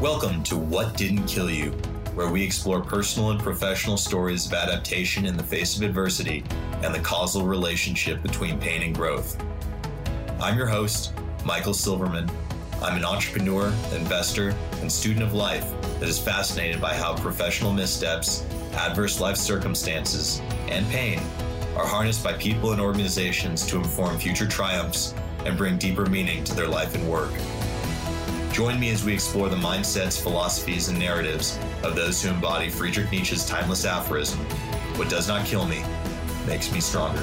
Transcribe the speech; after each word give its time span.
Welcome 0.00 0.42
to 0.42 0.58
What 0.58 0.94
Didn't 0.98 1.24
Kill 1.24 1.48
You, 1.48 1.70
where 2.14 2.28
we 2.28 2.42
explore 2.42 2.82
personal 2.82 3.30
and 3.30 3.40
professional 3.40 3.96
stories 3.96 4.44
of 4.44 4.52
adaptation 4.52 5.24
in 5.24 5.38
the 5.38 5.42
face 5.42 5.74
of 5.74 5.82
adversity 5.82 6.44
and 6.82 6.94
the 6.94 7.00
causal 7.00 7.46
relationship 7.46 8.22
between 8.22 8.60
pain 8.60 8.82
and 8.82 8.94
growth. 8.94 9.42
I'm 10.38 10.58
your 10.58 10.66
host, 10.66 11.14
Michael 11.46 11.72
Silverman. 11.72 12.30
I'm 12.82 12.98
an 12.98 13.06
entrepreneur, 13.06 13.72
investor, 13.94 14.54
and 14.82 14.92
student 14.92 15.22
of 15.22 15.32
life 15.32 15.72
that 15.98 16.10
is 16.10 16.18
fascinated 16.18 16.78
by 16.78 16.92
how 16.92 17.16
professional 17.16 17.72
missteps, 17.72 18.44
adverse 18.74 19.18
life 19.18 19.38
circumstances, 19.38 20.42
and 20.68 20.86
pain 20.90 21.20
are 21.74 21.86
harnessed 21.86 22.22
by 22.22 22.34
people 22.34 22.72
and 22.72 22.82
organizations 22.82 23.64
to 23.68 23.78
inform 23.78 24.18
future 24.18 24.46
triumphs 24.46 25.14
and 25.46 25.56
bring 25.56 25.78
deeper 25.78 26.04
meaning 26.04 26.44
to 26.44 26.54
their 26.54 26.68
life 26.68 26.94
and 26.94 27.08
work. 27.08 27.32
Join 28.56 28.80
me 28.80 28.88
as 28.88 29.04
we 29.04 29.12
explore 29.12 29.50
the 29.50 29.56
mindsets, 29.56 30.18
philosophies, 30.18 30.88
and 30.88 30.98
narratives 30.98 31.58
of 31.82 31.94
those 31.94 32.22
who 32.22 32.30
embody 32.30 32.70
Friedrich 32.70 33.10
Nietzsche's 33.12 33.44
timeless 33.44 33.84
aphorism 33.84 34.38
What 34.96 35.10
does 35.10 35.28
not 35.28 35.44
kill 35.44 35.66
me 35.66 35.84
makes 36.46 36.72
me 36.72 36.80
stronger. 36.80 37.22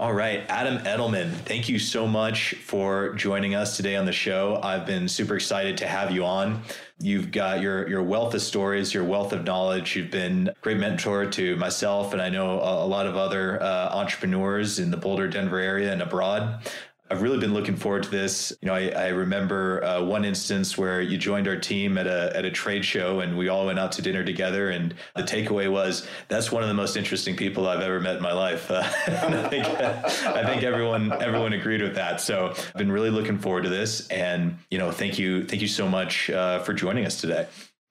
All 0.00 0.12
right, 0.12 0.44
Adam 0.48 0.78
Edelman, 0.78 1.30
thank 1.30 1.68
you 1.68 1.78
so 1.78 2.08
much 2.08 2.54
for 2.54 3.14
joining 3.14 3.54
us 3.54 3.76
today 3.76 3.94
on 3.94 4.04
the 4.04 4.12
show. 4.12 4.58
I've 4.64 4.84
been 4.84 5.06
super 5.06 5.36
excited 5.36 5.76
to 5.76 5.86
have 5.86 6.10
you 6.10 6.24
on. 6.24 6.60
You've 6.98 7.30
got 7.30 7.60
your 7.60 7.88
your 7.88 8.02
wealth 8.02 8.34
of 8.34 8.42
stories, 8.42 8.92
your 8.92 9.04
wealth 9.04 9.32
of 9.32 9.44
knowledge. 9.44 9.94
You've 9.94 10.10
been 10.10 10.48
a 10.48 10.54
great 10.60 10.78
mentor 10.78 11.26
to 11.26 11.54
myself, 11.54 12.14
and 12.14 12.20
I 12.20 12.30
know 12.30 12.58
a, 12.58 12.84
a 12.84 12.88
lot 12.88 13.06
of 13.06 13.16
other 13.16 13.62
uh, 13.62 13.90
entrepreneurs 13.92 14.80
in 14.80 14.90
the 14.90 14.96
Boulder, 14.96 15.28
Denver 15.28 15.60
area 15.60 15.92
and 15.92 16.02
abroad. 16.02 16.68
I've 17.12 17.20
really 17.20 17.36
been 17.36 17.52
looking 17.52 17.76
forward 17.76 18.04
to 18.04 18.08
this. 18.08 18.54
You 18.62 18.68
know, 18.68 18.74
I, 18.74 18.88
I 18.88 19.08
remember 19.08 19.84
uh, 19.84 20.02
one 20.02 20.24
instance 20.24 20.78
where 20.78 21.02
you 21.02 21.18
joined 21.18 21.46
our 21.46 21.58
team 21.58 21.98
at 21.98 22.06
a 22.06 22.34
at 22.34 22.46
a 22.46 22.50
trade 22.50 22.86
show, 22.86 23.20
and 23.20 23.36
we 23.36 23.48
all 23.48 23.66
went 23.66 23.78
out 23.78 23.92
to 23.92 24.02
dinner 24.02 24.24
together. 24.24 24.70
And 24.70 24.94
the 25.14 25.22
takeaway 25.22 25.70
was 25.70 26.08
that's 26.28 26.50
one 26.50 26.62
of 26.62 26.68
the 26.68 26.74
most 26.74 26.96
interesting 26.96 27.36
people 27.36 27.68
I've 27.68 27.82
ever 27.82 28.00
met 28.00 28.16
in 28.16 28.22
my 28.22 28.32
life. 28.32 28.70
Uh, 28.82 28.88
I 29.06 29.48
think 29.48 29.66
I 29.66 30.46
think 30.46 30.62
everyone 30.62 31.12
everyone 31.20 31.52
agreed 31.52 31.82
with 31.82 31.94
that. 31.96 32.20
So 32.22 32.54
I've 32.56 32.72
been 32.74 32.90
really 32.90 33.10
looking 33.10 33.36
forward 33.36 33.64
to 33.64 33.68
this, 33.68 34.08
and 34.08 34.56
you 34.70 34.78
know, 34.78 34.90
thank 34.90 35.18
you 35.18 35.44
thank 35.44 35.60
you 35.60 35.68
so 35.68 35.86
much 35.86 36.30
uh, 36.30 36.60
for 36.60 36.72
joining 36.72 37.04
us 37.04 37.20
today. 37.20 37.46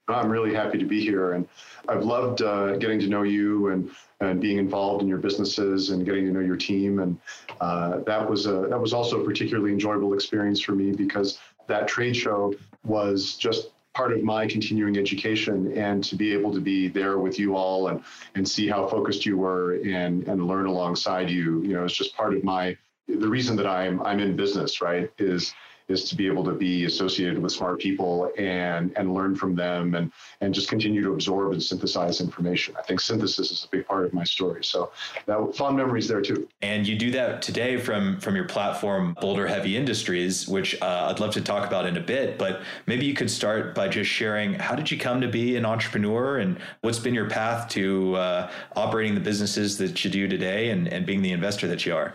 I'm 0.07 0.29
really 0.29 0.53
happy 0.53 0.79
to 0.79 0.85
be 0.85 1.01
here, 1.01 1.33
and 1.33 1.47
I've 1.87 2.03
loved 2.03 2.41
uh, 2.41 2.77
getting 2.77 2.99
to 3.01 3.07
know 3.07 3.21
you 3.21 3.67
and 3.67 3.91
and 4.21 4.39
being 4.39 4.57
involved 4.57 5.01
in 5.01 5.07
your 5.07 5.17
businesses 5.17 5.89
and 5.89 6.05
getting 6.05 6.25
to 6.25 6.31
know 6.31 6.39
your 6.39 6.55
team. 6.55 6.99
And 6.99 7.19
uh, 7.59 7.99
that 8.05 8.29
was 8.29 8.45
a 8.45 8.67
that 8.69 8.79
was 8.79 8.93
also 8.93 9.21
a 9.21 9.25
particularly 9.25 9.71
enjoyable 9.71 10.13
experience 10.13 10.61
for 10.61 10.73
me 10.73 10.91
because 10.91 11.39
that 11.67 11.87
trade 11.87 12.15
show 12.15 12.53
was 12.83 13.35
just 13.35 13.71
part 13.93 14.13
of 14.13 14.23
my 14.23 14.47
continuing 14.47 14.97
education 14.97 15.77
and 15.77 16.03
to 16.03 16.15
be 16.15 16.31
able 16.31 16.53
to 16.53 16.61
be 16.61 16.87
there 16.87 17.17
with 17.17 17.37
you 17.37 17.55
all 17.55 17.89
and 17.89 18.03
and 18.35 18.47
see 18.47 18.67
how 18.67 18.87
focused 18.87 19.25
you 19.25 19.37
were 19.37 19.73
and 19.83 20.27
and 20.27 20.47
learn 20.47 20.65
alongside 20.65 21.29
you 21.29 21.61
you 21.61 21.73
know 21.73 21.83
it's 21.83 21.95
just 21.95 22.15
part 22.15 22.33
of 22.33 22.43
my 22.43 22.75
the 23.07 23.27
reason 23.27 23.57
that 23.57 23.67
I'm 23.67 24.01
I'm 24.03 24.19
in 24.19 24.35
business 24.35 24.81
right 24.81 25.11
is 25.17 25.53
is 25.91 26.09
to 26.09 26.15
be 26.15 26.27
able 26.27 26.43
to 26.43 26.53
be 26.53 26.85
associated 26.85 27.39
with 27.39 27.51
smart 27.51 27.79
people 27.79 28.31
and 28.37 28.91
and 28.95 29.13
learn 29.13 29.35
from 29.35 29.55
them 29.55 29.95
and 29.95 30.11
and 30.41 30.53
just 30.53 30.69
continue 30.69 31.01
to 31.01 31.13
absorb 31.13 31.51
and 31.51 31.61
synthesize 31.61 32.21
information. 32.21 32.75
I 32.77 32.81
think 32.81 32.99
synthesis 32.99 33.51
is 33.51 33.65
a 33.65 33.67
big 33.67 33.85
part 33.85 34.05
of 34.05 34.13
my 34.13 34.23
story. 34.23 34.63
So 34.63 34.91
that 35.25 35.55
fond 35.55 35.77
memories 35.77 36.07
there 36.07 36.21
too. 36.21 36.47
And 36.61 36.87
you 36.87 36.97
do 36.97 37.11
that 37.11 37.41
today 37.41 37.77
from 37.77 38.19
from 38.19 38.35
your 38.35 38.45
platform 38.45 39.15
Boulder 39.21 39.47
Heavy 39.47 39.77
Industries, 39.77 40.47
which 40.47 40.79
uh, 40.81 41.07
I'd 41.09 41.19
love 41.19 41.33
to 41.33 41.41
talk 41.41 41.67
about 41.67 41.85
in 41.85 41.97
a 41.97 42.01
bit. 42.01 42.37
But 42.37 42.61
maybe 42.85 43.05
you 43.05 43.13
could 43.13 43.29
start 43.29 43.75
by 43.75 43.87
just 43.87 44.09
sharing 44.09 44.53
how 44.53 44.75
did 44.75 44.89
you 44.89 44.97
come 44.97 45.21
to 45.21 45.27
be 45.27 45.55
an 45.55 45.65
entrepreneur 45.65 46.39
and 46.39 46.57
what's 46.81 46.99
been 46.99 47.13
your 47.13 47.29
path 47.29 47.69
to 47.69 48.15
uh, 48.15 48.51
operating 48.75 49.15
the 49.15 49.21
businesses 49.21 49.77
that 49.77 50.03
you 50.03 50.11
do 50.11 50.27
today 50.27 50.69
and, 50.69 50.87
and 50.87 51.05
being 51.05 51.21
the 51.21 51.31
investor 51.31 51.67
that 51.67 51.85
you 51.85 51.95
are. 51.95 52.13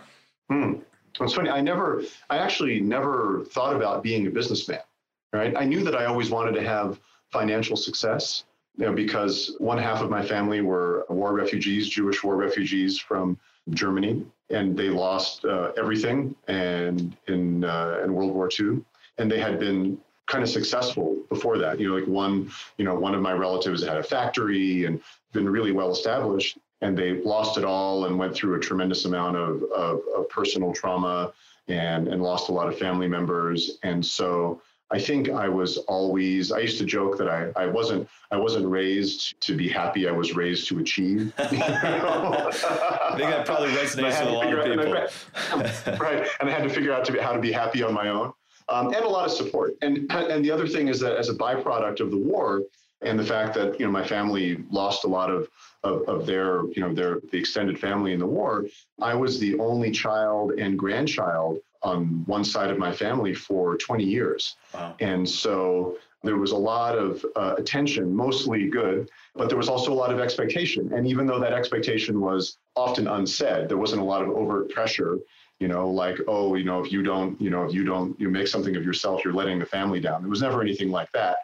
Hmm. 0.49 0.75
It's 1.19 1.33
funny. 1.33 1.49
I 1.49 1.61
never, 1.61 2.03
I 2.29 2.37
actually 2.37 2.79
never 2.79 3.45
thought 3.45 3.75
about 3.75 4.03
being 4.03 4.27
a 4.27 4.29
businessman. 4.29 4.79
Right. 5.33 5.53
I 5.57 5.65
knew 5.65 5.83
that 5.83 5.95
I 5.95 6.05
always 6.05 6.29
wanted 6.29 6.53
to 6.53 6.63
have 6.63 6.99
financial 7.31 7.75
success. 7.75 8.45
You 8.77 8.85
know, 8.85 8.93
because 8.93 9.55
one 9.57 9.79
half 9.79 10.01
of 10.01 10.09
my 10.09 10.23
family 10.23 10.61
were 10.61 11.05
war 11.09 11.33
refugees, 11.33 11.89
Jewish 11.89 12.23
war 12.23 12.35
refugees 12.35 12.99
from 12.99 13.37
Germany, 13.71 14.23
and 14.51 14.77
they 14.77 14.89
lost 14.89 15.43
uh, 15.45 15.71
everything 15.77 16.35
and 16.47 17.17
in 17.27 17.63
uh, 17.63 18.01
in 18.03 18.13
World 18.13 18.33
War 18.33 18.49
II, 18.57 18.83
and 19.17 19.31
they 19.31 19.39
had 19.39 19.59
been 19.59 19.97
kind 20.27 20.43
of 20.43 20.49
successful 20.49 21.17
before 21.29 21.57
that. 21.57 21.79
You 21.79 21.89
know, 21.89 21.95
like 21.95 22.07
one, 22.07 22.51
you 22.77 22.85
know, 22.85 22.93
one 22.93 23.15
of 23.15 23.21
my 23.21 23.33
relatives 23.33 23.83
had 23.83 23.97
a 23.97 24.03
factory 24.03 24.85
and 24.85 25.01
been 25.33 25.49
really 25.49 25.71
well 25.71 25.91
established, 25.91 26.57
and 26.81 26.97
they 26.97 27.21
lost 27.23 27.57
it 27.57 27.65
all 27.65 28.05
and 28.05 28.17
went 28.17 28.35
through 28.35 28.55
a 28.55 28.59
tremendous 28.59 29.05
amount 29.05 29.35
of, 29.35 29.63
of, 29.75 30.01
of, 30.15 30.29
personal 30.29 30.71
trauma 30.73 31.33
and, 31.67 32.07
and 32.07 32.21
lost 32.21 32.49
a 32.49 32.51
lot 32.51 32.67
of 32.67 32.77
family 32.77 33.07
members. 33.07 33.79
And 33.83 34.05
so 34.05 34.61
I 34.91 34.99
think 34.99 35.29
I 35.29 35.49
was 35.49 35.77
always, 35.77 36.51
I 36.51 36.59
used 36.59 36.77
to 36.77 36.85
joke 36.85 37.17
that 37.17 37.27
I, 37.27 37.51
I 37.55 37.65
wasn't, 37.65 38.07
I 38.31 38.37
wasn't 38.37 38.67
raised 38.67 39.39
to 39.41 39.55
be 39.55 39.67
happy. 39.67 40.07
I 40.07 40.11
was 40.11 40.35
raised 40.35 40.67
to 40.69 40.79
achieve. 40.79 41.33
I 41.37 41.47
think 41.47 41.61
that 43.29 43.45
probably 43.45 43.69
resonates 43.69 44.19
with 44.19 44.29
a 44.29 44.31
lot 44.31 44.53
of 44.53 44.65
people. 44.65 44.93
And 44.93 45.67
I, 45.67 45.97
right. 45.97 46.27
And 46.39 46.49
I 46.49 46.51
had 46.51 46.63
to 46.63 46.69
figure 46.69 46.93
out 46.93 47.03
to 47.05 47.11
be, 47.11 47.19
how 47.19 47.33
to 47.33 47.39
be 47.39 47.51
happy 47.51 47.83
on 47.83 47.93
my 47.93 48.09
own. 48.09 48.31
Um, 48.69 48.87
and 48.87 49.03
a 49.03 49.07
lot 49.07 49.25
of 49.25 49.31
support. 49.31 49.75
And, 49.81 50.11
and 50.11 50.43
the 50.43 50.51
other 50.51 50.67
thing 50.67 50.89
is 50.89 50.99
that 50.99 51.17
as 51.17 51.29
a 51.29 51.33
byproduct 51.33 52.01
of 52.01 52.11
the 52.11 52.17
war, 52.17 52.63
and 53.01 53.19
the 53.19 53.23
fact 53.23 53.53
that 53.53 53.79
you 53.79 53.85
know 53.85 53.91
my 53.91 54.05
family 54.05 54.63
lost 54.71 55.03
a 55.03 55.07
lot 55.07 55.29
of, 55.29 55.47
of, 55.83 56.01
of 56.03 56.25
their 56.25 56.63
you 56.71 56.81
know 56.81 56.93
their 56.93 57.19
the 57.31 57.37
extended 57.37 57.79
family 57.79 58.13
in 58.13 58.19
the 58.19 58.25
war 58.25 58.65
i 59.01 59.13
was 59.13 59.39
the 59.39 59.57
only 59.59 59.91
child 59.91 60.51
and 60.51 60.77
grandchild 60.77 61.59
on 61.83 62.23
one 62.25 62.43
side 62.43 62.71
of 62.71 62.77
my 62.79 62.91
family 62.91 63.33
for 63.33 63.77
20 63.77 64.03
years. 64.03 64.55
Wow. 64.73 64.95
and 64.99 65.27
so 65.27 65.97
there 66.23 66.37
was 66.37 66.51
a 66.51 66.57
lot 66.57 66.97
of 66.97 67.23
uh, 67.35 67.53
attention 67.57 68.13
mostly 68.13 68.67
good 68.67 69.09
but 69.35 69.47
there 69.47 69.57
was 69.57 69.69
also 69.69 69.93
a 69.93 69.99
lot 70.03 70.11
of 70.11 70.19
expectation. 70.19 70.91
And 70.91 71.05
even 71.05 71.27
though 71.27 71.39
that 71.39 71.53
expectation 71.53 72.19
was 72.19 72.57
often 72.75 73.07
unsaid 73.07 73.69
there 73.69 73.77
wasn't 73.77 74.01
a 74.01 74.05
lot 74.05 74.23
of 74.23 74.29
overt 74.29 74.69
pressure 74.69 75.19
you 75.59 75.67
know 75.67 75.89
like 75.89 76.17
oh 76.27 76.55
you 76.55 76.63
know 76.63 76.83
if 76.83 76.91
you 76.91 77.03
don't 77.03 77.39
you 77.39 77.49
know 77.49 77.63
if 77.63 77.73
you 77.73 77.83
don't 77.83 78.19
you 78.19 78.29
make 78.29 78.47
something 78.47 78.75
of 78.75 78.83
yourself 78.83 79.23
you're 79.23 79.33
letting 79.33 79.59
the 79.59 79.65
family 79.65 79.99
down. 79.99 80.21
There 80.21 80.29
was 80.29 80.41
never 80.41 80.61
anything 80.61 80.89
like 80.89 81.11
that 81.11 81.37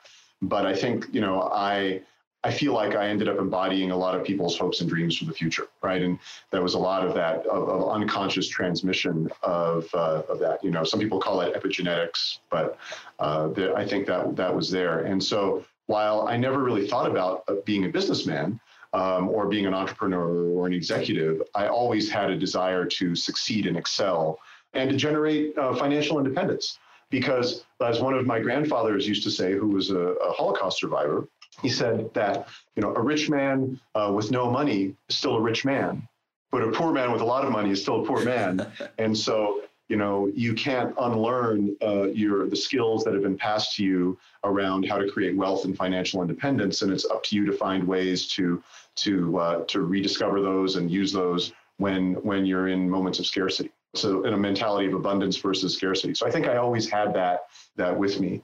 but 0.43 0.65
I 0.65 0.75
think 0.75 1.07
you 1.11 1.21
know 1.21 1.49
I 1.51 2.01
I 2.43 2.51
feel 2.51 2.73
like 2.73 2.93
I 2.95 3.07
ended 3.07 3.29
up 3.29 3.39
embodying 3.39 3.91
a 3.91 3.95
lot 3.95 4.15
of 4.15 4.25
people's 4.25 4.57
hopes 4.57 4.81
and 4.81 4.89
dreams 4.89 5.17
for 5.17 5.25
the 5.25 5.33
future, 5.33 5.67
right? 5.81 6.01
And 6.01 6.19
there 6.51 6.61
was 6.61 6.73
a 6.73 6.79
lot 6.79 7.07
of 7.07 7.13
that 7.13 7.45
of, 7.45 7.69
of 7.69 7.89
unconscious 7.89 8.47
transmission 8.47 9.29
of 9.41 9.87
uh, 9.93 10.23
of 10.27 10.39
that. 10.39 10.63
You 10.63 10.71
know, 10.71 10.83
some 10.83 10.99
people 10.99 11.19
call 11.19 11.41
it 11.41 11.55
epigenetics, 11.55 12.39
but 12.49 12.77
uh, 13.19 13.47
the, 13.47 13.73
I 13.75 13.87
think 13.87 14.05
that 14.07 14.35
that 14.35 14.53
was 14.53 14.69
there. 14.69 14.99
And 15.01 15.23
so 15.23 15.63
while 15.85 16.27
I 16.27 16.35
never 16.35 16.61
really 16.61 16.87
thought 16.87 17.09
about 17.09 17.43
uh, 17.47 17.55
being 17.65 17.85
a 17.85 17.89
businessman. 17.89 18.59
Um, 18.95 19.27
or 19.29 19.47
being 19.47 19.65
an 19.65 19.73
entrepreneur 19.73 20.51
or 20.53 20.67
an 20.67 20.73
executive, 20.73 21.41
I 21.55 21.65
always 21.65 22.11
had 22.11 22.29
a 22.29 22.37
desire 22.37 22.85
to 22.85 23.15
succeed 23.15 23.65
and 23.65 23.75
excel 23.75 24.37
and 24.75 24.87
to 24.91 24.95
generate 24.95 25.57
uh, 25.57 25.73
financial 25.73 26.19
independence 26.19 26.77
because 27.13 27.63
as 27.79 28.01
one 28.01 28.15
of 28.15 28.25
my 28.25 28.39
grandfathers 28.39 29.07
used 29.07 29.21
to 29.21 29.29
say, 29.29 29.53
who 29.53 29.67
was 29.67 29.91
a, 29.91 29.99
a 29.99 30.31
Holocaust 30.31 30.79
survivor, 30.79 31.27
he 31.61 31.69
said 31.69 32.11
that 32.15 32.47
you 32.75 32.81
know 32.81 32.91
a 32.95 33.01
rich 33.01 33.29
man 33.29 33.79
uh, 33.93 34.11
with 34.13 34.31
no 34.31 34.49
money 34.49 34.95
is 35.07 35.15
still 35.15 35.35
a 35.35 35.41
rich 35.41 35.63
man, 35.63 36.07
but 36.51 36.63
a 36.63 36.71
poor 36.71 36.91
man 36.91 37.11
with 37.11 37.21
a 37.21 37.25
lot 37.25 37.45
of 37.45 37.51
money 37.51 37.69
is 37.69 37.79
still 37.79 38.01
a 38.03 38.07
poor 38.07 38.25
man, 38.25 38.65
and 38.97 39.15
so 39.15 39.61
you 39.89 39.95
know 39.95 40.31
you 40.33 40.55
can't 40.55 40.91
unlearn 40.99 41.77
uh, 41.83 42.05
your 42.05 42.49
the 42.49 42.55
skills 42.55 43.03
that 43.03 43.13
have 43.13 43.21
been 43.21 43.37
passed 43.37 43.75
to 43.75 43.83
you 43.83 44.17
around 44.43 44.89
how 44.89 44.97
to 44.97 45.07
create 45.07 45.37
wealth 45.37 45.65
and 45.65 45.77
financial 45.77 46.19
independence, 46.23 46.81
and 46.81 46.91
it's 46.91 47.05
up 47.05 47.21
to 47.25 47.35
you 47.35 47.45
to 47.45 47.53
find 47.53 47.87
ways 47.87 48.27
to 48.29 48.63
to 48.95 49.37
uh, 49.37 49.63
to 49.65 49.81
rediscover 49.81 50.41
those 50.41 50.77
and 50.77 50.89
use 50.89 51.13
those 51.13 51.53
when 51.77 52.15
when 52.29 52.43
you're 52.43 52.69
in 52.69 52.89
moments 52.89 53.19
of 53.19 53.27
scarcity. 53.27 53.69
So 53.95 54.23
in 54.23 54.33
a 54.33 54.37
mentality 54.37 54.87
of 54.87 54.93
abundance 54.93 55.37
versus 55.37 55.75
scarcity. 55.75 56.15
So 56.15 56.25
I 56.25 56.31
think 56.31 56.47
I 56.47 56.57
always 56.57 56.89
had 56.89 57.13
that 57.13 57.45
that 57.75 57.97
with 57.97 58.19
me. 58.19 58.41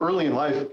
Early 0.00 0.26
in 0.26 0.34
life, 0.34 0.66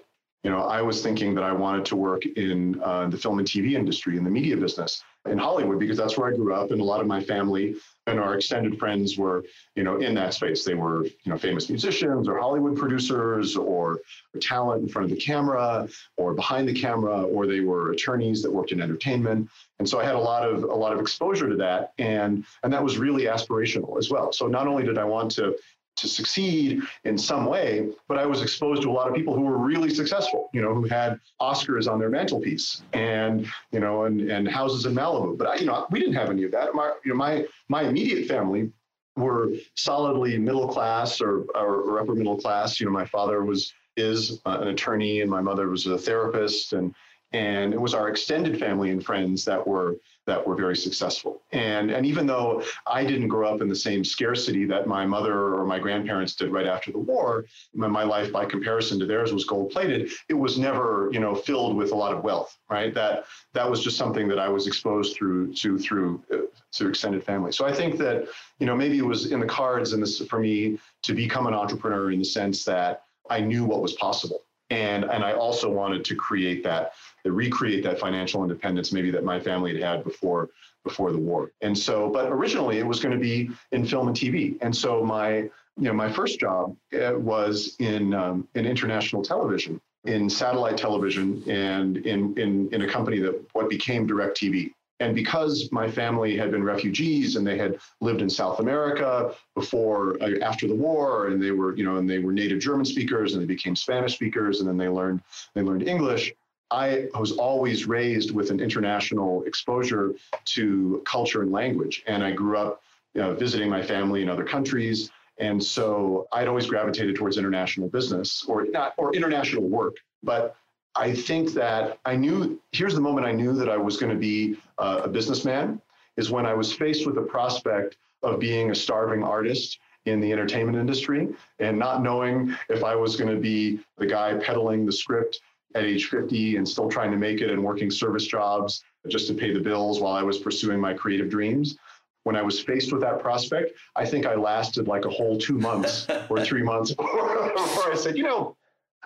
you 0.43 0.51
know, 0.51 0.59
I 0.59 0.81
was 0.81 1.01
thinking 1.01 1.33
that 1.35 1.43
I 1.43 1.53
wanted 1.53 1.85
to 1.85 1.95
work 1.95 2.25
in 2.25 2.81
uh, 2.83 3.07
the 3.07 3.17
film 3.17 3.39
and 3.39 3.47
TV 3.47 3.73
industry, 3.73 4.17
in 4.17 4.23
the 4.23 4.29
media 4.29 4.57
business, 4.57 5.01
in 5.25 5.37
Hollywood, 5.37 5.79
because 5.79 5.97
that's 5.97 6.17
where 6.17 6.31
I 6.31 6.35
grew 6.35 6.53
up, 6.53 6.71
and 6.71 6.81
a 6.81 6.83
lot 6.83 6.99
of 6.99 7.07
my 7.07 7.21
family 7.23 7.75
and 8.07 8.19
our 8.19 8.35
extended 8.35 8.77
friends 8.77 9.17
were, 9.17 9.45
you 9.75 9.83
know, 9.83 9.97
in 9.97 10.13
that 10.15 10.33
space. 10.33 10.65
They 10.65 10.73
were, 10.73 11.05
you 11.05 11.31
know, 11.31 11.37
famous 11.37 11.69
musicians 11.69 12.27
or 12.27 12.37
Hollywood 12.37 12.75
producers 12.75 13.55
or 13.55 14.01
talent 14.41 14.83
in 14.83 14.89
front 14.89 15.05
of 15.05 15.17
the 15.17 15.23
camera 15.23 15.87
or 16.17 16.33
behind 16.33 16.67
the 16.67 16.73
camera, 16.73 17.23
or 17.23 17.47
they 17.47 17.61
were 17.61 17.91
attorneys 17.91 18.41
that 18.43 18.51
worked 18.51 18.73
in 18.73 18.81
entertainment. 18.81 19.49
And 19.79 19.87
so 19.87 19.99
I 19.99 20.03
had 20.03 20.15
a 20.15 20.19
lot 20.19 20.47
of 20.47 20.63
a 20.63 20.75
lot 20.75 20.91
of 20.91 20.99
exposure 20.99 21.49
to 21.49 21.55
that, 21.55 21.93
and 21.97 22.45
and 22.63 22.73
that 22.73 22.83
was 22.83 22.97
really 22.97 23.23
aspirational 23.23 23.97
as 23.97 24.09
well. 24.09 24.33
So 24.33 24.47
not 24.47 24.67
only 24.67 24.83
did 24.83 24.97
I 24.97 25.05
want 25.05 25.31
to 25.31 25.55
to 25.95 26.07
succeed 26.07 26.81
in 27.03 27.17
some 27.17 27.45
way, 27.45 27.89
but 28.07 28.17
I 28.17 28.25
was 28.25 28.41
exposed 28.41 28.81
to 28.83 28.89
a 28.89 28.93
lot 28.93 29.07
of 29.07 29.15
people 29.15 29.35
who 29.35 29.41
were 29.41 29.57
really 29.57 29.93
successful, 29.93 30.49
you 30.53 30.61
know, 30.61 30.73
who 30.73 30.85
had 30.85 31.19
Oscars 31.41 31.91
on 31.91 31.99
their 31.99 32.09
mantelpiece 32.09 32.81
and, 32.93 33.47
you 33.71 33.79
know, 33.79 34.05
and, 34.05 34.21
and 34.21 34.47
houses 34.47 34.85
in 34.85 34.95
Malibu. 34.95 35.37
But, 35.37 35.47
I, 35.47 35.55
you 35.55 35.65
know, 35.65 35.85
we 35.91 35.99
didn't 35.99 36.15
have 36.15 36.29
any 36.29 36.43
of 36.43 36.51
that. 36.51 36.73
My, 36.73 36.93
you 37.05 37.11
know, 37.11 37.17
my, 37.17 37.45
my 37.69 37.83
immediate 37.83 38.27
family 38.27 38.71
were 39.15 39.51
solidly 39.75 40.37
middle 40.39 40.67
class 40.67 41.21
or, 41.21 41.41
or, 41.55 41.81
or 41.81 41.99
upper 41.99 42.15
middle 42.15 42.37
class. 42.37 42.79
You 42.79 42.87
know, 42.87 42.91
my 42.91 43.05
father 43.05 43.43
was, 43.45 43.71
is 43.95 44.41
an 44.45 44.69
attorney 44.69 45.21
and 45.21 45.29
my 45.29 45.41
mother 45.41 45.69
was 45.69 45.85
a 45.85 45.97
therapist 45.97 46.73
and, 46.73 46.95
and 47.31 47.73
it 47.73 47.81
was 47.81 47.93
our 47.93 48.09
extended 48.09 48.59
family 48.59 48.89
and 48.89 49.03
friends 49.03 49.45
that 49.45 49.65
were 49.65 49.97
that 50.25 50.45
were 50.45 50.55
very 50.55 50.75
successful. 50.75 51.41
And 51.51 51.91
and 51.91 52.05
even 52.05 52.25
though 52.25 52.63
I 52.87 53.03
didn't 53.05 53.27
grow 53.27 53.53
up 53.53 53.61
in 53.61 53.67
the 53.67 53.75
same 53.75 54.03
scarcity 54.03 54.65
that 54.65 54.87
my 54.87 55.05
mother 55.05 55.55
or 55.55 55.65
my 55.65 55.79
grandparents 55.79 56.35
did 56.35 56.51
right 56.51 56.65
after 56.65 56.91
the 56.91 56.99
war, 56.99 57.45
my, 57.73 57.87
my 57.87 58.03
life 58.03 58.31
by 58.31 58.45
comparison 58.45 58.99
to 58.99 59.05
theirs 59.05 59.33
was 59.33 59.45
gold 59.45 59.71
plated. 59.71 60.11
It 60.29 60.33
was 60.35 60.57
never 60.57 61.09
you 61.11 61.19
know 61.19 61.35
filled 61.35 61.75
with 61.75 61.91
a 61.91 61.95
lot 61.95 62.13
of 62.13 62.23
wealth, 62.23 62.57
right? 62.69 62.93
That 62.93 63.25
that 63.53 63.69
was 63.69 63.83
just 63.83 63.97
something 63.97 64.27
that 64.29 64.39
I 64.39 64.49
was 64.49 64.67
exposed 64.67 65.15
through 65.15 65.53
to 65.55 65.77
through 65.77 66.23
uh, 66.31 66.37
through 66.73 66.89
extended 66.89 67.23
family. 67.23 67.51
So 67.51 67.65
I 67.65 67.73
think 67.73 67.97
that 67.99 68.27
you 68.59 68.65
know 68.65 68.75
maybe 68.75 68.97
it 68.97 69.05
was 69.05 69.31
in 69.31 69.39
the 69.39 69.45
cards 69.45 69.93
and 69.93 70.01
this 70.01 70.19
for 70.25 70.39
me 70.39 70.79
to 71.03 71.13
become 71.13 71.47
an 71.47 71.53
entrepreneur 71.53 72.11
in 72.11 72.19
the 72.19 72.25
sense 72.25 72.63
that 72.65 73.03
I 73.29 73.39
knew 73.39 73.65
what 73.65 73.81
was 73.81 73.93
possible. 73.93 74.43
And, 74.69 75.03
and 75.03 75.23
I 75.23 75.33
also 75.33 75.69
wanted 75.69 76.03
to 76.05 76.15
create 76.15 76.63
that 76.63 76.93
that 77.23 77.31
recreate 77.31 77.83
that 77.83 77.99
financial 77.99 78.43
independence 78.43 78.91
maybe 78.91 79.11
that 79.11 79.23
my 79.23 79.39
family 79.39 79.73
had 79.73 79.81
had 79.81 80.03
before 80.03 80.49
before 80.83 81.11
the 81.11 81.17
war. 81.17 81.51
And 81.61 81.77
so, 81.77 82.09
but 82.09 82.29
originally 82.29 82.79
it 82.79 82.85
was 82.85 82.99
going 82.99 83.13
to 83.13 83.21
be 83.21 83.49
in 83.71 83.85
film 83.85 84.07
and 84.07 84.17
TV. 84.17 84.57
And 84.61 84.75
so 84.75 85.03
my 85.03 85.49
you 85.77 85.87
know 85.89 85.93
my 85.93 86.11
first 86.11 86.39
job 86.39 86.75
uh, 86.93 87.13
was 87.15 87.75
in 87.79 88.13
um, 88.13 88.47
in 88.55 88.65
international 88.65 89.23
television, 89.23 89.79
in 90.05 90.29
satellite 90.29 90.77
television, 90.77 91.43
and 91.49 91.97
in 91.97 92.37
in 92.37 92.69
in 92.73 92.81
a 92.83 92.87
company 92.87 93.19
that 93.19 93.43
what 93.53 93.69
became 93.69 94.07
DirecTV. 94.07 94.71
And 94.99 95.15
because 95.15 95.69
my 95.71 95.89
family 95.89 96.37
had 96.37 96.51
been 96.51 96.63
refugees 96.63 97.35
and 97.35 97.45
they 97.45 97.57
had 97.57 97.79
lived 97.99 98.21
in 98.21 98.29
South 98.29 98.59
America 98.59 99.33
before, 99.53 100.21
uh, 100.21 100.39
after 100.41 100.65
the 100.67 100.75
war, 100.75 101.27
and 101.27 101.43
they 101.43 101.51
were, 101.51 101.75
you 101.75 101.83
know, 101.83 101.97
and 101.97 102.09
they 102.09 102.19
were 102.19 102.31
native 102.31 102.59
German 102.59 102.85
speakers, 102.85 103.33
and 103.33 103.41
they 103.41 103.47
became 103.47 103.75
Spanish 103.75 104.13
speakers, 104.13 104.59
and 104.59 104.69
then 104.69 104.77
they 104.77 104.87
learned 104.87 105.21
they 105.55 105.61
learned 105.61 105.87
English. 105.87 106.33
I 106.71 107.07
was 107.19 107.33
always 107.33 107.87
raised 107.87 108.31
with 108.31 108.49
an 108.49 108.59
international 108.59 109.43
exposure 109.43 110.15
to 110.45 111.03
culture 111.05 111.41
and 111.41 111.51
language. 111.51 112.03
And 112.07 112.23
I 112.23 112.31
grew 112.31 112.57
up 112.57 112.81
you 113.13 113.21
know, 113.21 113.33
visiting 113.33 113.69
my 113.69 113.81
family 113.81 114.21
in 114.21 114.29
other 114.29 114.43
countries. 114.43 115.11
And 115.37 115.63
so 115.63 116.27
I'd 116.31 116.47
always 116.47 116.65
gravitated 116.65 117.15
towards 117.15 117.37
international 117.37 117.89
business 117.89 118.43
or 118.47 118.65
not 118.65 118.93
or 118.97 119.15
international 119.15 119.63
work. 119.63 119.97
But 120.23 120.55
I 120.95 121.13
think 121.13 121.53
that 121.53 121.99
I 122.05 122.15
knew 122.15 122.59
here's 122.71 122.93
the 122.93 123.01
moment 123.01 123.25
I 123.25 123.31
knew 123.31 123.53
that 123.53 123.69
I 123.69 123.77
was 123.77 123.97
going 123.97 124.11
to 124.11 124.19
be 124.19 124.57
uh, 124.77 125.01
a 125.03 125.07
businessman 125.07 125.81
is 126.17 126.29
when 126.29 126.45
I 126.45 126.53
was 126.53 126.71
faced 126.71 127.05
with 127.05 127.15
the 127.15 127.21
prospect 127.21 127.97
of 128.21 128.39
being 128.39 128.71
a 128.71 128.75
starving 128.75 129.23
artist 129.23 129.79
in 130.05 130.19
the 130.19 130.31
entertainment 130.31 130.77
industry 130.77 131.29
and 131.59 131.79
not 131.79 132.03
knowing 132.03 132.55
if 132.69 132.83
I 132.83 132.95
was 132.95 133.15
going 133.15 133.33
to 133.33 133.41
be 133.41 133.79
the 133.97 134.05
guy 134.05 134.35
peddling 134.35 134.85
the 134.85 134.91
script 134.91 135.41
at 135.75 135.83
age 135.83 136.09
50 136.09 136.57
and 136.57 136.67
still 136.67 136.89
trying 136.89 137.11
to 137.11 137.17
make 137.17 137.41
it 137.41 137.49
and 137.49 137.63
working 137.63 137.89
service 137.89 138.25
jobs 138.25 138.83
just 139.07 139.27
to 139.27 139.33
pay 139.33 139.53
the 139.53 139.59
bills 139.59 139.99
while 139.99 140.13
I 140.13 140.23
was 140.23 140.37
pursuing 140.37 140.79
my 140.79 140.93
creative 140.93 141.29
dreams. 141.29 141.77
When 142.23 142.35
I 142.35 142.41
was 142.41 142.59
faced 142.59 142.93
with 142.93 143.01
that 143.01 143.19
prospect, 143.19 143.73
I 143.95 144.05
think 144.05 144.25
I 144.25 144.35
lasted 144.35 144.87
like 144.87 145.05
a 145.05 145.09
whole 145.09 145.37
two 145.37 145.57
months 145.57 146.07
or 146.29 146.43
three 146.43 146.63
months 146.63 146.91
before 146.95 147.91
I 147.91 147.95
said, 147.95 148.17
you 148.17 148.23
know, 148.23 148.55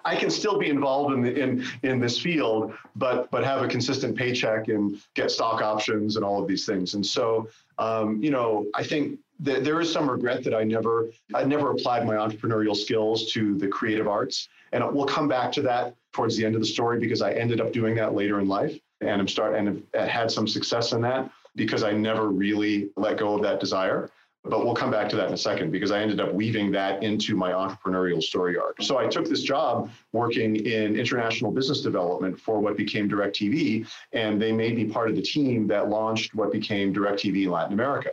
I 0.05 0.15
can 0.15 0.29
still 0.29 0.57
be 0.57 0.69
involved 0.69 1.13
in, 1.13 1.21
the, 1.21 1.37
in 1.37 1.65
in 1.83 1.99
this 1.99 2.17
field, 2.17 2.73
but 2.95 3.29
but 3.29 3.43
have 3.43 3.61
a 3.61 3.67
consistent 3.67 4.15
paycheck 4.15 4.69
and 4.69 5.01
get 5.15 5.31
stock 5.31 5.61
options 5.61 6.15
and 6.15 6.23
all 6.23 6.41
of 6.41 6.47
these 6.47 6.65
things. 6.65 6.93
And 6.93 7.05
so, 7.05 7.49
um, 7.77 8.21
you 8.23 8.31
know, 8.31 8.67
I 8.73 8.83
think 8.83 9.19
there 9.39 9.79
is 9.79 9.91
some 9.91 10.09
regret 10.09 10.43
that 10.43 10.53
I 10.53 10.63
never 10.63 11.11
I 11.33 11.43
never 11.43 11.71
applied 11.71 12.05
my 12.05 12.15
entrepreneurial 12.15 12.75
skills 12.75 13.31
to 13.33 13.57
the 13.57 13.67
creative 13.67 14.07
arts. 14.07 14.49
And 14.73 14.83
we'll 14.93 15.05
come 15.05 15.27
back 15.27 15.51
to 15.53 15.61
that 15.63 15.95
towards 16.11 16.35
the 16.35 16.45
end 16.45 16.55
of 16.55 16.61
the 16.61 16.67
story 16.67 16.99
because 16.99 17.21
I 17.21 17.33
ended 17.33 17.61
up 17.61 17.71
doing 17.71 17.95
that 17.95 18.13
later 18.13 18.39
in 18.39 18.47
life 18.47 18.77
and 19.01 19.21
I'm 19.21 19.27
start 19.27 19.55
and 19.55 19.83
have 19.93 20.09
had 20.09 20.31
some 20.31 20.47
success 20.47 20.91
in 20.91 21.01
that 21.01 21.29
because 21.55 21.83
I 21.83 21.91
never 21.91 22.29
really 22.29 22.89
let 22.97 23.17
go 23.17 23.35
of 23.35 23.41
that 23.43 23.59
desire. 23.59 24.09
But 24.43 24.63
we'll 24.63 24.75
come 24.75 24.91
back 24.91 25.09
to 25.09 25.15
that 25.17 25.27
in 25.27 25.33
a 25.33 25.37
second 25.37 25.71
because 25.71 25.91
I 25.91 25.99
ended 25.99 26.21
up 26.21 26.33
weaving 26.33 26.71
that 26.71 27.03
into 27.03 27.35
my 27.35 27.51
entrepreneurial 27.51 28.23
story 28.23 28.57
arc. 28.57 28.81
So 28.81 28.97
I 28.97 29.07
took 29.07 29.27
this 29.27 29.41
job 29.41 29.89
working 30.13 30.55
in 30.55 30.97
international 30.97 31.51
business 31.51 31.81
development 31.81 32.39
for 32.39 32.59
what 32.59 32.77
became 32.77 33.09
DirecTV, 33.09 33.87
and 34.13 34.41
they 34.41 34.53
made 34.53 34.77
me 34.77 34.85
part 34.85 35.09
of 35.09 35.17
the 35.17 35.21
team 35.21 35.67
that 35.67 35.89
launched 35.89 36.33
what 36.33 36.53
became 36.53 36.93
DirecTV 36.93 37.43
in 37.43 37.51
Latin 37.51 37.73
America. 37.73 38.11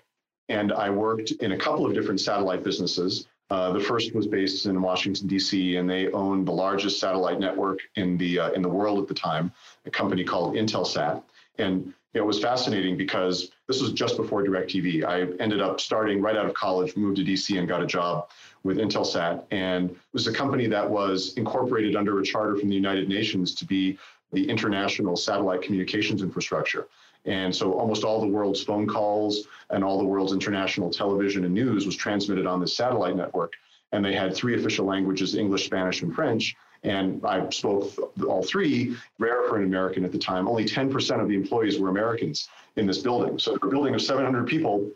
And 0.49 0.73
I 0.73 0.91
worked 0.91 1.31
in 1.33 1.53
a 1.53 1.59
couple 1.59 1.87
of 1.87 1.95
different 1.95 2.21
satellite 2.21 2.63
businesses. 2.63 3.27
Uh, 3.51 3.73
the 3.73 3.81
first 3.81 4.15
was 4.15 4.27
based 4.27 4.67
in 4.67 4.81
Washington 4.81 5.27
D.C. 5.27 5.77
and 5.77 5.89
they 5.89 6.11
owned 6.13 6.47
the 6.47 6.53
largest 6.53 6.99
satellite 6.99 7.39
network 7.39 7.81
in 7.97 8.17
the 8.17 8.39
uh, 8.39 8.51
in 8.53 8.63
the 8.63 8.69
world 8.69 8.99
at 9.01 9.09
the 9.09 9.15
time, 9.15 9.53
a 9.87 9.91
company 9.91 10.25
called 10.25 10.55
Intelsat. 10.55 11.23
And 11.59 11.95
it 12.15 12.21
was 12.21 12.41
fascinating 12.41 12.97
because 12.97 13.51
this 13.67 13.83
was 13.83 13.93
just 13.93 14.17
before 14.17 14.45
DirecTV. 14.45 15.05
I 15.05 15.23
ended 15.43 15.61
up 15.61 15.81
starting 15.81 16.23
right 16.23 16.37
out 16.37 16.47
of 16.47 16.55
college, 16.55 16.97
moved 16.97 17.17
to 17.17 17.25
DC, 17.25 17.59
and 17.59 17.69
got 17.69 17.83
a 17.83 17.87
job 17.87 18.31
with 18.63 18.79
Intelsat. 18.79 19.45
And 19.51 19.91
it 19.91 19.97
was 20.13 20.27
a 20.27 20.33
company 20.33 20.67
that 20.69 20.89
was 20.89 21.35
incorporated 21.35 21.97
under 21.97 22.19
a 22.21 22.25
charter 22.25 22.57
from 22.57 22.69
the 22.69 22.77
United 22.77 23.09
Nations 23.09 23.55
to 23.57 23.65
be 23.65 23.99
the 24.33 24.49
international 24.49 25.17
satellite 25.17 25.63
communications 25.63 26.23
infrastructure. 26.23 26.87
And 27.27 27.55
so 27.55 27.73
almost 27.73 28.05
all 28.05 28.21
the 28.21 28.27
world's 28.27 28.63
phone 28.63 28.87
calls 28.87 29.49
and 29.71 29.83
all 29.83 29.99
the 29.99 30.05
world's 30.05 30.33
international 30.33 30.91
television 30.91 31.45
and 31.45 31.55
news 31.55 31.87
was 31.87 31.97
transmitted 31.97 32.47
on 32.47 32.61
this 32.61 32.77
satellite 32.77 33.17
network. 33.17 33.55
And 33.93 34.05
they 34.05 34.15
had 34.15 34.35
three 34.35 34.59
official 34.59 34.85
languages 34.85 35.35
English, 35.35 35.65
Spanish, 35.65 36.03
and 36.03 36.15
French. 36.15 36.57
And 36.83 37.25
I 37.25 37.49
spoke 37.49 37.93
all 38.29 38.43
three, 38.43 38.95
rare 39.19 39.49
for 39.49 39.57
an 39.57 39.65
American 39.65 40.05
at 40.05 40.13
the 40.13 40.19
time. 40.19 40.47
Only 40.47 40.67
10% 40.67 41.21
of 41.21 41.29
the 41.29 41.35
employees 41.35 41.79
were 41.79 41.89
Americans 41.89 42.49
in 42.77 42.87
this 42.87 42.99
building. 42.99 43.39
So 43.39 43.55
a 43.55 43.67
building 43.67 43.95
of 43.95 44.03
700 44.03 44.47
people 44.47 44.91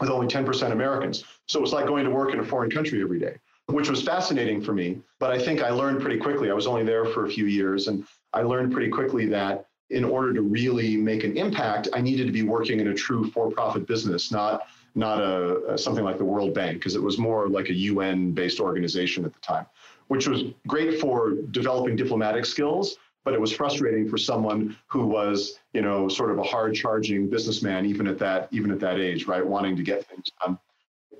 with 0.00 0.10
only 0.10 0.26
10% 0.26 0.72
Americans. 0.72 1.24
So 1.46 1.62
it's 1.62 1.72
like 1.72 1.86
going 1.86 2.04
to 2.04 2.10
work 2.10 2.32
in 2.32 2.40
a 2.40 2.44
foreign 2.44 2.70
country 2.70 3.00
every 3.00 3.20
day, 3.20 3.36
which 3.66 3.88
was 3.88 4.02
fascinating 4.02 4.60
for 4.60 4.72
me. 4.72 5.00
But 5.20 5.30
I 5.30 5.38
think 5.38 5.62
I 5.62 5.70
learned 5.70 6.00
pretty 6.00 6.18
quickly. 6.18 6.50
I 6.50 6.54
was 6.54 6.66
only 6.66 6.82
there 6.82 7.04
for 7.06 7.26
a 7.26 7.30
few 7.30 7.46
years, 7.46 7.86
and 7.86 8.04
I 8.32 8.42
learned 8.42 8.72
pretty 8.72 8.90
quickly 8.90 9.26
that 9.26 9.66
in 9.90 10.04
order 10.04 10.32
to 10.32 10.42
really 10.42 10.96
make 10.96 11.24
an 11.24 11.36
impact, 11.36 11.88
I 11.92 12.00
needed 12.00 12.26
to 12.26 12.32
be 12.32 12.42
working 12.42 12.80
in 12.80 12.88
a 12.88 12.94
true 12.94 13.30
for-profit 13.30 13.86
business, 13.86 14.30
not 14.30 14.62
not 14.96 15.20
a, 15.20 15.74
a 15.74 15.78
something 15.78 16.02
like 16.02 16.18
the 16.18 16.24
World 16.24 16.52
Bank, 16.52 16.78
because 16.78 16.96
it 16.96 17.02
was 17.02 17.16
more 17.16 17.48
like 17.48 17.68
a 17.68 17.74
UN-based 17.74 18.58
organization 18.58 19.24
at 19.24 19.32
the 19.32 19.38
time, 19.40 19.66
which 20.08 20.26
was 20.26 20.44
great 20.66 21.00
for 21.00 21.34
developing 21.52 21.94
diplomatic 21.94 22.44
skills, 22.44 22.96
but 23.24 23.32
it 23.32 23.40
was 23.40 23.52
frustrating 23.52 24.08
for 24.08 24.18
someone 24.18 24.76
who 24.88 25.06
was, 25.06 25.60
you 25.74 25.82
know, 25.82 26.08
sort 26.08 26.32
of 26.32 26.38
a 26.38 26.42
hard-charging 26.42 27.30
businessman, 27.30 27.86
even 27.86 28.06
at 28.08 28.18
that 28.18 28.48
even 28.50 28.70
at 28.70 28.80
that 28.80 28.98
age, 28.98 29.26
right, 29.26 29.46
wanting 29.46 29.76
to 29.76 29.82
get 29.82 30.06
things 30.06 30.32
done. 30.40 30.58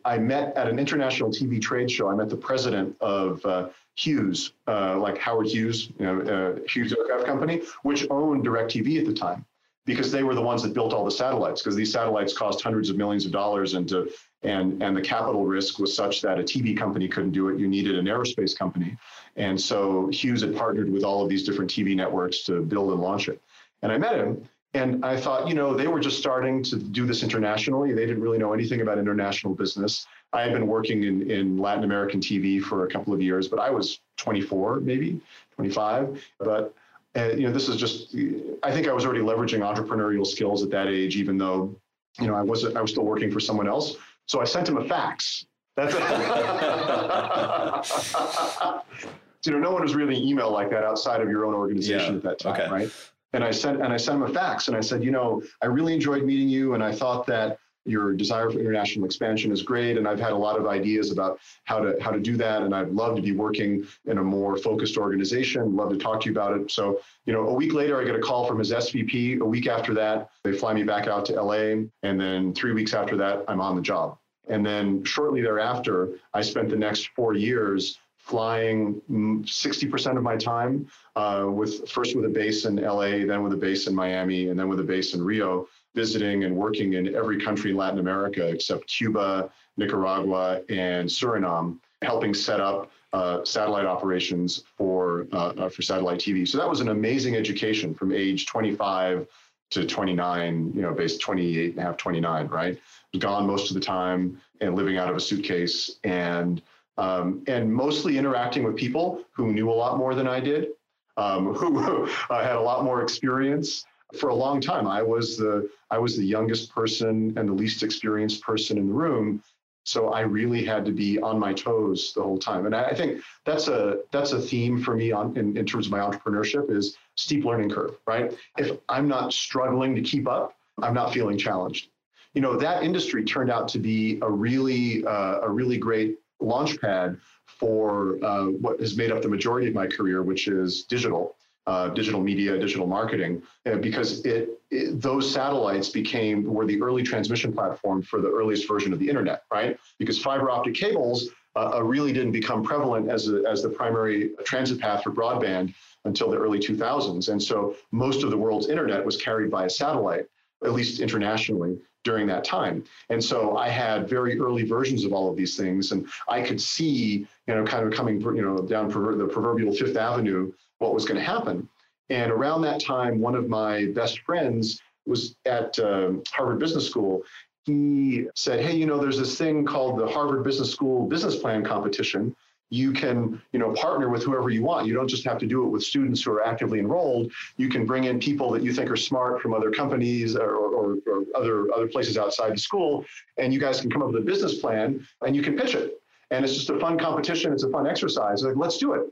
I 0.04 0.19
met 0.19 0.57
at 0.57 0.69
an 0.69 0.78
international 0.78 1.30
TV 1.30 1.61
trade 1.61 1.90
show. 1.90 2.09
I 2.09 2.14
met 2.14 2.28
the 2.28 2.37
president 2.37 2.97
of 3.00 3.45
uh, 3.45 3.69
Hughes, 3.97 4.52
uh, 4.66 4.99
like 4.99 5.19
Howard 5.19 5.47
Hughes, 5.47 5.90
you 5.99 6.07
know, 6.07 6.21
uh, 6.21 6.61
Hughes 6.69 6.92
Aircraft 6.92 7.26
Company, 7.26 7.62
which 7.83 8.07
owned 8.11 8.45
DirecTV 8.45 8.99
at 8.99 9.07
the 9.07 9.12
time, 9.12 9.45
because 9.85 10.11
they 10.11 10.23
were 10.23 10.35
the 10.35 10.42
ones 10.42 10.62
that 10.62 10.73
built 10.73 10.92
all 10.92 11.04
the 11.04 11.11
satellites. 11.11 11.62
Because 11.62 11.76
these 11.76 11.92
satellites 11.92 12.37
cost 12.37 12.62
hundreds 12.62 12.88
of 12.88 12.97
millions 12.97 13.26
of 13.26 13.33
dollars, 13.33 13.75
and 13.75 13.88
to, 13.88 14.11
and 14.42 14.83
and 14.83 14.97
the 14.97 15.02
capital 15.02 15.45
risk 15.45 15.78
was 15.78 15.95
such 15.95 16.23
that 16.23 16.38
a 16.38 16.42
TV 16.42 16.76
company 16.76 17.09
couldn't 17.09 17.33
do 17.33 17.49
it. 17.49 17.59
You 17.59 17.69
needed 17.69 17.99
an 17.99 18.07
aerospace 18.07 18.57
company, 18.57 18.97
and 19.37 19.61
so 19.61 20.09
Hughes 20.09 20.40
had 20.40 20.57
partnered 20.57 20.90
with 20.90 21.04
all 21.04 21.23
of 21.23 21.28
these 21.28 21.45
different 21.45 21.71
TV 21.71 21.95
networks 21.95 22.45
to 22.45 22.62
build 22.62 22.92
and 22.92 23.00
launch 23.00 23.28
it. 23.28 23.40
And 23.83 23.92
I 23.92 23.99
met 23.99 24.16
him, 24.16 24.49
and 24.72 25.04
I 25.04 25.16
thought, 25.16 25.48
you 25.48 25.54
know, 25.54 25.74
they 25.74 25.88
were 25.88 25.98
just 25.98 26.18
starting 26.18 26.62
to 26.64 26.76
do 26.76 27.04
this 27.04 27.24
internationally. 27.24 27.92
They 27.92 28.06
didn't 28.06 28.22
really 28.22 28.38
know 28.38 28.52
anything 28.52 28.82
about 28.82 28.98
international 28.98 29.54
business. 29.54 30.06
I 30.32 30.42
had 30.42 30.52
been 30.52 30.68
working 30.68 31.02
in, 31.02 31.28
in 31.28 31.58
Latin 31.58 31.82
American 31.82 32.20
TV 32.20 32.62
for 32.62 32.86
a 32.86 32.88
couple 32.88 33.12
of 33.12 33.20
years, 33.20 33.48
but 33.48 33.58
I 33.58 33.70
was 33.70 33.98
24, 34.18 34.80
maybe 34.80 35.20
25. 35.56 36.22
But 36.38 36.72
uh, 37.16 37.30
you 37.30 37.42
know, 37.42 37.52
this 37.52 37.68
is 37.68 37.76
just. 37.76 38.14
I 38.62 38.70
think 38.70 38.86
I 38.86 38.92
was 38.92 39.04
already 39.04 39.22
leveraging 39.22 39.60
entrepreneurial 39.60 40.24
skills 40.24 40.62
at 40.62 40.70
that 40.70 40.86
age, 40.86 41.16
even 41.16 41.36
though, 41.36 41.74
you 42.20 42.28
know, 42.28 42.36
I 42.36 42.42
wasn't. 42.42 42.76
I 42.76 42.82
was 42.82 42.92
still 42.92 43.04
working 43.04 43.32
for 43.32 43.40
someone 43.40 43.66
else. 43.66 43.96
So 44.26 44.40
I 44.40 44.44
sent 44.44 44.68
him 44.68 44.76
a 44.76 44.84
fax. 44.84 45.46
That's. 45.74 45.94
you 49.44 49.52
know, 49.52 49.58
no 49.58 49.72
one 49.72 49.82
was 49.82 49.96
really 49.96 50.16
email 50.16 50.52
like 50.52 50.70
that 50.70 50.84
outside 50.84 51.20
of 51.20 51.28
your 51.28 51.46
own 51.46 51.54
organization 51.54 52.12
yeah. 52.12 52.18
at 52.18 52.22
that 52.22 52.38
time, 52.38 52.52
okay. 52.52 52.70
right? 52.70 52.92
And 53.32 53.44
I 53.44 53.50
sent 53.50 53.80
and 53.80 53.92
I 53.92 53.96
sent 53.96 54.16
him 54.16 54.22
a 54.22 54.32
fax, 54.32 54.68
and 54.68 54.76
I 54.76 54.80
said, 54.80 55.04
you 55.04 55.10
know, 55.10 55.42
I 55.62 55.66
really 55.66 55.94
enjoyed 55.94 56.25
meeting 56.25 56.49
you, 56.49 56.75
and 56.75 56.82
I 56.82 56.92
thought 56.92 57.26
that 57.26 57.58
your 57.87 58.12
desire 58.12 58.50
for 58.50 58.58
international 58.58 59.06
expansion 59.06 59.50
is 59.52 59.62
great, 59.62 59.96
and 59.96 60.06
I've 60.06 60.20
had 60.20 60.32
a 60.32 60.37
lot 60.37 60.58
of 60.58 60.66
ideas 60.66 61.10
about 61.10 61.38
how 61.64 61.80
to 61.80 61.96
how 62.00 62.10
to 62.10 62.20
do 62.20 62.37
that. 62.37 62.62
And 62.62 62.75
I'd 62.75 62.90
love 62.90 63.16
to 63.16 63.22
be 63.22 63.32
working 63.32 63.87
in 64.06 64.18
a 64.18 64.22
more 64.22 64.56
focused 64.56 64.96
organization. 64.96 65.76
Love 65.76 65.90
to 65.90 65.96
talk 65.96 66.20
to 66.20 66.26
you 66.26 66.32
about 66.32 66.58
it. 66.58 66.70
So, 66.70 67.00
you 67.25 67.32
know, 67.32 67.49
a 67.49 67.54
week 67.54 67.72
later, 67.72 68.00
I 68.00 68.04
get 68.04 68.14
a 68.14 68.20
call 68.20 68.46
from 68.46 68.58
his 68.58 68.72
SVP. 68.72 69.40
A 69.40 69.44
week 69.44 69.66
after 69.66 69.94
that, 69.94 70.30
they 70.44 70.52
fly 70.52 70.75
me 70.75 70.82
back 70.82 71.06
out 71.06 71.25
to 71.26 71.40
LA, 71.40 71.84
and 72.02 72.20
then 72.20 72.52
three 72.54 72.72
weeks 72.72 72.94
after 72.94 73.16
that, 73.16 73.44
I'm 73.49 73.60
on 73.60 73.76
the 73.76 73.82
job. 73.82 74.18
And 74.49 74.66
then 74.66 75.04
shortly 75.04 75.40
thereafter, 75.40 76.18
I 76.34 76.42
spent 76.42 76.68
the 76.68 76.76
next 76.76 77.10
four 77.14 77.34
years 77.34 77.99
flying 78.22 79.00
60% 79.10 80.16
of 80.16 80.22
my 80.22 80.36
time 80.36 80.86
uh, 81.16 81.46
with 81.48 81.88
first 81.88 82.14
with 82.14 82.24
a 82.24 82.28
base 82.28 82.64
in 82.64 82.76
LA, 82.76 83.26
then 83.26 83.42
with 83.42 83.52
a 83.52 83.56
base 83.56 83.86
in 83.86 83.94
Miami, 83.94 84.48
and 84.48 84.58
then 84.58 84.68
with 84.68 84.78
a 84.80 84.84
base 84.84 85.14
in 85.14 85.22
Rio, 85.22 85.66
visiting 85.94 86.44
and 86.44 86.54
working 86.54 86.92
in 86.92 87.14
every 87.14 87.40
country 87.40 87.70
in 87.72 87.76
Latin 87.76 87.98
America 87.98 88.46
except 88.46 88.86
Cuba, 88.86 89.50
Nicaragua, 89.76 90.60
and 90.68 91.08
Suriname, 91.08 91.78
helping 92.02 92.34
set 92.34 92.60
up 92.60 92.90
uh, 93.12 93.44
satellite 93.44 93.86
operations 93.86 94.62
for 94.76 95.26
uh, 95.32 95.48
uh 95.58 95.68
for 95.68 95.82
satellite 95.82 96.20
TV. 96.20 96.46
So 96.46 96.58
that 96.58 96.68
was 96.68 96.80
an 96.80 96.90
amazing 96.90 97.34
education 97.34 97.92
from 97.92 98.12
age 98.12 98.46
25 98.46 99.26
to 99.70 99.86
29, 99.86 100.72
you 100.74 100.82
know, 100.82 100.92
based 100.92 101.20
28 101.20 101.70
and 101.70 101.78
a 101.78 101.82
half, 101.82 101.96
29, 101.96 102.46
right? 102.48 102.78
Gone 103.18 103.46
most 103.46 103.70
of 103.70 103.74
the 103.74 103.80
time 103.80 104.40
and 104.60 104.76
living 104.76 104.96
out 104.98 105.08
of 105.08 105.16
a 105.16 105.20
suitcase 105.20 105.96
and 106.04 106.62
um, 106.99 107.42
and 107.47 107.73
mostly 107.73 108.18
interacting 108.18 108.62
with 108.62 108.76
people 108.76 109.23
who 109.32 109.52
knew 109.52 109.70
a 109.70 109.73
lot 109.73 109.97
more 109.97 110.14
than 110.14 110.26
I 110.26 110.40
did, 110.40 110.68
um, 111.16 111.54
who 111.54 112.09
uh, 112.30 112.44
had 112.44 112.56
a 112.56 112.61
lot 112.61 112.85
more 112.85 113.02
experience. 113.02 113.85
For 114.18 114.30
a 114.30 114.35
long 114.35 114.61
time, 114.61 114.88
I 114.88 115.02
was 115.02 115.37
the 115.37 115.70
I 115.90 115.99
was 115.99 116.16
the 116.16 116.25
youngest 116.25 116.73
person 116.75 117.32
and 117.37 117.49
the 117.49 117.52
least 117.52 117.82
experienced 117.85 118.42
person 118.42 118.76
in 118.76 118.88
the 118.88 118.92
room, 118.92 119.40
so 119.85 120.11
I 120.11 120.20
really 120.20 120.64
had 120.64 120.85
to 120.85 120.92
be 120.92 121.18
on 121.20 121.38
my 121.38 121.52
toes 121.52 122.12
the 122.14 122.23
whole 122.23 122.38
time. 122.38 122.66
And 122.66 122.75
I 122.75 122.94
think 122.94 123.23
that's 123.44 123.68
a 123.68 124.00
that's 124.12 124.32
a 124.32 124.40
theme 124.40 124.82
for 124.82 124.94
me 124.94 125.11
on 125.12 125.37
in, 125.37 125.56
in 125.56 125.64
terms 125.64 125.87
of 125.87 125.92
my 125.92 125.99
entrepreneurship 125.99 126.70
is 126.70 126.97
steep 127.16 127.44
learning 127.44 127.70
curve, 127.70 127.97
right? 128.06 128.32
If 128.59 128.78
I'm 128.88 129.09
not 129.09 129.32
struggling 129.32 129.94
to 129.94 130.02
keep 130.02 130.28
up, 130.28 130.54
I'm 130.82 130.94
not 130.94 131.12
feeling 131.12 131.38
challenged. 131.38 131.88
You 132.35 132.42
know, 132.42 132.56
that 132.56 132.85
industry 132.85 133.25
turned 133.25 133.50
out 133.50 133.68
to 133.68 133.78
be 133.78 134.18
a 134.23 134.30
really 134.30 135.04
uh, 135.04 135.40
a 135.40 135.50
really 135.50 135.78
great 135.78 136.18
launch 136.40 136.80
pad 136.80 137.18
for 137.47 138.23
uh, 138.25 138.47
what 138.47 138.80
has 138.80 138.97
made 138.97 139.12
up 139.12 139.23
the 139.23 139.28
majority 139.28 139.68
of 139.68 139.75
my 139.75 139.87
career, 139.87 140.23
which 140.23 140.49
is 140.49 140.85
digital, 140.85 141.37
uh, 141.66 141.88
digital 141.88 142.20
media, 142.20 142.59
digital 142.59 142.87
marketing, 142.87 143.42
uh, 143.66 143.76
because 143.76 144.25
it, 144.25 144.61
it, 144.70 145.00
those 145.00 145.30
satellites 145.30 145.88
became 145.88 146.44
were 146.44 146.66
the 146.66 146.80
early 146.80 147.02
transmission 147.02 147.52
platform 147.52 148.02
for 148.02 148.20
the 148.20 148.30
earliest 148.30 148.66
version 148.66 148.92
of 148.92 148.99
the 148.99 149.09
internet, 149.09 149.42
right? 149.52 149.78
Because 149.99 150.20
fiber 150.20 150.50
optic 150.50 150.75
cables 150.75 151.28
uh, 151.56 151.73
uh, 151.76 151.82
really 151.82 152.12
didn't 152.12 152.32
become 152.32 152.62
prevalent 152.62 153.11
as 153.11 153.28
a, 153.28 153.42
as 153.49 153.62
the 153.62 153.68
primary 153.68 154.30
transit 154.44 154.80
path 154.80 155.02
for 155.02 155.11
broadband 155.11 155.75
until 156.04 156.30
the 156.30 156.37
early 156.37 156.59
2000s, 156.59 157.28
and 157.28 157.42
so 157.42 157.76
most 157.90 158.23
of 158.23 158.30
the 158.30 158.37
world's 158.37 158.68
internet 158.68 159.04
was 159.04 159.16
carried 159.16 159.50
by 159.50 159.66
a 159.66 159.70
satellite, 159.70 160.26
at 160.64 160.73
least 160.73 161.00
internationally 161.00 161.78
during 162.04 162.26
that 162.26 162.45
time. 162.45 162.85
And 163.11 163.23
so 163.23 163.57
I 163.57 163.69
had 163.69 164.09
very 164.09 164.38
early 164.38 164.64
versions 164.64 165.04
of 165.04 165.12
all 165.12 165.30
of 165.30 165.37
these 165.37 165.57
things, 165.57 165.92
and 165.92 166.09
I 166.28 166.42
could 166.42 166.61
see, 166.61 167.26
you 167.47 167.54
know, 167.54 167.64
kind 167.64 167.87
of 167.87 167.92
coming, 167.92 168.21
you 168.21 168.42
know, 168.42 168.59
down 168.59 168.88
the 168.88 169.26
proverbial 169.26 169.75
Fifth 169.75 169.97
Avenue, 169.97 170.52
what 170.78 170.95
was 170.95 171.04
going 171.04 171.19
to 171.19 171.25
happen. 171.25 171.69
And 172.09 172.33
around 172.33 172.62
that 172.62 172.80
time, 172.80 173.21
one 173.21 173.35
of 173.35 173.49
my 173.49 173.87
best 173.87 174.21
friends 174.21 174.80
was 175.07 175.37
at 175.47 175.78
um, 175.78 176.23
Harvard 176.30 176.59
Business 176.59 176.87
School. 176.87 177.23
He 177.66 178.26
said, 178.35 178.61
"Hey, 178.64 178.76
you 178.76 178.87
know, 178.87 178.99
there's 178.99 179.19
this 179.19 179.38
thing 179.38 179.64
called 179.64 179.99
the 179.99 180.07
Harvard 180.07 180.42
Business 180.42 180.71
School 180.71 181.07
Business 181.07 181.37
Plan 181.37 181.64
Competition." 181.64 182.35
You 182.70 182.92
can 182.92 183.42
you 183.52 183.58
know 183.58 183.72
partner 183.72 184.08
with 184.08 184.22
whoever 184.22 184.48
you 184.48 184.62
want. 184.62 184.86
You 184.86 184.94
don't 184.94 185.08
just 185.08 185.24
have 185.24 185.38
to 185.38 185.46
do 185.46 185.64
it 185.66 185.68
with 185.68 185.82
students 185.82 186.22
who 186.22 186.32
are 186.32 186.44
actively 186.44 186.78
enrolled. 186.78 187.32
You 187.56 187.68
can 187.68 187.84
bring 187.84 188.04
in 188.04 188.20
people 188.20 188.50
that 188.52 188.62
you 188.62 188.72
think 188.72 188.90
are 188.90 188.96
smart 188.96 189.42
from 189.42 189.52
other 189.52 189.70
companies 189.70 190.36
or, 190.36 190.54
or, 190.54 190.98
or 191.06 191.24
other 191.34 191.72
other 191.74 191.88
places 191.88 192.16
outside 192.16 192.54
the 192.54 192.58
school 192.58 193.04
and 193.36 193.52
you 193.52 193.60
guys 193.60 193.80
can 193.80 193.90
come 193.90 194.02
up 194.02 194.12
with 194.12 194.22
a 194.22 194.24
business 194.24 194.60
plan 194.60 195.06
and 195.22 195.36
you 195.36 195.42
can 195.42 195.56
pitch 195.56 195.74
it. 195.74 196.00
And 196.30 196.44
it's 196.44 196.54
just 196.54 196.70
a 196.70 196.78
fun 196.78 196.96
competition. 196.96 197.52
It's 197.52 197.64
a 197.64 197.70
fun 197.70 197.86
exercise. 197.88 198.44
Like 198.44 198.56
let's 198.56 198.78
do 198.78 198.94
it. 198.94 199.02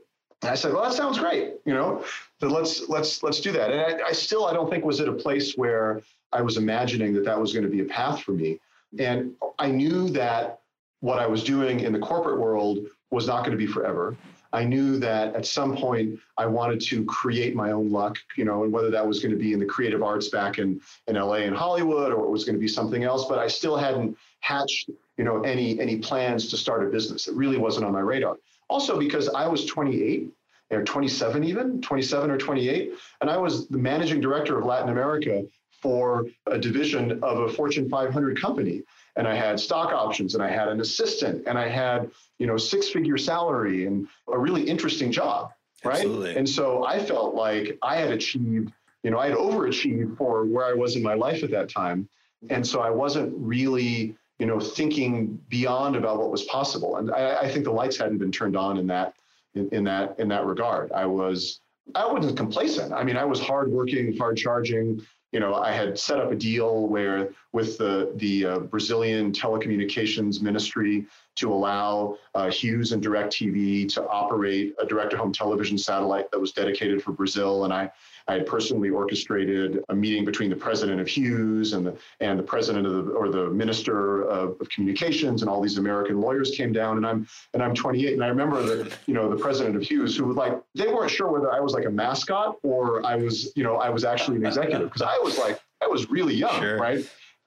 And 0.41 0.51
i 0.51 0.55
said 0.55 0.73
well 0.73 0.83
that 0.83 0.93
sounds 0.93 1.19
great 1.19 1.55
you 1.65 1.73
know? 1.73 2.03
So 2.39 2.47
let's 2.47 2.87
let's 2.87 3.21
let's 3.23 3.41
do 3.41 3.51
that. 3.51 3.71
And 3.71 3.81
I, 3.81 4.07
I 4.07 4.11
still 4.13 4.45
i 4.45 4.53
don't 4.53 4.69
think 4.69 4.85
was 4.85 5.01
at 5.01 5.09
a 5.09 5.13
place 5.13 5.57
where 5.57 6.01
i 6.31 6.41
was 6.41 6.55
imagining 6.55 7.13
that 7.15 7.25
that 7.25 7.39
was 7.39 7.51
going 7.51 7.65
to 7.65 7.69
be 7.69 7.81
a 7.81 7.85
path 7.85 8.21
for 8.21 8.31
me. 8.31 8.59
And 8.97 9.33
i 9.59 9.69
knew 9.69 10.09
that 10.11 10.61
what 11.01 11.19
i 11.19 11.27
was 11.27 11.43
doing 11.43 11.81
in 11.81 11.93
the 11.93 11.99
corporate 11.99 12.39
world 12.39 12.79
was 13.11 13.27
not 13.27 13.39
going 13.39 13.51
to 13.51 13.57
be 13.57 13.67
forever. 13.67 14.15
I 14.51 14.63
knew 14.63 14.97
that 14.99 15.35
at 15.35 15.45
some 15.45 15.75
point 15.75 16.19
I 16.37 16.45
wanted 16.47 16.81
to 16.81 17.05
create 17.05 17.55
my 17.55 17.71
own 17.71 17.91
luck, 17.91 18.17
you 18.35 18.45
know, 18.45 18.63
and 18.63 18.73
whether 18.73 18.89
that 18.89 19.07
was 19.07 19.19
going 19.19 19.31
to 19.31 19.37
be 19.37 19.53
in 19.53 19.59
the 19.59 19.65
creative 19.65 20.01
arts 20.01 20.29
back 20.29 20.57
in, 20.57 20.81
in 21.07 21.15
LA 21.15 21.41
and 21.45 21.55
Hollywood 21.55 22.11
or 22.11 22.25
it 22.25 22.29
was 22.29 22.45
going 22.45 22.55
to 22.55 22.59
be 22.59 22.67
something 22.67 23.03
else, 23.03 23.25
but 23.27 23.37
I 23.37 23.47
still 23.47 23.77
hadn't 23.77 24.17
hatched, 24.39 24.89
you 25.17 25.23
know, 25.23 25.41
any 25.41 25.79
any 25.79 25.97
plans 25.97 26.49
to 26.49 26.57
start 26.57 26.83
a 26.83 26.87
business. 26.87 27.27
It 27.27 27.35
really 27.35 27.57
wasn't 27.57 27.85
on 27.85 27.93
my 27.93 27.99
radar. 27.99 28.37
Also 28.69 28.97
because 28.97 29.29
I 29.29 29.47
was 29.47 29.65
28 29.65 30.29
or 30.71 30.83
27 30.83 31.43
even, 31.43 31.81
27 31.81 32.31
or 32.31 32.37
28, 32.37 32.93
and 33.21 33.29
I 33.29 33.37
was 33.37 33.67
the 33.67 33.77
managing 33.77 34.21
director 34.21 34.57
of 34.57 34.65
Latin 34.65 34.89
America 34.89 35.43
for 35.81 36.25
a 36.47 36.57
division 36.57 37.23
of 37.23 37.39
a 37.39 37.49
Fortune 37.49 37.89
500 37.89 38.39
company 38.39 38.83
and 39.15 39.27
I 39.27 39.35
had 39.35 39.59
stock 39.59 39.91
options 39.91 40.35
and 40.35 40.43
I 40.43 40.49
had 40.49 40.67
an 40.67 40.81
assistant 40.81 41.43
and 41.47 41.57
I 41.57 41.67
had, 41.67 42.11
you 42.37 42.47
know, 42.47 42.57
six 42.57 42.89
figure 42.89 43.17
salary 43.17 43.85
and 43.85 44.07
a 44.31 44.37
really 44.37 44.63
interesting 44.63 45.11
job. 45.11 45.51
Right. 45.83 45.95
Absolutely. 45.95 46.35
And 46.35 46.47
so 46.47 46.85
I 46.85 46.99
felt 46.99 47.35
like 47.35 47.77
I 47.81 47.95
had 47.97 48.11
achieved, 48.11 48.71
you 49.03 49.11
know, 49.11 49.19
I 49.19 49.29
had 49.29 49.37
overachieved 49.37 50.17
for 50.17 50.45
where 50.45 50.65
I 50.65 50.73
was 50.73 50.95
in 50.95 51.03
my 51.03 51.13
life 51.13 51.43
at 51.43 51.51
that 51.51 51.69
time. 51.69 52.07
And 52.49 52.65
so 52.65 52.81
I 52.81 52.89
wasn't 52.89 53.33
really, 53.35 54.15
you 54.39 54.45
know, 54.45 54.59
thinking 54.59 55.39
beyond 55.49 55.95
about 55.95 56.19
what 56.19 56.31
was 56.31 56.43
possible. 56.43 56.97
And 56.97 57.11
I, 57.11 57.41
I 57.41 57.49
think 57.49 57.65
the 57.65 57.71
lights 57.71 57.97
hadn't 57.97 58.17
been 58.17 58.31
turned 58.31 58.55
on 58.55 58.77
in 58.77 58.87
that, 58.87 59.13
in, 59.55 59.69
in 59.69 59.83
that, 59.85 60.19
in 60.19 60.27
that 60.29 60.45
regard. 60.45 60.91
I 60.91 61.05
was, 61.05 61.59
I 61.95 62.05
wasn't 62.11 62.37
complacent. 62.37 62.93
I 62.93 63.03
mean, 63.03 63.17
I 63.17 63.25
was 63.25 63.41
hardworking, 63.41 64.15
hard 64.17 64.37
charging, 64.37 65.01
you 65.31 65.39
know, 65.39 65.55
I 65.55 65.71
had 65.71 65.97
set 65.99 66.19
up 66.19 66.31
a 66.31 66.35
deal 66.35 66.87
where 66.87 67.29
with 67.51 67.77
the 67.77 68.13
the 68.15 68.45
uh, 68.45 68.59
Brazilian 68.59 69.31
telecommunications 69.31 70.41
ministry 70.41 71.05
to 71.35 71.53
allow 71.53 72.17
uh, 72.33 72.49
Hughes 72.49 72.91
and 72.91 73.03
DirecTV 73.03 73.93
to 73.93 74.07
operate 74.07 74.73
a 74.79 74.85
direct-to-home 74.85 75.31
television 75.31 75.77
satellite 75.77 76.31
that 76.31 76.39
was 76.39 76.51
dedicated 76.51 77.03
for 77.03 77.11
Brazil, 77.11 77.65
and 77.65 77.73
I 77.73 77.91
I 78.29 78.33
had 78.33 78.45
personally 78.45 78.91
orchestrated 78.91 79.83
a 79.89 79.95
meeting 79.95 80.23
between 80.23 80.51
the 80.51 80.55
president 80.55 81.01
of 81.01 81.07
Hughes 81.07 81.73
and 81.73 81.83
the 81.83 81.97
and 82.19 82.37
the 82.37 82.43
president 82.43 82.85
of 82.85 82.93
the 82.93 83.11
or 83.11 83.29
the 83.29 83.49
minister 83.49 84.21
of, 84.21 84.61
of, 84.61 84.69
communications 84.69 85.41
and 85.41 85.49
all 85.49 85.59
these 85.59 85.79
American 85.79 86.21
lawyers 86.21 86.51
came 86.51 86.71
down 86.71 86.97
and 86.97 87.07
I'm 87.07 87.27
and 87.55 87.63
I'm 87.63 87.73
28 87.73 88.13
and 88.13 88.23
I 88.23 88.27
remember 88.27 88.61
that 88.61 88.99
you 89.07 89.15
know 89.15 89.29
the 89.29 89.35
president 89.35 89.75
of 89.75 89.81
Hughes 89.81 90.15
who 90.15 90.25
was 90.25 90.37
like 90.37 90.61
they 90.75 90.87
weren't 90.87 91.09
sure 91.09 91.31
whether 91.31 91.51
I 91.51 91.59
was 91.59 91.73
like 91.73 91.85
a 91.85 91.89
mascot 91.89 92.57
or 92.61 93.03
I 93.03 93.15
was 93.15 93.51
you 93.55 93.63
know 93.63 93.77
I 93.77 93.89
was 93.89 94.03
actually 94.03 94.37
an 94.37 94.45
executive 94.45 94.87
because 94.89 95.01
I 95.01 95.17
was 95.17 95.39
like 95.39 95.59
I 95.81 95.87
was 95.87 96.07
really 96.11 96.35
young 96.35 96.61
sure. 96.61 96.77
right 96.77 97.03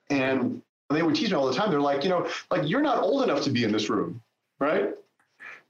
and 0.09 0.61
they 0.89 1.01
would 1.01 1.15
teach 1.15 1.29
me 1.29 1.37
all 1.37 1.47
the 1.47 1.55
time 1.55 1.71
they're 1.71 1.79
like 1.79 2.03
you 2.03 2.09
know 2.09 2.27
like 2.51 2.67
you're 2.69 2.81
not 2.81 2.97
old 2.97 3.23
enough 3.23 3.41
to 3.43 3.51
be 3.51 3.63
in 3.63 3.71
this 3.71 3.89
room 3.89 4.21
right 4.59 4.89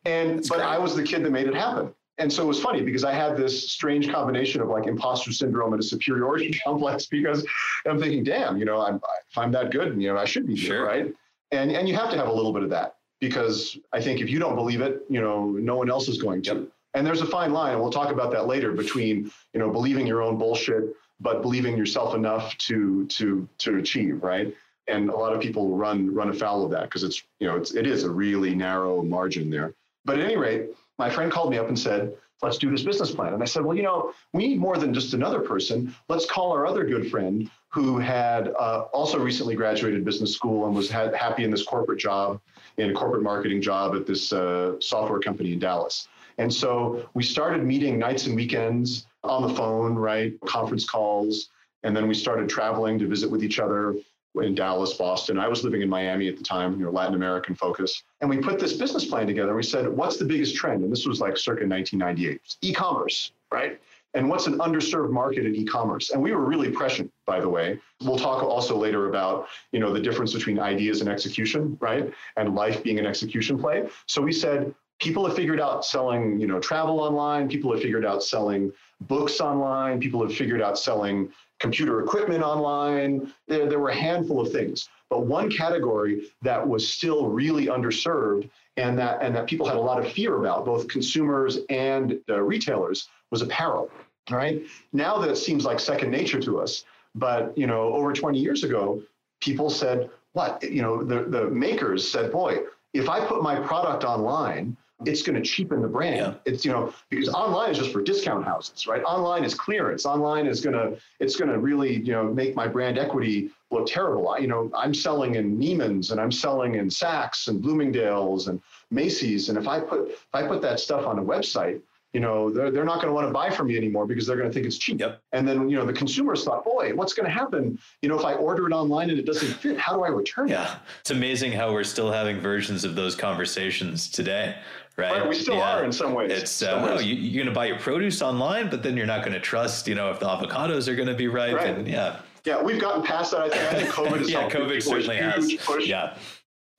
and 0.06 0.40
That's 0.40 0.50
but 0.50 0.58
great. 0.58 0.68
I 0.68 0.80
was 0.80 0.96
the 0.96 1.04
kid 1.04 1.24
that 1.24 1.32
made 1.32 1.46
it 1.46 1.54
happen 1.54 1.94
and 2.20 2.32
so 2.32 2.44
it 2.44 2.48
was 2.48 2.62
funny 2.62 2.82
because 2.82 3.04
I 3.04 3.12
had 3.12 3.36
this 3.36 3.72
strange 3.72 4.12
combination 4.12 4.62
of 4.62 4.68
like 4.68 4.86
imposter 4.86 5.32
syndrome 5.32 5.74
and 5.74 5.82
a 5.82 5.86
superiority 5.86 6.54
complex 6.64 7.08
because 7.08 7.46
I'm 7.88 8.00
thinking, 8.00 8.24
damn, 8.24 8.58
you 8.58 8.66
know, 8.66 8.82
I'm, 8.82 8.96
if 8.96 9.38
I'm 9.38 9.52
that 9.54 9.72
good, 9.72 10.00
you 10.00 10.14
know, 10.14 10.20
I 10.20 10.26
should 10.26 10.46
be 10.46 10.56
sure. 10.56 10.76
here, 10.76 10.86
right? 10.86 11.14
And 11.52 11.72
and 11.72 11.88
you 11.88 11.96
have 11.96 12.10
to 12.12 12.18
have 12.18 12.28
a 12.28 12.32
little 12.32 12.54
bit 12.54 12.64
of 12.64 12.70
that 12.72 12.96
because 13.20 13.78
I 13.92 14.02
think 14.02 14.22
if 14.22 14.30
you 14.30 14.40
don't 14.40 14.56
believe 14.56 14.82
it, 14.82 15.04
you 15.10 15.22
know, 15.22 15.52
no 15.52 15.76
one 15.76 15.90
else 15.90 16.08
is 16.08 16.22
going 16.22 16.42
to. 16.44 16.54
Yep. 16.56 16.68
And 16.96 17.08
there's 17.08 17.22
a 17.22 17.26
fine 17.26 17.54
line, 17.54 17.74
and 17.74 17.82
we'll 17.82 17.92
talk 17.92 18.12
about 18.12 18.32
that 18.34 18.46
later 18.46 18.72
between 18.72 19.32
you 19.54 19.60
know 19.60 19.70
believing 19.72 20.06
your 20.06 20.22
own 20.22 20.38
bullshit, 20.38 20.94
but 21.20 21.42
believing 21.42 21.76
yourself 21.76 22.14
enough 22.14 22.56
to 22.60 23.08
to 23.08 23.48
to 23.60 23.78
achieve, 23.78 24.22
right? 24.22 24.54
And 24.88 25.10
a 25.10 25.16
lot 25.16 25.34
of 25.34 25.42
people 25.42 25.76
run 25.76 26.14
run 26.14 26.30
afoul 26.30 26.66
of 26.66 26.72
that 26.72 26.84
because 26.84 27.04
it's 27.04 27.24
you 27.40 27.48
know 27.48 27.56
it's 27.56 27.74
it 27.74 27.88
is 27.88 28.04
a 28.04 28.10
really 28.12 28.54
narrow 28.54 29.02
margin 29.02 29.50
there. 29.50 29.74
But 30.06 30.20
at 30.20 30.26
any 30.26 30.38
rate, 30.38 30.70
my 30.98 31.10
friend 31.10 31.32
called 31.32 31.50
me 31.52 31.58
up 31.58 31.68
and 31.68 31.78
said, 31.78 32.14
let's 32.42 32.58
do 32.58 32.70
this 32.70 32.84
business 32.84 33.12
plan. 33.12 33.34
And 33.34 33.42
I 33.42 33.46
said, 33.46 33.64
well, 33.64 33.76
you 33.76 33.84
know, 33.84 34.14
we 34.34 34.48
need 34.48 34.60
more 34.60 34.78
than 34.78 34.94
just 34.94 35.14
another 35.14 35.40
person. 35.40 35.96
Let's 36.10 36.26
call 36.26 36.52
our 36.52 36.68
other 36.68 36.84
good 36.84 37.10
friend 37.10 37.50
who 37.70 37.98
had 37.98 38.50
uh, 38.50 38.86
also 38.94 39.18
recently 39.18 39.56
graduated 39.56 40.06
business 40.06 40.34
school 40.34 40.68
and 40.68 40.76
was 40.76 40.90
happy 40.90 41.44
in 41.44 41.52
this 41.52 41.64
corporate 41.64 42.00
job, 42.00 42.40
in 42.78 42.92
a 42.92 42.94
corporate 42.94 43.24
marketing 43.24 43.62
job 43.62 43.96
at 43.96 44.06
this 44.06 44.32
uh, 44.34 44.80
software 44.80 45.20
company 45.20 45.54
in 45.54 45.60
Dallas. 45.60 46.08
And 46.38 46.54
so 46.54 47.10
we 47.14 47.24
started 47.24 47.64
meeting 47.64 47.98
nights 47.98 48.28
and 48.28 48.36
weekends 48.36 49.08
on 49.24 49.48
the 49.48 49.54
phone, 49.54 49.96
right? 49.96 50.34
Conference 50.46 50.86
calls. 50.86 51.50
And 51.84 51.96
then 51.96 52.08
we 52.08 52.14
started 52.14 52.50
traveling 52.50 53.00
to 53.00 53.08
visit 53.08 53.30
with 53.30 53.44
each 53.44 53.60
other. 53.60 53.96
In 54.42 54.56
Dallas, 54.56 54.94
Boston. 54.94 55.38
I 55.38 55.48
was 55.48 55.64
living 55.64 55.82
in 55.82 55.90
Miami 55.90 56.28
at 56.28 56.38
the 56.38 56.44
time, 56.44 56.80
you 56.80 56.86
know, 56.86 56.92
Latin 56.92 57.16
American 57.16 57.56
focus. 57.56 58.04
And 58.22 58.30
we 58.30 58.38
put 58.38 58.60
this 58.60 58.74
business 58.74 59.06
plan 59.06 59.28
together. 59.28 59.56
We 59.56 59.64
said, 59.64 59.88
what's 59.88 60.18
the 60.18 60.26
biggest 60.26 60.56
trend? 60.56 60.84
And 60.84 60.92
this 60.92 61.06
was 61.06 61.20
like 61.22 61.38
circa 61.38 61.68
1998, 61.68 62.42
e-commerce, 62.62 63.32
right? 63.52 63.80
And 64.16 64.30
what's 64.30 64.46
an 64.48 64.60
underserved 64.60 65.12
market 65.12 65.46
in 65.46 65.56
e-commerce? 65.56 66.12
And 66.12 66.22
we 66.22 66.34
were 66.34 66.46
really 66.46 66.70
prescient, 66.70 67.12
by 67.26 67.40
the 67.40 67.50
way. 67.50 67.80
We'll 68.02 68.18
talk 68.18 68.44
also 68.44 68.78
later 68.78 69.10
about, 69.10 69.48
you 69.72 69.80
know, 69.80 69.92
the 69.92 70.00
difference 70.00 70.34
between 70.34 70.60
ideas 70.60 71.02
and 71.02 71.10
execution, 71.10 71.78
right? 71.82 72.14
And 72.38 72.54
life 72.54 72.84
being 72.84 73.00
an 73.00 73.08
execution 73.08 73.58
play. 73.58 73.88
So 74.06 74.22
we 74.22 74.32
said, 74.32 74.74
people 75.00 75.26
have 75.26 75.36
figured 75.36 75.60
out 75.60 75.84
selling, 75.84 76.40
you 76.40 76.48
know, 76.48 76.60
travel 76.60 77.00
online. 77.00 77.50
People 77.50 77.72
have 77.74 77.82
figured 77.82 78.06
out 78.06 78.24
selling 78.24 78.72
books 79.02 79.42
online. 79.42 80.00
People 80.00 80.22
have 80.22 80.36
figured 80.36 80.62
out 80.62 80.78
selling 80.78 81.32
computer 81.64 82.02
equipment 82.02 82.44
online. 82.44 83.34
There, 83.48 83.68
there 83.68 83.80
were 83.80 83.90
a 83.90 83.96
handful 83.96 84.42
of 84.42 84.52
things. 84.52 84.90
But 85.10 85.26
one 85.26 85.50
category 85.50 86.30
that 86.42 86.68
was 86.68 86.88
still 86.88 87.30
really 87.30 87.68
underserved 87.68 88.50
and 88.76 89.00
that, 89.00 89.22
and 89.22 89.34
that 89.36 89.48
people 89.48 89.66
had 89.66 89.78
a 89.78 89.80
lot 89.80 90.04
of 90.04 90.12
fear 90.12 90.36
about, 90.38 90.66
both 90.66 90.88
consumers 90.88 91.60
and 91.70 92.20
uh, 92.30 92.42
retailers, 92.42 93.08
was 93.32 93.42
apparel. 93.42 93.90
Right. 94.30 94.64
Now 94.92 95.18
that 95.20 95.38
seems 95.38 95.66
like 95.66 95.80
second 95.80 96.12
nature 96.12 96.40
to 96.42 96.60
us. 96.60 96.86
But 97.16 97.58
you 97.58 97.68
know, 97.68 97.94
over 97.94 98.12
20 98.14 98.38
years 98.40 98.64
ago, 98.64 99.02
people 99.40 99.70
said, 99.70 100.10
what? 100.34 100.64
You 100.64 100.82
know, 100.82 101.04
the, 101.04 101.24
the 101.24 101.50
makers 101.50 102.10
said, 102.10 102.32
boy, 102.32 102.60
if 102.94 103.08
I 103.10 103.26
put 103.26 103.42
my 103.42 103.56
product 103.60 104.04
online, 104.04 104.76
it's 105.06 105.22
going 105.22 105.36
to 105.36 105.42
cheapen 105.42 105.82
the 105.82 105.88
brand. 105.88 106.16
Yeah. 106.16 106.34
It's 106.46 106.66
you 106.66 106.72
know 106.72 106.94
because 107.10 107.30
online 107.30 107.72
is 107.72 107.78
just 107.78 107.92
for 107.92 108.02
discount 108.02 108.46
houses, 108.46 108.88
right? 108.88 109.04
Online 109.04 109.44
is 109.44 109.54
clearance. 109.54 110.06
Online 110.06 110.48
is 110.48 110.62
going 110.62 110.76
to 110.76 111.00
it's 111.20 111.36
going 111.36 111.52
to 111.52 111.60
really 111.60 111.98
you 111.98 112.12
know 112.12 112.24
make 112.24 112.56
my 112.56 112.68
brand 112.68 112.98
equity 112.98 113.50
look 113.72 113.88
terrible. 113.88 114.30
I, 114.30 114.40
you 114.40 114.48
know 114.48 114.72
I'm 114.76 114.94
selling 114.94 115.36
in 115.36 115.58
Neiman's 115.58 116.12
and 116.12 116.20
I'm 116.20 116.32
selling 116.32 116.76
in 116.76 116.88
Saks 116.88 117.48
and 117.48 117.62
Bloomingdale's 117.62 118.48
and 118.48 118.62
Macy's, 118.92 119.50
and 119.50 119.58
if 119.58 119.68
I 119.68 119.80
put 119.80 120.10
if 120.10 120.28
I 120.34 120.48
put 120.48 120.62
that 120.62 120.80
stuff 120.80 121.06
on 121.06 121.20
a 121.20 121.24
website, 121.24 121.82
you 122.14 122.20
know, 122.20 122.52
they're, 122.52 122.70
they're 122.70 122.86
not 122.86 122.96
going 122.96 123.08
to 123.08 123.14
want 123.14 123.28
to 123.28 123.34
buy 123.34 123.50
from 123.50 123.68
me 123.68 123.76
anymore 123.76 124.06
because 124.06 124.28
they're 124.28 124.38
going 124.38 124.48
to 124.48 124.54
think 124.54 124.68
it's 124.68 124.78
cheap. 124.78 125.00
Yep. 125.00 125.20
And 125.32 125.48
then, 125.48 125.68
you 125.68 125.76
know, 125.76 125.86
the 125.86 125.94
consumers 125.94 126.44
thought, 126.44 126.64
boy, 126.64 126.94
what's 126.94 127.14
going 127.14 127.26
to 127.26 127.32
happen? 127.32 127.80
You 128.04 128.10
know, 128.10 128.18
if 128.18 128.24
I 128.24 128.34
order 128.34 128.68
it 128.68 128.72
online 128.72 129.10
and 129.10 129.18
it 129.18 129.26
doesn't 129.26 129.48
fit, 129.48 129.80
how 129.80 129.96
do 129.96 130.04
I 130.04 130.10
return 130.10 130.48
yeah. 130.48 130.62
it? 130.62 130.66
Yeah. 130.66 130.76
It's 131.00 131.12
amazing 131.12 131.54
how 131.54 131.74
we're 131.74 131.84
still 131.84 132.12
having 132.12 132.40
versions 132.40 132.86
of 132.86 132.96
those 132.96 133.16
conversations 133.16 134.10
today. 134.10 134.56
Right. 134.96 135.12
right 135.12 135.28
we 135.28 135.34
still 135.34 135.56
yeah. 135.56 135.78
are 135.78 135.84
in 135.84 135.92
some 135.92 136.14
ways. 136.14 136.32
It's 136.32 136.62
uh, 136.62 136.96
ways. 136.98 137.04
you, 137.04 137.16
you're 137.16 137.44
going 137.44 137.52
to 137.52 137.60
buy 137.60 137.66
your 137.66 137.80
produce 137.80 138.22
online, 138.22 138.70
but 138.70 138.84
then 138.84 138.96
you're 138.96 139.08
not 139.08 139.22
going 139.22 139.34
to 139.34 139.40
trust, 139.40 139.88
you 139.88 139.96
know, 139.96 140.12
if 140.12 140.20
the 140.20 140.28
avocados 140.28 140.88
are 140.88 140.96
going 140.96 141.08
to 141.08 141.16
be 141.16 141.28
right. 141.28 141.56
right. 141.56 141.76
And, 141.76 141.88
yeah. 141.88 142.20
Yeah, 142.46 142.62
we've 142.62 142.80
gotten 142.80 143.02
past 143.02 143.32
that. 143.32 143.42
I 143.42 143.50
think, 143.50 143.64
I 143.64 143.74
think 143.74 143.90
COVID 143.90 144.20
has 144.20 144.30
yeah, 144.30 144.50
COVID 144.50 144.84
certainly 144.84 145.18
has. 145.18 145.52
Push. 145.54 145.88
Yeah. 145.88 146.16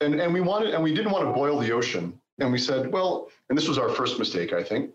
And 0.01 0.19
and 0.19 0.33
we 0.33 0.41
wanted 0.41 0.73
and 0.73 0.83
we 0.83 0.93
didn't 0.93 1.11
want 1.11 1.25
to 1.25 1.33
boil 1.33 1.59
the 1.59 1.71
ocean. 1.71 2.19
And 2.39 2.51
we 2.51 2.57
said, 2.57 2.91
well, 2.91 3.29
and 3.49 3.57
this 3.57 3.67
was 3.67 3.77
our 3.77 3.89
first 3.89 4.19
mistake, 4.19 4.53
I 4.53 4.63
think 4.63 4.91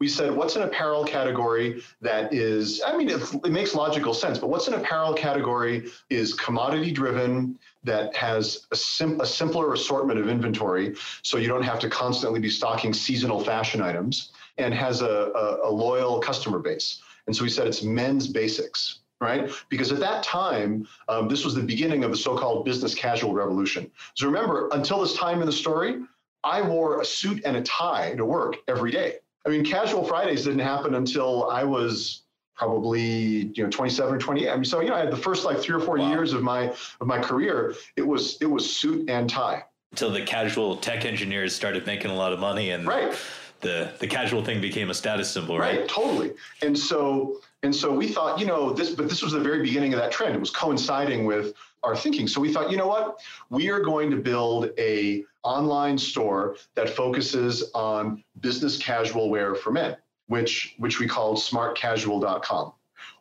we 0.00 0.08
said, 0.08 0.34
what's 0.34 0.56
an 0.56 0.62
apparel 0.62 1.04
category 1.04 1.82
that 2.00 2.32
is, 2.32 2.82
I 2.84 2.96
mean, 2.96 3.10
it, 3.10 3.20
it 3.44 3.52
makes 3.52 3.74
logical 3.74 4.14
sense, 4.14 4.38
but 4.38 4.48
what's 4.48 4.66
an 4.66 4.74
apparel 4.74 5.12
category 5.12 5.90
is 6.08 6.32
commodity 6.32 6.90
driven, 6.90 7.58
that 7.84 8.14
has 8.16 8.66
a, 8.72 8.76
sim- 8.76 9.20
a 9.20 9.26
simpler 9.26 9.72
assortment 9.74 10.18
of 10.18 10.28
inventory, 10.28 10.94
so 11.22 11.36
you 11.36 11.48
don't 11.48 11.62
have 11.62 11.78
to 11.80 11.88
constantly 11.90 12.40
be 12.40 12.48
stocking 12.48 12.94
seasonal 12.94 13.44
fashion 13.44 13.82
items, 13.82 14.32
and 14.58 14.74
has 14.74 15.02
a, 15.02 15.06
a, 15.06 15.68
a 15.68 15.70
loyal 15.70 16.18
customer 16.20 16.58
base. 16.58 17.02
And 17.26 17.36
so 17.36 17.42
we 17.42 17.50
said 17.50 17.66
it's 17.66 17.82
men's 17.82 18.26
basics, 18.26 19.00
right? 19.20 19.50
Because 19.68 19.92
at 19.92 20.00
that 20.00 20.22
time, 20.22 20.88
um, 21.08 21.28
this 21.28 21.44
was 21.44 21.54
the 21.54 21.62
beginning 21.62 22.04
of 22.04 22.10
the 22.10 22.16
so 22.16 22.36
called 22.36 22.64
business 22.64 22.94
casual 22.94 23.32
revolution. 23.34 23.90
So 24.14 24.26
remember, 24.26 24.68
until 24.72 25.00
this 25.00 25.14
time 25.14 25.40
in 25.40 25.46
the 25.46 25.52
story, 25.52 26.00
I 26.44 26.62
wore 26.62 27.00
a 27.00 27.04
suit 27.04 27.42
and 27.44 27.56
a 27.56 27.62
tie 27.62 28.14
to 28.16 28.24
work 28.24 28.56
every 28.68 28.90
day. 28.90 29.16
I 29.46 29.48
mean, 29.48 29.64
casual 29.64 30.04
Fridays 30.04 30.44
didn't 30.44 30.60
happen 30.60 30.94
until 30.94 31.48
I 31.50 31.64
was 31.64 32.22
probably 32.60 33.50
you 33.54 33.64
know 33.64 33.70
27 33.70 34.14
or 34.14 34.18
28 34.18 34.50
i 34.50 34.54
mean 34.54 34.66
so 34.66 34.82
you 34.82 34.90
know 34.90 34.94
i 34.94 34.98
had 34.98 35.10
the 35.10 35.16
first 35.16 35.46
like 35.46 35.58
three 35.58 35.74
or 35.74 35.80
four 35.80 35.96
wow. 35.96 36.10
years 36.10 36.34
of 36.34 36.42
my 36.42 36.66
of 37.00 37.06
my 37.06 37.18
career 37.18 37.74
it 37.96 38.06
was 38.06 38.36
it 38.42 38.46
was 38.46 38.70
suit 38.70 39.08
and 39.08 39.30
tie. 39.30 39.64
Until 39.92 40.12
the 40.12 40.22
casual 40.22 40.76
tech 40.76 41.06
engineers 41.06 41.54
started 41.54 41.86
making 41.86 42.10
a 42.10 42.14
lot 42.14 42.34
of 42.34 42.38
money 42.38 42.70
and 42.70 42.86
right. 42.86 43.16
the 43.60 43.92
the 43.98 44.06
casual 44.06 44.44
thing 44.44 44.60
became 44.60 44.90
a 44.90 44.94
status 44.94 45.30
symbol 45.30 45.58
right, 45.58 45.80
right 45.80 45.88
totally. 45.88 46.32
And 46.60 46.78
so 46.78 47.40
and 47.62 47.74
so 47.74 47.92
we 47.92 48.08
thought 48.08 48.38
you 48.38 48.46
know 48.46 48.74
this 48.74 48.90
but 48.90 49.08
this 49.08 49.22
was 49.22 49.32
the 49.32 49.40
very 49.40 49.62
beginning 49.62 49.94
of 49.94 49.98
that 49.98 50.12
trend. 50.12 50.34
It 50.34 50.40
was 50.40 50.50
coinciding 50.50 51.24
with 51.24 51.54
our 51.82 51.96
thinking 51.96 52.28
so 52.28 52.40
we 52.40 52.52
thought 52.52 52.70
you 52.70 52.76
know 52.76 52.86
what 52.86 53.20
we 53.48 53.70
are 53.70 53.80
going 53.80 54.10
to 54.10 54.16
build 54.16 54.70
a 54.78 55.24
online 55.42 55.96
store 55.96 56.56
that 56.74 56.88
focuses 56.90 57.70
on 57.74 58.22
business 58.40 58.76
casual 58.76 59.30
wear 59.30 59.54
for 59.54 59.70
men, 59.70 59.96
which, 60.26 60.74
which 60.78 61.00
we 61.00 61.06
called 61.06 61.38
smartcasual.com. 61.38 62.72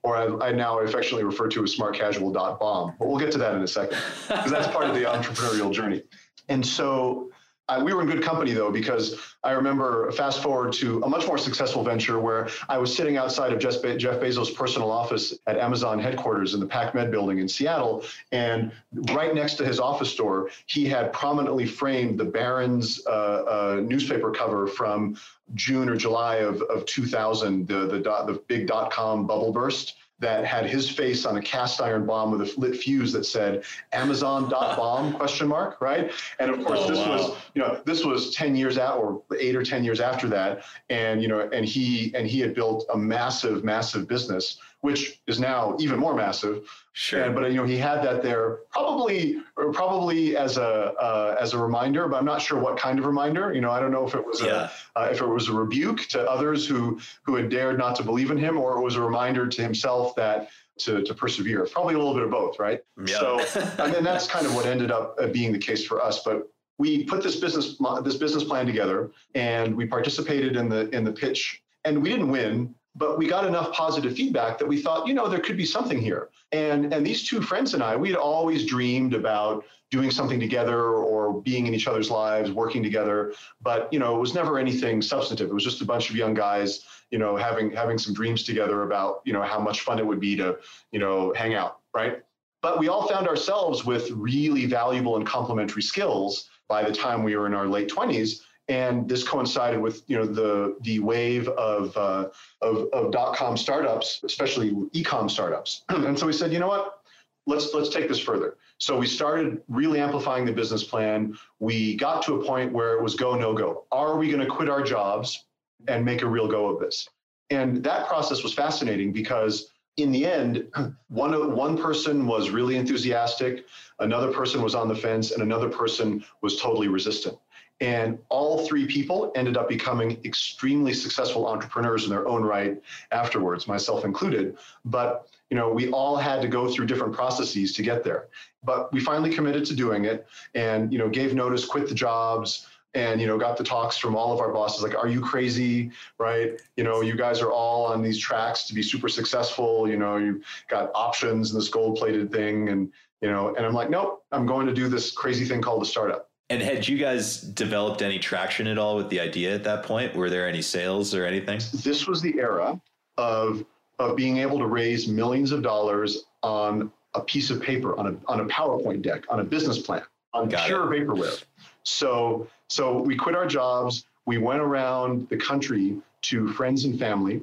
Or 0.04 0.15
I, 0.15 0.48
I 0.48 0.52
now 0.52 0.80
affectionately 0.80 1.24
refer 1.24 1.48
to 1.50 1.63
as 1.63 1.76
smartcasual.bomb, 1.76 2.95
but 3.00 3.08
we'll 3.08 3.19
get 3.19 3.32
to 3.34 3.38
that 3.38 3.56
in 3.56 3.62
a 3.62 3.67
second 3.67 3.98
because 4.28 4.52
that's 4.52 4.67
part 4.67 4.86
of 4.86 4.95
the 4.95 5.04
entrepreneurial 5.04 5.72
journey. 5.74 6.04
And 6.48 6.65
so 6.65 7.32
uh, 7.69 7.82
we 7.84 7.93
were 7.93 8.01
in 8.01 8.08
good 8.08 8.23
company 8.23 8.51
though, 8.51 8.71
because 8.71 9.15
I 9.43 9.51
remember 9.51 10.12
fast 10.12 10.41
forward 10.41 10.73
to 10.73 11.01
a 11.03 11.10
much 11.10 11.25
more 11.27 11.38
successful 11.38 11.84
venture 11.84 12.19
where 12.19 12.49
I 12.67 12.77
was 12.77 12.93
sitting 12.93 13.15
outside 13.17 13.53
of 13.53 13.60
Jeff, 13.60 13.82
Be- 13.82 13.95
Jeff 13.95 14.19
Bezos' 14.19 14.53
personal 14.53 14.91
office 14.91 15.34
at 15.47 15.58
Amazon 15.58 15.99
headquarters 15.99 16.53
in 16.55 16.60
the 16.60 16.65
PacMed 16.65 17.12
building 17.12 17.38
in 17.38 17.47
Seattle. 17.47 18.03
And 18.32 18.71
right 19.12 19.34
next 19.34 19.55
to 19.55 19.65
his 19.65 19.79
office 19.79 20.15
door, 20.15 20.49
he 20.65 20.86
had 20.86 21.13
prominently 21.13 21.65
framed 21.65 22.19
the 22.19 22.25
Barron's 22.25 23.05
uh, 23.05 23.10
uh, 23.10 23.82
newspaper 23.84 24.32
cover 24.32 24.67
from 24.67 25.15
June 25.55 25.89
or 25.89 25.95
July 25.95 26.38
of, 26.38 26.62
of 26.63 26.86
2000, 26.86 27.67
the, 27.67 27.88
the, 27.88 27.99
dot, 27.99 28.27
the 28.27 28.41
big 28.47 28.67
dot 28.67 28.91
com 28.91 29.25
bubble 29.25 29.51
burst 29.51 29.95
that 30.19 30.45
had 30.45 30.65
his 30.65 30.89
face 30.89 31.25
on 31.25 31.38
a 31.38 31.41
cast 31.41 31.82
iron 31.82 32.05
bomb 32.05 32.32
with 32.32 32.41
a 32.41 32.60
lit 32.60 32.75
fuse 32.75 33.12
that 33.13 33.25
said 33.25 33.63
Amazon.bomb 33.93 35.13
question 35.19 35.47
mark, 35.47 35.79
right? 35.82 36.12
And 36.39 36.51
of 36.51 36.65
course, 36.65 36.82
oh, 36.84 36.88
this 36.89 36.99
wow. 36.99 37.17
was, 37.17 37.38
you 37.53 37.62
know, 37.62 37.82
this 37.86 38.05
was 38.05 38.34
10 38.36 38.55
years 38.55 38.77
out 38.77 38.99
or 38.99 39.21
eight 39.39 39.55
or 39.55 39.63
10 39.63 39.84
years 39.84 39.99
after 39.99 40.27
that. 40.29 40.63
And, 40.89 41.21
you 41.21 41.27
know, 41.27 41.49
and 41.51 41.65
he 41.65 42.13
and 42.15 42.27
he 42.27 42.39
had 42.39 42.53
built 42.53 42.86
a 42.93 42.97
massive, 42.97 43.63
massive 43.63 44.08
business 44.08 44.58
which 44.82 45.22
is 45.28 45.39
now 45.39 45.76
even 45.80 46.00
more 46.00 46.15
massive. 46.15 46.70
Sure. 46.94 47.24
And, 47.24 47.36
but 47.36 47.50
you 47.52 47.58
know, 47.58 47.65
he 47.65 47.78
had 47.78 48.02
that 48.04 48.24
there 48.24 48.60
probably, 48.72 49.38
probably 49.74 50.38
as 50.38 50.58
a 50.58 50.94
uh, 50.94 51.38
as 51.39 51.54
a 51.54 51.58
reminder, 51.58 52.08
but 52.08 52.18
I'm 52.18 52.26
not 52.26 52.42
sure 52.42 52.60
what 52.60 52.78
kind 52.78 53.00
of 53.00 53.06
reminder. 53.06 53.54
You 53.54 53.62
know, 53.62 53.72
I 53.72 53.80
don't 53.80 53.92
know 53.92 54.08
if 54.08 54.15
it 54.15 54.26
was 54.26 54.42
yeah. 54.42 54.70
a 54.96 55.00
uh, 55.00 55.10
if 55.12 55.22
it 55.22 55.28
was 55.28 55.50
a 55.50 55.54
rebuke 55.54 56.02
to 56.10 56.22
others 56.30 56.68
who 56.68 57.00
who 57.24 57.36
had 57.36 57.50
dared 57.50 57.78
not 57.78 57.96
to 57.98 58.04
believe 58.04 58.32
in 58.32 58.38
him, 58.38 58.58
or 58.58 58.78
it 58.78 58.82
was 58.82 58.96
a 58.96 59.02
reminder 59.02 59.48
to 59.48 59.62
himself 59.62 60.15
that 60.15 60.50
to, 60.80 61.04
to 61.04 61.13
persevere. 61.13 61.68
Probably 61.72 61.94
a 61.94 61.98
little 61.98 62.13
bit 62.13 62.24
of 62.24 62.32
both, 62.32 62.58
right? 62.58 62.82
Yeah. 63.06 63.20
So, 63.20 63.39
and 63.80 63.94
then 63.94 64.04
that's 64.04 64.28
kind 64.28 64.46
of 64.46 64.56
what 64.56 64.65
ended 64.65 64.92
up 64.92 65.15
uh, 65.20 65.28
being 65.28 65.52
the 65.52 65.60
case 65.60 65.86
for 65.86 66.02
us. 66.02 66.24
But 66.24 66.50
we 66.78 67.04
put 67.04 67.22
this 67.22 67.36
business 67.36 67.78
this 68.04 68.15
business 68.15 68.44
plan 68.44 68.65
together, 68.65 69.12
and 69.36 69.76
we 69.76 69.86
participated 69.86 70.56
in 70.56 70.70
the 70.70 70.89
in 70.89 71.04
the 71.04 71.12
pitch, 71.12 71.62
and 71.84 72.02
we 72.02 72.10
didn't 72.10 72.32
win 72.32 72.74
but 73.00 73.18
we 73.18 73.28
got 73.28 73.46
enough 73.46 73.72
positive 73.72 74.14
feedback 74.14 74.60
that 74.60 74.68
we 74.68 74.80
thought, 74.82 75.08
you 75.08 75.14
know, 75.14 75.30
there 75.30 75.40
could 75.40 75.56
be 75.56 75.66
something 75.66 76.00
here. 76.00 76.30
And 76.52 76.94
and 76.94 77.06
these 77.06 77.28
two 77.28 77.42
friends 77.42 77.74
and 77.74 77.82
I, 77.82 77.96
we 77.96 78.10
had 78.10 78.18
always 78.18 78.66
dreamed 78.66 79.14
about 79.14 79.64
doing 79.90 80.12
something 80.12 80.40
together 80.40 80.84
or 80.84 81.42
being 81.42 81.66
in 81.66 81.74
each 81.74 81.88
other's 81.88 82.12
lives, 82.12 82.52
working 82.52 82.84
together. 82.84 83.34
But 83.62 83.92
you 83.94 84.00
know, 84.00 84.18
it 84.18 84.20
was 84.20 84.36
never 84.36 84.60
anything 84.60 85.02
substantive. 85.02 85.50
It 85.50 85.54
was 85.54 85.64
just 85.64 85.82
a 85.82 85.86
bunch 85.86 86.10
of 86.10 86.18
young 86.18 86.34
guys, 86.34 86.84
you 87.10 87.18
know, 87.18 87.38
having 87.38 87.72
having 87.72 87.98
some 87.98 88.14
dreams 88.14 88.44
together 88.44 88.84
about, 88.84 89.22
you 89.24 89.32
know, 89.32 89.42
how 89.42 89.60
much 89.60 89.82
fun 89.82 89.98
it 89.98 90.06
would 90.06 90.20
be 90.20 90.36
to, 90.36 90.58
you 90.92 91.00
know, 91.00 91.34
hang 91.36 91.54
out, 91.56 91.80
right? 91.96 92.22
But 92.62 92.80
we 92.80 92.90
all 92.90 93.08
found 93.08 93.30
ourselves 93.30 93.86
with 93.86 94.12
really 94.12 94.66
valuable 94.66 95.16
and 95.16 95.26
complementary 95.26 95.84
skills 95.84 96.50
by 96.68 96.84
the 96.84 96.94
time 96.94 97.24
we 97.24 97.38
were 97.38 97.48
in 97.48 97.54
our 97.54 97.66
late 97.66 97.90
20s 97.90 98.42
and 98.69 99.10
this 99.10 99.27
coincided 99.27 99.82
with 99.82 100.03
you 100.08 100.17
know 100.17 100.25
the 100.25 100.77
the 100.82 100.99
wave 100.99 101.49
of 101.49 101.97
uh, 101.97 102.29
of, 102.62 102.88
of 102.93 103.12
dot 103.12 103.36
com 103.36 103.58
startups, 103.58 104.21
especially 104.23 104.73
e-com 104.93 105.27
startups. 105.27 105.84
and 105.89 106.17
so 106.17 106.27
we 106.27 106.34
said, 106.34 106.53
you 106.53 106.60
know 106.60 106.67
what, 106.67 107.01
let's 107.47 107.73
let's 107.73 107.89
take 107.89 108.08
this 108.08 108.19
further. 108.19 108.58
So 108.77 108.97
we 108.97 109.08
started 109.08 109.62
really 109.67 109.99
amplifying 109.99 110.45
the 110.45 110.53
business 110.53 110.84
plan. 110.84 111.36
We 111.60 111.97
got 111.97 112.21
to 112.23 112.36
a 112.36 112.45
point 112.45 112.71
where 112.71 112.93
it 112.93 113.03
was 113.03 113.15
go 113.15 113.36
no 113.36 113.53
go. 113.53 113.86
Are 113.91 114.17
we 114.17 114.27
going 114.27 114.39
to 114.39 114.45
quit 114.45 114.69
our 114.69 114.84
jobs 114.84 115.45
and 115.88 116.05
make 116.05 116.21
a 116.21 116.27
real 116.27 116.47
go 116.47 116.69
of 116.69 116.79
this? 116.79 117.10
And 117.49 117.84
that 117.84 118.08
process 118.08 118.43
was 118.43 118.53
fascinating 118.53 119.12
because 119.12 119.71
in 119.97 120.12
the 120.12 120.25
end, 120.25 120.67
one 121.10 121.55
one 121.55 121.75
person 121.75 122.27
was 122.27 122.51
really 122.51 122.75
enthusiastic, 122.75 123.65
another 123.97 124.32
person 124.32 124.62
was 124.62 124.75
on 124.75 124.88
the 124.88 124.95
fence, 124.95 125.32
and 125.32 125.41
another 125.41 125.69
person 125.69 126.23
was 126.43 126.62
totally 126.62 126.88
resistant. 126.88 127.36
And 127.82 128.20
all 128.30 128.68
three 128.68 128.86
people 128.86 129.32
ended 129.36 129.56
up 129.56 129.70
becoming 129.70 130.20
extremely 130.26 130.94
successful 130.94 131.48
entrepreneurs 131.48 132.04
in 132.04 132.10
their 132.10 132.28
own 132.28 132.44
right 132.44 132.82
afterwards, 133.12 133.68
myself 133.68 134.04
included. 134.04 134.58
But 134.86 135.28
you 135.50 135.58
know, 135.58 135.70
we 135.70 135.89
all 135.92 136.18
had 136.18 136.42
to 136.42 136.48
go 136.48 136.70
through 136.70 136.86
different 136.86 137.13
processes 137.13 137.74
to 137.74 137.82
get 137.82 138.04
there. 138.04 138.28
But 138.63 138.92
we 138.94 139.00
finally 139.00 139.34
committed 139.34 139.65
to 139.65 139.76
doing 139.76 140.06
it 140.06 140.28
and 140.54 140.92
you 140.92 141.00
know, 141.00 141.10
gave 141.10 141.34
notice, 141.34 141.65
quit 141.65 141.88
the 141.88 141.96
jobs, 141.96 142.68
and 142.96 143.22
you 143.22 143.28
know 143.28 143.38
got 143.38 143.56
the 143.56 143.63
talks 143.63 143.98
from 143.98 144.15
all 144.15 144.34
of 144.34 144.39
our 144.39 144.52
bosses 144.52 144.82
like 144.82 144.96
are 144.96 145.08
you 145.08 145.22
crazy? 145.22 145.92
Right? 146.18 146.60
You 146.76 146.84
know 146.84 147.02
you 147.02 147.15
guys 147.15 147.39
are 147.39 147.52
all 147.52 147.86
on 147.86 148.02
these 148.02 148.18
tracks 148.18 148.63
to 148.65 148.74
be 148.74 148.82
super 148.82 149.08
successful. 149.08 149.88
You 149.88 149.98
know 149.98 150.18
you've 150.18 150.44
got 150.68 150.92
options 150.96 151.52
and 151.52 151.62
this 151.62 151.70
gold 151.70 151.98
plated 151.98 152.32
thing. 152.32 152.70
And 152.70 152.92
you 153.22 153.30
know 153.30 153.54
and 153.56 153.65
i'm 153.65 153.74
like 153.74 153.89
nope 153.89 154.24
i'm 154.32 154.46
going 154.46 154.65
to 154.68 154.74
do 154.74 154.88
this 154.88 155.12
crazy 155.12 155.46
thing 155.46 155.62
called 155.62 155.82
a 155.82 155.86
startup 155.86 156.29
and 156.50 156.62
had 156.62 156.88
you 156.88 156.98
guys 156.98 157.42
developed 157.42 158.02
any 158.02 158.20
traction 158.20 158.68
at 158.68 158.78
all 158.78 158.96
with 158.96 159.10
the 159.10 159.20
idea 159.20 159.54
at 159.54 159.64
that 159.64 159.84
point 159.84 160.16
were 160.16 160.30
there 160.30 160.48
any 160.48 160.62
sales 160.62 161.14
or 161.14 161.26
anything 161.26 161.60
this 161.84 162.08
was 162.08 162.22
the 162.22 162.38
era 162.38 162.80
of 163.18 163.66
of 164.00 164.16
being 164.16 164.38
able 164.38 164.58
to 164.58 164.66
raise 164.66 165.08
millions 165.08 165.52
of 165.52 165.62
dollars 165.62 166.26
on 166.44 166.92
a 167.16 167.22
piece 167.22 167.50
of 167.50 167.62
paper 167.62 167.98
on 167.98 168.08
a 168.08 168.32
on 168.32 168.40
a 168.40 168.46
powerpoint 168.46 169.02
deck 169.02 169.24
on 169.30 169.40
a 169.40 169.44
business 169.44 169.80
plan 169.80 170.02
on 170.34 170.48
Got 170.48 170.68
pure 170.68 170.94
it. 170.94 171.08
vaporware 171.08 171.44
so 171.84 172.48
so 172.70 173.02
we 173.02 173.16
quit 173.16 173.36
our 173.36 173.48
jobs. 173.48 174.06
We 174.26 174.38
went 174.38 174.62
around 174.62 175.28
the 175.30 175.38
country 175.38 175.98
to 176.24 176.48
friends 176.50 176.86
and 176.86 177.00
family, 177.00 177.42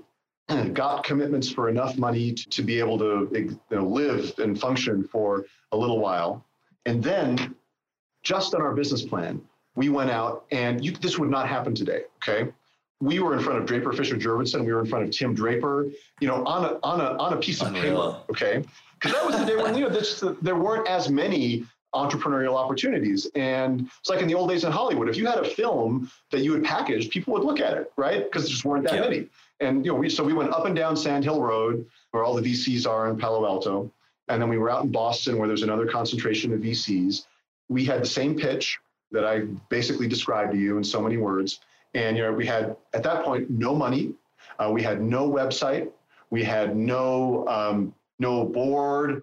got 0.73 1.03
commitments 1.05 1.51
for 1.51 1.69
enough 1.69 1.99
money 1.99 2.33
to, 2.33 2.49
to 2.49 2.63
be 2.63 2.79
able 2.79 2.99
to 2.99 3.29
you 3.33 3.59
know, 3.71 3.87
live 3.87 4.33
and 4.39 4.59
function 4.59 5.03
for 5.05 5.47
a 5.73 5.77
little 5.77 5.99
while. 5.99 6.45
And 6.87 7.03
then, 7.03 7.57
just 8.27 8.55
on 8.57 8.61
our 8.61 8.75
business 8.75 9.03
plan, 9.03 9.41
we 9.77 9.89
went 9.89 10.11
out 10.11 10.47
and 10.51 10.85
you, 10.85 10.91
this 10.91 11.17
would 11.17 11.31
not 11.31 11.49
happen 11.49 11.77
today. 11.77 12.03
Okay. 12.17 12.51
We 13.01 13.21
were 13.21 13.35
in 13.35 13.41
front 13.41 13.61
of 13.61 13.67
Draper 13.67 13.93
Fisher 13.93 14.17
Jurvetson. 14.17 14.65
We 14.65 14.73
were 14.73 14.81
in 14.81 14.87
front 14.87 15.05
of 15.05 15.13
Tim 15.13 15.33
Draper, 15.33 15.87
you 16.21 16.27
know, 16.27 16.45
on 16.45 16.65
a, 16.65 16.79
on 16.83 17.01
a, 17.01 17.17
on 17.19 17.35
a 17.35 17.37
piece 17.37 17.61
of 17.61 17.69
Unreal. 17.69 18.15
paper. 18.15 18.25
Okay. 18.31 18.65
Because 18.95 19.13
that 19.13 19.25
was 19.25 19.39
the 19.39 19.45
day 19.45 19.57
when, 19.57 19.77
you 19.77 19.83
know, 19.83 19.91
this, 19.91 20.25
there 20.43 20.57
weren't 20.57 20.89
as 20.89 21.09
many 21.09 21.65
entrepreneurial 21.95 22.57
opportunities. 22.57 23.31
And 23.37 23.89
it's 24.01 24.11
like 24.11 24.23
in 24.23 24.27
the 24.27 24.35
old 24.35 24.51
days 24.51 24.65
in 24.65 24.73
Hollywood, 24.73 25.09
if 25.09 25.17
you 25.17 25.27
had 25.27 25.39
a 25.39 25.45
film 25.49 26.11
that 26.33 26.41
you 26.41 26.53
had 26.55 26.65
packaged, 26.65 27.13
people 27.13 27.33
would 27.35 27.45
look 27.45 27.61
at 27.61 27.77
it, 27.77 27.93
right? 27.97 28.25
Because 28.25 28.43
there 28.43 28.51
just 28.51 28.65
weren't 28.65 28.85
that 28.85 28.95
yeah. 28.95 29.01
many. 29.03 29.29
And 29.61 29.85
you 29.85 29.93
know, 29.93 29.99
we 29.99 30.11
so 30.11 30.25
we 30.25 30.33
went 30.33 30.51
up 30.53 30.67
and 30.67 30.75
down 30.75 30.97
Sand 30.97 31.23
Hill 31.23 31.41
Road, 31.41 31.87
where 32.11 32.25
all 32.25 32.35
the 32.35 32.43
VCs 32.43 32.87
are 32.87 33.09
in 33.09 33.17
Palo 33.17 33.47
Alto, 33.47 33.91
and 34.29 34.43
then 34.43 34.51
we 34.51 34.59
were 34.59 34.69
out 34.69 34.85
in 34.85 34.91
Boston, 34.91 35.39
where 35.39 35.49
there's 35.49 35.63
another 35.63 35.87
concentration 35.87 36.53
of 36.53 36.61
VCs. 36.61 37.25
We 37.69 37.85
had 37.85 38.03
the 38.03 38.07
same 38.07 38.37
pitch 38.37 38.79
that 39.13 39.25
I 39.25 39.41
basically 39.69 40.09
described 40.09 40.53
to 40.53 40.59
you 40.59 40.77
in 40.79 40.85
so 40.85 41.01
many 41.01 41.17
words. 41.17 41.61
And 41.95 42.17
you 42.17 42.23
know, 42.23 42.33
we 42.33 42.47
had 42.47 42.77
at 42.95 43.03
that 43.05 43.25
point 43.25 43.51
no 43.51 43.75
money, 43.75 44.13
uh, 44.59 44.71
we 44.71 44.83
had 44.83 45.01
no 45.01 45.29
website, 45.29 45.91
we 46.31 46.43
had 46.43 46.77
no 46.77 47.47
um, 47.49 47.95
no 48.19 48.45
board, 48.45 49.23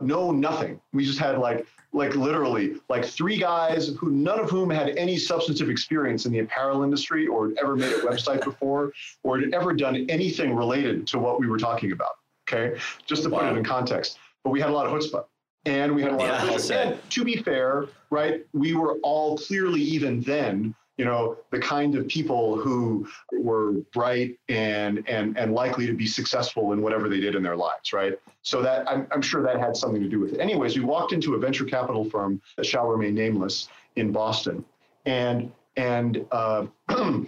no 0.00 0.30
nothing. 0.30 0.80
We 0.92 1.04
just 1.04 1.18
had 1.18 1.38
like 1.38 1.66
like 1.92 2.16
literally 2.16 2.76
like 2.88 3.04
three 3.04 3.36
guys 3.36 3.88
who 3.88 4.10
none 4.10 4.40
of 4.40 4.50
whom 4.50 4.70
had 4.70 4.96
any 4.96 5.16
substantive 5.16 5.68
experience 5.68 6.26
in 6.26 6.32
the 6.32 6.40
apparel 6.40 6.82
industry 6.82 7.26
or 7.26 7.48
had 7.48 7.58
ever 7.58 7.76
made 7.76 7.92
a 7.92 7.98
website 7.98 8.42
before 8.42 8.92
or 9.22 9.38
had 9.38 9.52
ever 9.52 9.72
done 9.72 10.06
anything 10.08 10.54
related 10.54 11.06
to 11.08 11.18
what 11.18 11.38
we 11.38 11.46
were 11.46 11.58
talking 11.58 11.92
about. 11.92 12.16
Okay, 12.48 12.78
just 13.06 13.22
to 13.24 13.30
wow. 13.30 13.40
put 13.40 13.52
it 13.52 13.56
in 13.58 13.64
context. 13.64 14.18
But 14.42 14.50
we 14.50 14.60
had 14.60 14.68
a 14.68 14.72
lot 14.72 14.86
of 14.86 14.92
chutzpah 14.92 15.24
and 15.66 15.94
we 15.94 16.02
had 16.02 16.12
a 16.12 16.16
lot 16.16 16.26
yeah, 16.26 16.42
of 16.42 16.60
vision. 16.60 16.76
And 16.76 17.10
to 17.10 17.24
be 17.24 17.36
fair, 17.36 17.86
right, 18.10 18.44
we 18.52 18.74
were 18.74 18.94
all 19.02 19.38
clearly 19.38 19.80
even 19.80 20.20
then 20.20 20.74
you 20.96 21.04
know 21.04 21.36
the 21.50 21.58
kind 21.58 21.96
of 21.96 22.06
people 22.06 22.56
who 22.56 23.06
were 23.32 23.72
bright 23.92 24.38
and 24.48 25.02
and 25.08 25.36
and 25.36 25.52
likely 25.52 25.86
to 25.86 25.92
be 25.92 26.06
successful 26.06 26.72
in 26.72 26.82
whatever 26.82 27.08
they 27.08 27.20
did 27.20 27.34
in 27.34 27.42
their 27.42 27.56
lives 27.56 27.92
right 27.92 28.18
so 28.42 28.62
that 28.62 28.88
i'm, 28.88 29.06
I'm 29.10 29.22
sure 29.22 29.42
that 29.42 29.58
had 29.58 29.76
something 29.76 30.02
to 30.02 30.08
do 30.08 30.20
with 30.20 30.34
it 30.34 30.40
anyways 30.40 30.76
we 30.76 30.84
walked 30.84 31.12
into 31.12 31.34
a 31.34 31.38
venture 31.38 31.64
capital 31.64 32.08
firm 32.08 32.40
that 32.56 32.66
shall 32.66 32.86
remain 32.86 33.14
nameless 33.14 33.68
in 33.96 34.12
boston 34.12 34.64
and 35.04 35.50
and 35.76 36.24
uh, 36.30 36.66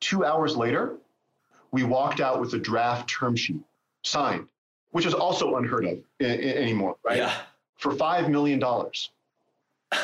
two 0.00 0.24
hours 0.24 0.56
later 0.56 0.96
we 1.70 1.84
walked 1.84 2.20
out 2.20 2.40
with 2.40 2.52
a 2.54 2.58
draft 2.58 3.08
term 3.08 3.36
sheet 3.36 3.60
signed 4.02 4.48
which 4.90 5.06
is 5.06 5.14
also 5.14 5.56
unheard 5.56 5.84
of 5.84 5.98
I- 6.20 6.24
I- 6.24 6.28
anymore 6.28 6.96
right 7.04 7.18
yeah. 7.18 7.34
For 7.84 7.94
five 7.94 8.30
million 8.30 8.58
dollars 8.58 9.10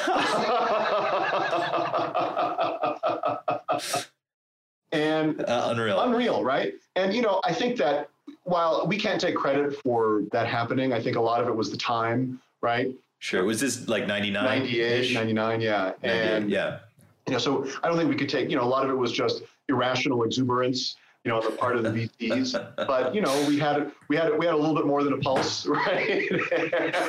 and 4.93 5.41
uh, 5.47 5.69
unreal, 5.71 5.99
unreal, 6.03 6.45
right? 6.45 6.75
And 6.95 7.15
you 7.15 7.23
know, 7.23 7.41
I 7.43 7.55
think 7.55 7.79
that 7.79 8.11
while 8.45 8.87
we 8.87 8.99
can't 8.99 9.19
take 9.19 9.35
credit 9.35 9.75
for 9.83 10.25
that 10.31 10.47
happening, 10.47 10.93
I 10.93 11.01
think 11.01 11.17
a 11.17 11.21
lot 11.21 11.41
of 11.41 11.49
it 11.49 11.57
was 11.57 11.71
the 11.71 11.79
time, 11.79 12.39
right? 12.61 12.95
Sure. 13.19 13.45
Was 13.45 13.61
this 13.61 13.89
like 13.89 14.07
99? 14.07 14.45
98, 14.45 15.15
99, 15.15 15.61
yeah. 15.63 15.93
And 16.03 16.51
yeah. 16.51 16.81
You 17.27 17.33
know, 17.33 17.39
so 17.39 17.67
I 17.83 17.89
don't 17.89 17.97
think 17.97 18.11
we 18.11 18.17
could 18.17 18.29
take, 18.29 18.51
you 18.51 18.57
know, 18.57 18.63
a 18.63 18.69
lot 18.69 18.85
of 18.85 18.91
it 18.91 18.95
was 18.97 19.11
just 19.11 19.43
irrational 19.69 20.23
exuberance, 20.25 20.97
you 21.25 21.31
know, 21.31 21.39
on 21.39 21.45
the 21.45 21.57
part 21.57 21.77
of 21.77 21.83
the 21.83 21.91
VCs. 21.91 22.75
but 22.77 23.15
you 23.15 23.21
know, 23.21 23.45
we 23.47 23.59
had 23.59 23.93
we 24.09 24.17
had 24.17 24.37
we 24.39 24.47
had 24.47 24.55
a 24.55 24.59
little 24.59 24.75
bit 24.75 24.87
more 24.87 25.05
than 25.05 25.13
a 25.13 25.19
pulse, 25.19 25.67
right? 25.67 26.31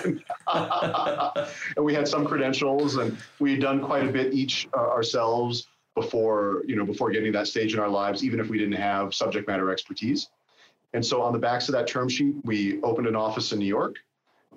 and, 0.03 0.23
and, 1.75 1.85
we 1.85 1.93
had 1.93 2.07
some 2.07 2.25
credentials, 2.25 2.97
and 2.97 3.17
we 3.39 3.51
had 3.51 3.61
done 3.61 3.81
quite 3.81 4.07
a 4.07 4.11
bit 4.11 4.33
each 4.33 4.67
uh, 4.73 4.79
ourselves 4.79 5.67
before 5.95 6.63
you 6.65 6.75
know 6.75 6.85
before 6.85 7.11
getting 7.11 7.31
to 7.31 7.37
that 7.37 7.47
stage 7.47 7.73
in 7.73 7.79
our 7.79 7.89
lives, 7.89 8.23
even 8.23 8.39
if 8.39 8.49
we 8.49 8.57
didn't 8.57 8.73
have 8.73 9.13
subject 9.13 9.47
matter 9.47 9.71
expertise. 9.71 10.29
And 10.93 11.05
so 11.05 11.21
on 11.21 11.31
the 11.31 11.39
backs 11.39 11.69
of 11.69 11.73
that 11.73 11.87
term 11.87 12.09
sheet, 12.09 12.35
we 12.43 12.81
opened 12.81 13.07
an 13.07 13.15
office 13.15 13.53
in 13.53 13.59
New 13.59 13.65
York 13.65 13.95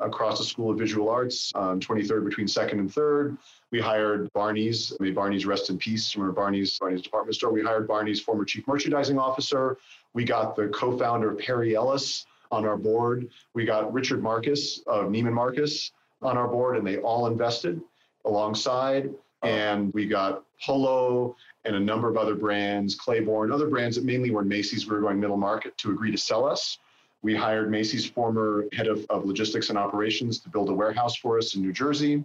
across 0.00 0.38
the 0.38 0.44
School 0.44 0.70
of 0.70 0.78
Visual 0.78 1.08
Arts 1.08 1.52
on 1.54 1.80
23rd 1.80 2.24
between 2.24 2.46
2nd 2.46 2.72
and 2.72 2.90
3rd. 2.90 3.38
We 3.70 3.80
hired 3.80 4.32
Barney's, 4.32 4.92
may 5.00 5.10
Barney's 5.10 5.46
rest 5.46 5.70
in 5.70 5.78
peace, 5.78 6.10
from 6.10 6.32
Barney's, 6.34 6.78
Barney's 6.78 7.02
department 7.02 7.36
store. 7.36 7.52
We 7.52 7.62
hired 7.62 7.86
Barney's 7.86 8.20
former 8.20 8.44
chief 8.44 8.66
merchandising 8.66 9.18
officer. 9.18 9.78
We 10.12 10.24
got 10.24 10.56
the 10.56 10.68
co-founder 10.68 11.34
Perry 11.34 11.74
Ellis 11.74 12.26
on 12.50 12.64
our 12.64 12.76
board. 12.76 13.28
We 13.54 13.64
got 13.64 13.92
Richard 13.92 14.22
Marcus 14.22 14.80
of 14.86 15.06
Neiman 15.06 15.32
Marcus 15.32 15.92
on 16.22 16.36
our 16.36 16.48
board, 16.48 16.76
and 16.76 16.86
they 16.86 16.98
all 16.98 17.26
invested 17.26 17.80
alongside. 18.24 19.10
And 19.42 19.92
we 19.92 20.06
got 20.06 20.44
Polo 20.62 21.36
and 21.64 21.76
a 21.76 21.80
number 21.80 22.08
of 22.08 22.16
other 22.16 22.34
brands, 22.34 22.94
Claiborne, 22.94 23.52
other 23.52 23.68
brands 23.68 23.96
that 23.96 24.04
mainly 24.04 24.30
were 24.30 24.44
Macy's. 24.44 24.86
We 24.86 24.94
were 24.94 25.02
going 25.02 25.20
middle 25.20 25.36
market 25.36 25.76
to 25.78 25.90
agree 25.90 26.10
to 26.10 26.18
sell 26.18 26.46
us. 26.46 26.78
We 27.24 27.34
hired 27.34 27.70
Macy's 27.70 28.04
former 28.04 28.66
head 28.74 28.86
of, 28.86 29.06
of 29.08 29.24
logistics 29.24 29.70
and 29.70 29.78
operations 29.78 30.38
to 30.40 30.50
build 30.50 30.68
a 30.68 30.74
warehouse 30.74 31.16
for 31.16 31.38
us 31.38 31.54
in 31.54 31.62
New 31.62 31.72
Jersey. 31.72 32.22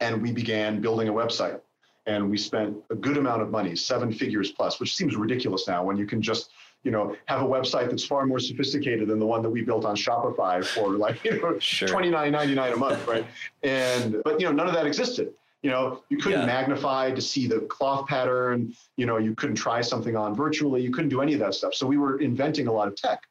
And 0.00 0.22
we 0.22 0.32
began 0.32 0.80
building 0.80 1.08
a 1.10 1.12
website. 1.12 1.60
And 2.06 2.30
we 2.30 2.38
spent 2.38 2.74
a 2.88 2.94
good 2.94 3.18
amount 3.18 3.42
of 3.42 3.50
money, 3.50 3.76
seven 3.76 4.10
figures 4.10 4.50
plus, 4.50 4.80
which 4.80 4.96
seems 4.96 5.14
ridiculous 5.14 5.68
now 5.68 5.84
when 5.84 5.98
you 5.98 6.06
can 6.06 6.22
just 6.22 6.50
you 6.82 6.90
know, 6.90 7.14
have 7.26 7.42
a 7.42 7.44
website 7.44 7.90
that's 7.90 8.06
far 8.06 8.24
more 8.24 8.38
sophisticated 8.38 9.06
than 9.06 9.18
the 9.18 9.26
one 9.26 9.42
that 9.42 9.50
we 9.50 9.60
built 9.60 9.84
on 9.84 9.94
Shopify 9.94 10.64
for 10.64 10.92
like, 10.96 11.22
you 11.24 11.38
know, 11.38 11.58
sure. 11.58 11.88
$29.99 11.88 12.72
a 12.72 12.76
month, 12.76 13.06
right? 13.06 13.26
And, 13.62 14.22
but, 14.24 14.40
you 14.40 14.46
know, 14.46 14.52
none 14.52 14.66
of 14.66 14.72
that 14.72 14.86
existed. 14.86 15.34
You 15.62 15.68
know, 15.68 16.02
you 16.08 16.16
couldn't 16.16 16.40
yeah. 16.40 16.46
magnify 16.46 17.10
to 17.10 17.20
see 17.20 17.46
the 17.46 17.60
cloth 17.60 18.06
pattern. 18.06 18.74
You 18.96 19.04
know, 19.04 19.18
you 19.18 19.34
couldn't 19.34 19.56
try 19.56 19.82
something 19.82 20.16
on 20.16 20.34
virtually. 20.34 20.80
You 20.80 20.90
couldn't 20.90 21.10
do 21.10 21.20
any 21.20 21.34
of 21.34 21.40
that 21.40 21.52
stuff. 21.52 21.74
So 21.74 21.86
we 21.86 21.98
were 21.98 22.18
inventing 22.18 22.66
a 22.66 22.72
lot 22.72 22.88
of 22.88 22.96
tech. 22.96 23.24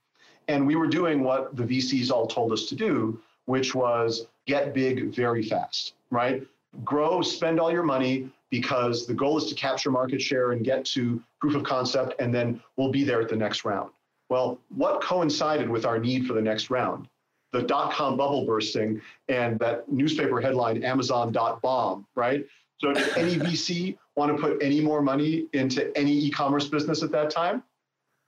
And 0.49 0.67
we 0.67 0.75
were 0.75 0.87
doing 0.87 1.23
what 1.23 1.55
the 1.55 1.63
VCs 1.63 2.11
all 2.11 2.27
told 2.27 2.51
us 2.51 2.65
to 2.65 2.75
do, 2.75 3.21
which 3.45 3.73
was 3.73 4.27
get 4.47 4.73
big 4.73 5.15
very 5.15 5.43
fast, 5.43 5.93
right? 6.09 6.45
Grow, 6.83 7.21
spend 7.21 7.59
all 7.59 7.71
your 7.71 7.83
money 7.83 8.29
because 8.49 9.05
the 9.05 9.13
goal 9.13 9.37
is 9.37 9.45
to 9.45 9.55
capture 9.55 9.91
market 9.91 10.21
share 10.21 10.51
and 10.51 10.65
get 10.65 10.83
to 10.85 11.23
proof 11.39 11.55
of 11.55 11.63
concept, 11.63 12.19
and 12.19 12.33
then 12.33 12.59
we'll 12.75 12.91
be 12.91 13.03
there 13.03 13.21
at 13.21 13.29
the 13.29 13.35
next 13.35 13.63
round. 13.63 13.91
Well, 14.27 14.59
what 14.75 15.01
coincided 15.01 15.69
with 15.69 15.85
our 15.85 15.99
need 15.99 16.25
for 16.25 16.33
the 16.33 16.41
next 16.41 16.69
round? 16.69 17.07
the 17.51 17.63
dot 17.63 17.91
com 17.91 18.17
bubble 18.17 18.45
bursting 18.45 19.01
and 19.27 19.57
that 19.59 19.91
newspaper 19.91 20.39
headline 20.39 20.83
Amazon 20.83 21.31
dot 21.31 21.61
bomb, 21.61 22.05
right? 22.15 22.45
So 22.77 22.93
did 22.93 23.17
any 23.17 23.35
VC 23.35 23.97
want 24.15 24.35
to 24.35 24.41
put 24.41 24.61
any 24.61 24.79
more 24.79 25.01
money 25.01 25.47
into 25.53 25.95
any 25.97 26.11
e-commerce 26.11 26.67
business 26.67 27.03
at 27.03 27.11
that 27.11 27.29
time? 27.29 27.63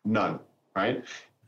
None, 0.03 0.39
right? 0.75 1.03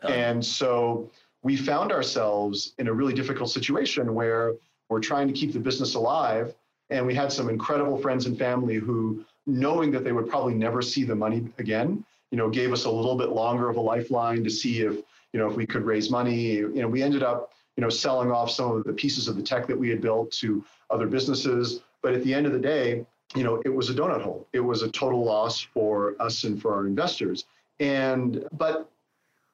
And 0.09 0.43
so 0.43 1.09
we 1.41 1.55
found 1.55 1.91
ourselves 1.91 2.73
in 2.77 2.87
a 2.87 2.93
really 2.93 3.13
difficult 3.13 3.49
situation 3.49 4.13
where 4.13 4.53
we're 4.89 4.99
trying 4.99 5.27
to 5.27 5.33
keep 5.33 5.53
the 5.53 5.59
business 5.59 5.95
alive. 5.95 6.53
And 6.89 7.05
we 7.05 7.15
had 7.15 7.31
some 7.31 7.49
incredible 7.49 7.97
friends 7.97 8.25
and 8.25 8.37
family 8.37 8.75
who, 8.75 9.25
knowing 9.45 9.91
that 9.91 10.03
they 10.03 10.11
would 10.11 10.29
probably 10.29 10.53
never 10.53 10.81
see 10.81 11.03
the 11.03 11.15
money 11.15 11.47
again, 11.57 12.05
you 12.31 12.37
know, 12.37 12.49
gave 12.49 12.71
us 12.71 12.85
a 12.85 12.91
little 12.91 13.15
bit 13.15 13.29
longer 13.29 13.69
of 13.69 13.77
a 13.77 13.81
lifeline 13.81 14.43
to 14.43 14.49
see 14.49 14.81
if, 14.81 14.95
you 15.33 15.39
know, 15.39 15.49
if 15.49 15.55
we 15.55 15.65
could 15.65 15.83
raise 15.83 16.09
money. 16.09 16.55
You 16.55 16.73
know, 16.73 16.87
we 16.87 17.01
ended 17.01 17.23
up 17.23 17.53
you 17.75 17.81
know, 17.81 17.89
selling 17.89 18.31
off 18.31 18.51
some 18.51 18.71
of 18.71 18.83
the 18.83 18.93
pieces 18.93 19.27
of 19.27 19.35
the 19.35 19.41
tech 19.41 19.67
that 19.67 19.77
we 19.77 19.89
had 19.89 20.01
built 20.01 20.31
to 20.31 20.63
other 20.89 21.07
businesses. 21.07 21.81
But 22.01 22.13
at 22.13 22.23
the 22.23 22.33
end 22.33 22.45
of 22.45 22.53
the 22.53 22.59
day, 22.59 23.05
you 23.35 23.43
know, 23.43 23.61
it 23.65 23.69
was 23.69 23.89
a 23.89 23.93
donut 23.93 24.21
hole. 24.21 24.47
It 24.53 24.59
was 24.59 24.83
a 24.83 24.91
total 24.91 25.23
loss 25.23 25.61
for 25.61 26.15
us 26.19 26.43
and 26.43 26.61
for 26.61 26.75
our 26.75 26.85
investors. 26.85 27.45
And, 27.79 28.45
but 28.51 28.89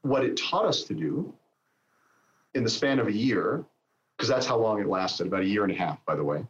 what 0.01 0.23
it 0.23 0.37
taught 0.37 0.65
us 0.65 0.83
to 0.83 0.93
do 0.93 1.33
in 2.53 2.63
the 2.63 2.69
span 2.69 2.99
of 2.99 3.07
a 3.07 3.11
year, 3.11 3.63
because 4.17 4.29
that's 4.29 4.45
how 4.45 4.57
long 4.57 4.79
it 4.79 4.87
lasted, 4.87 5.27
about 5.27 5.41
a 5.41 5.45
year 5.45 5.63
and 5.63 5.71
a 5.71 5.75
half, 5.75 6.03
by 6.05 6.15
the 6.15 6.23
way, 6.23 6.45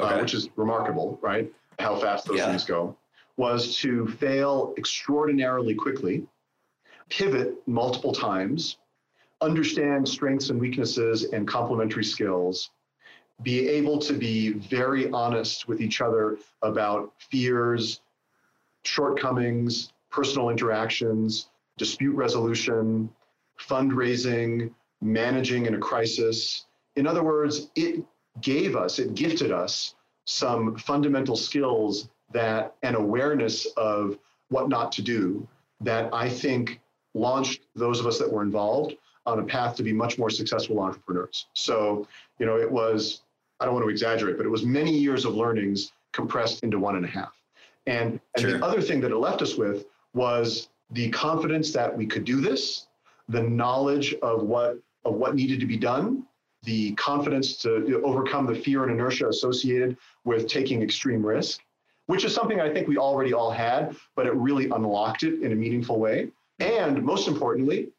uh, 0.00 0.04
okay. 0.04 0.14
uh, 0.14 0.20
which 0.20 0.34
is 0.34 0.48
remarkable, 0.56 1.18
right? 1.22 1.52
How 1.78 1.96
fast 1.96 2.26
those 2.26 2.38
yeah. 2.38 2.46
things 2.46 2.64
go, 2.64 2.96
was 3.36 3.76
to 3.78 4.06
fail 4.06 4.74
extraordinarily 4.78 5.74
quickly, 5.74 6.24
pivot 7.08 7.54
multiple 7.66 8.12
times, 8.12 8.78
understand 9.40 10.08
strengths 10.08 10.50
and 10.50 10.60
weaknesses 10.60 11.24
and 11.32 11.46
complementary 11.46 12.04
skills, 12.04 12.70
be 13.42 13.68
able 13.68 13.98
to 13.98 14.12
be 14.12 14.52
very 14.52 15.10
honest 15.10 15.66
with 15.66 15.80
each 15.80 16.00
other 16.00 16.38
about 16.62 17.12
fears, 17.18 18.00
shortcomings, 18.84 19.92
personal 20.10 20.50
interactions, 20.50 21.48
dispute 21.76 22.14
resolution, 22.14 23.10
fundraising, 23.60 24.72
managing 25.00 25.66
in 25.66 25.74
a 25.74 25.78
crisis. 25.78 26.66
In 26.96 27.06
other 27.06 27.22
words, 27.22 27.70
it 27.76 28.04
gave 28.40 28.76
us, 28.76 28.98
it 28.98 29.14
gifted 29.14 29.52
us 29.52 29.94
some 30.26 30.76
fundamental 30.76 31.36
skills 31.36 32.08
that 32.32 32.74
an 32.82 32.94
awareness 32.94 33.66
of 33.76 34.18
what 34.48 34.68
not 34.68 34.92
to 34.92 35.02
do 35.02 35.46
that 35.80 36.12
I 36.12 36.28
think 36.28 36.80
launched 37.14 37.62
those 37.74 38.00
of 38.00 38.06
us 38.06 38.18
that 38.18 38.30
were 38.30 38.42
involved 38.42 38.96
on 39.26 39.38
a 39.38 39.42
path 39.42 39.76
to 39.76 39.82
be 39.82 39.92
much 39.92 40.18
more 40.18 40.30
successful 40.30 40.80
entrepreneurs. 40.80 41.46
So, 41.54 42.06
you 42.38 42.46
know, 42.46 42.56
it 42.56 42.70
was, 42.70 43.22
I 43.60 43.64
don't 43.64 43.74
want 43.74 43.84
to 43.84 43.90
exaggerate, 43.90 44.36
but 44.36 44.46
it 44.46 44.50
was 44.50 44.64
many 44.64 44.92
years 44.92 45.24
of 45.24 45.34
learnings 45.34 45.92
compressed 46.12 46.62
into 46.62 46.78
one 46.78 46.96
and 46.96 47.04
a 47.04 47.08
half. 47.08 47.32
And, 47.86 48.20
and 48.36 48.40
sure. 48.40 48.58
the 48.58 48.64
other 48.64 48.80
thing 48.80 49.00
that 49.00 49.10
it 49.10 49.16
left 49.16 49.42
us 49.42 49.56
with 49.56 49.86
was 50.14 50.68
the 50.90 51.08
confidence 51.10 51.72
that 51.72 51.96
we 51.96 52.06
could 52.06 52.24
do 52.24 52.40
this, 52.40 52.86
the 53.28 53.42
knowledge 53.42 54.14
of 54.22 54.42
what 54.42 54.78
of 55.04 55.14
what 55.14 55.34
needed 55.34 55.60
to 55.60 55.66
be 55.66 55.76
done, 55.76 56.24
the 56.62 56.92
confidence 56.92 57.56
to 57.58 58.00
overcome 58.04 58.46
the 58.46 58.54
fear 58.54 58.84
and 58.84 58.92
inertia 58.92 59.28
associated 59.28 59.96
with 60.24 60.48
taking 60.48 60.82
extreme 60.82 61.24
risk, 61.24 61.60
which 62.06 62.24
is 62.24 62.34
something 62.34 62.60
I 62.60 62.72
think 62.72 62.88
we 62.88 62.96
already 62.96 63.34
all 63.34 63.50
had, 63.50 63.96
but 64.16 64.26
it 64.26 64.34
really 64.34 64.70
unlocked 64.70 65.22
it 65.22 65.42
in 65.42 65.52
a 65.52 65.54
meaningful 65.54 65.98
way. 65.98 66.30
And 66.58 67.02
most 67.02 67.28
importantly, 67.28 67.90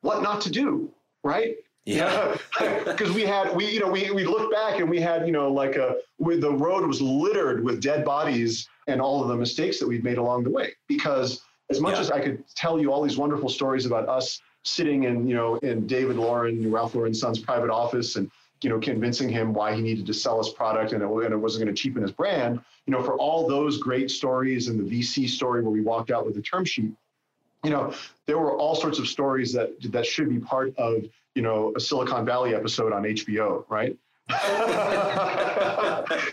what 0.00 0.22
not 0.22 0.40
to 0.42 0.50
do, 0.50 0.90
right? 1.22 1.56
Yeah. 1.84 2.36
Because 2.84 3.10
we 3.10 3.22
had, 3.22 3.54
we, 3.56 3.66
you 3.70 3.80
know, 3.80 3.88
we, 3.88 4.10
we 4.10 4.24
looked 4.24 4.52
back 4.52 4.78
and 4.78 4.88
we 4.88 5.00
had, 5.00 5.26
you 5.26 5.32
know, 5.32 5.50
like 5.50 5.76
a, 5.76 5.96
the 6.20 6.52
road 6.52 6.86
was 6.86 7.02
littered 7.02 7.64
with 7.64 7.80
dead 7.80 8.04
bodies 8.04 8.68
and 8.86 9.00
all 9.00 9.20
of 9.22 9.28
the 9.28 9.36
mistakes 9.36 9.78
that 9.80 9.88
we'd 9.88 10.04
made 10.04 10.18
along 10.18 10.44
the 10.44 10.50
way. 10.50 10.72
Because 10.86 11.42
as 11.70 11.80
much 11.80 11.94
yeah. 11.94 12.00
as 12.00 12.10
I 12.10 12.20
could 12.20 12.44
tell 12.54 12.80
you 12.80 12.92
all 12.92 13.02
these 13.02 13.16
wonderful 13.16 13.48
stories 13.48 13.86
about 13.86 14.08
us 14.08 14.40
sitting 14.64 15.04
in, 15.04 15.26
you 15.26 15.34
know, 15.34 15.56
in 15.56 15.86
David 15.86 16.16
Lauren, 16.16 16.70
Ralph 16.70 16.94
Lauren's 16.94 17.20
son's 17.20 17.38
private 17.38 17.70
office 17.70 18.16
and, 18.16 18.30
you 18.62 18.70
know, 18.70 18.78
convincing 18.78 19.28
him 19.28 19.52
why 19.52 19.74
he 19.74 19.82
needed 19.82 20.06
to 20.06 20.14
sell 20.14 20.38
his 20.38 20.48
product 20.50 20.92
and 20.92 21.02
it, 21.02 21.06
and 21.06 21.32
it 21.32 21.36
wasn't 21.36 21.64
going 21.64 21.74
to 21.74 21.80
cheapen 21.80 22.02
his 22.02 22.12
brand, 22.12 22.60
you 22.86 22.92
know, 22.92 23.02
for 23.02 23.16
all 23.18 23.46
those 23.46 23.78
great 23.78 24.10
stories 24.10 24.68
and 24.68 24.78
the 24.78 25.00
VC 25.00 25.28
story 25.28 25.62
where 25.62 25.70
we 25.70 25.80
walked 25.80 26.10
out 26.10 26.24
with 26.24 26.36
a 26.38 26.42
term 26.42 26.64
sheet, 26.64 26.92
you 27.62 27.70
know, 27.70 27.92
there 28.26 28.38
were 28.38 28.56
all 28.56 28.74
sorts 28.74 28.98
of 28.98 29.06
stories 29.08 29.52
that 29.52 29.70
that 29.92 30.06
should 30.06 30.28
be 30.28 30.38
part 30.38 30.76
of, 30.76 31.04
you 31.34 31.42
know, 31.42 31.72
a 31.76 31.80
Silicon 31.80 32.24
Valley 32.24 32.54
episode 32.54 32.92
on 32.92 33.02
HBO, 33.02 33.64
right? 33.68 33.96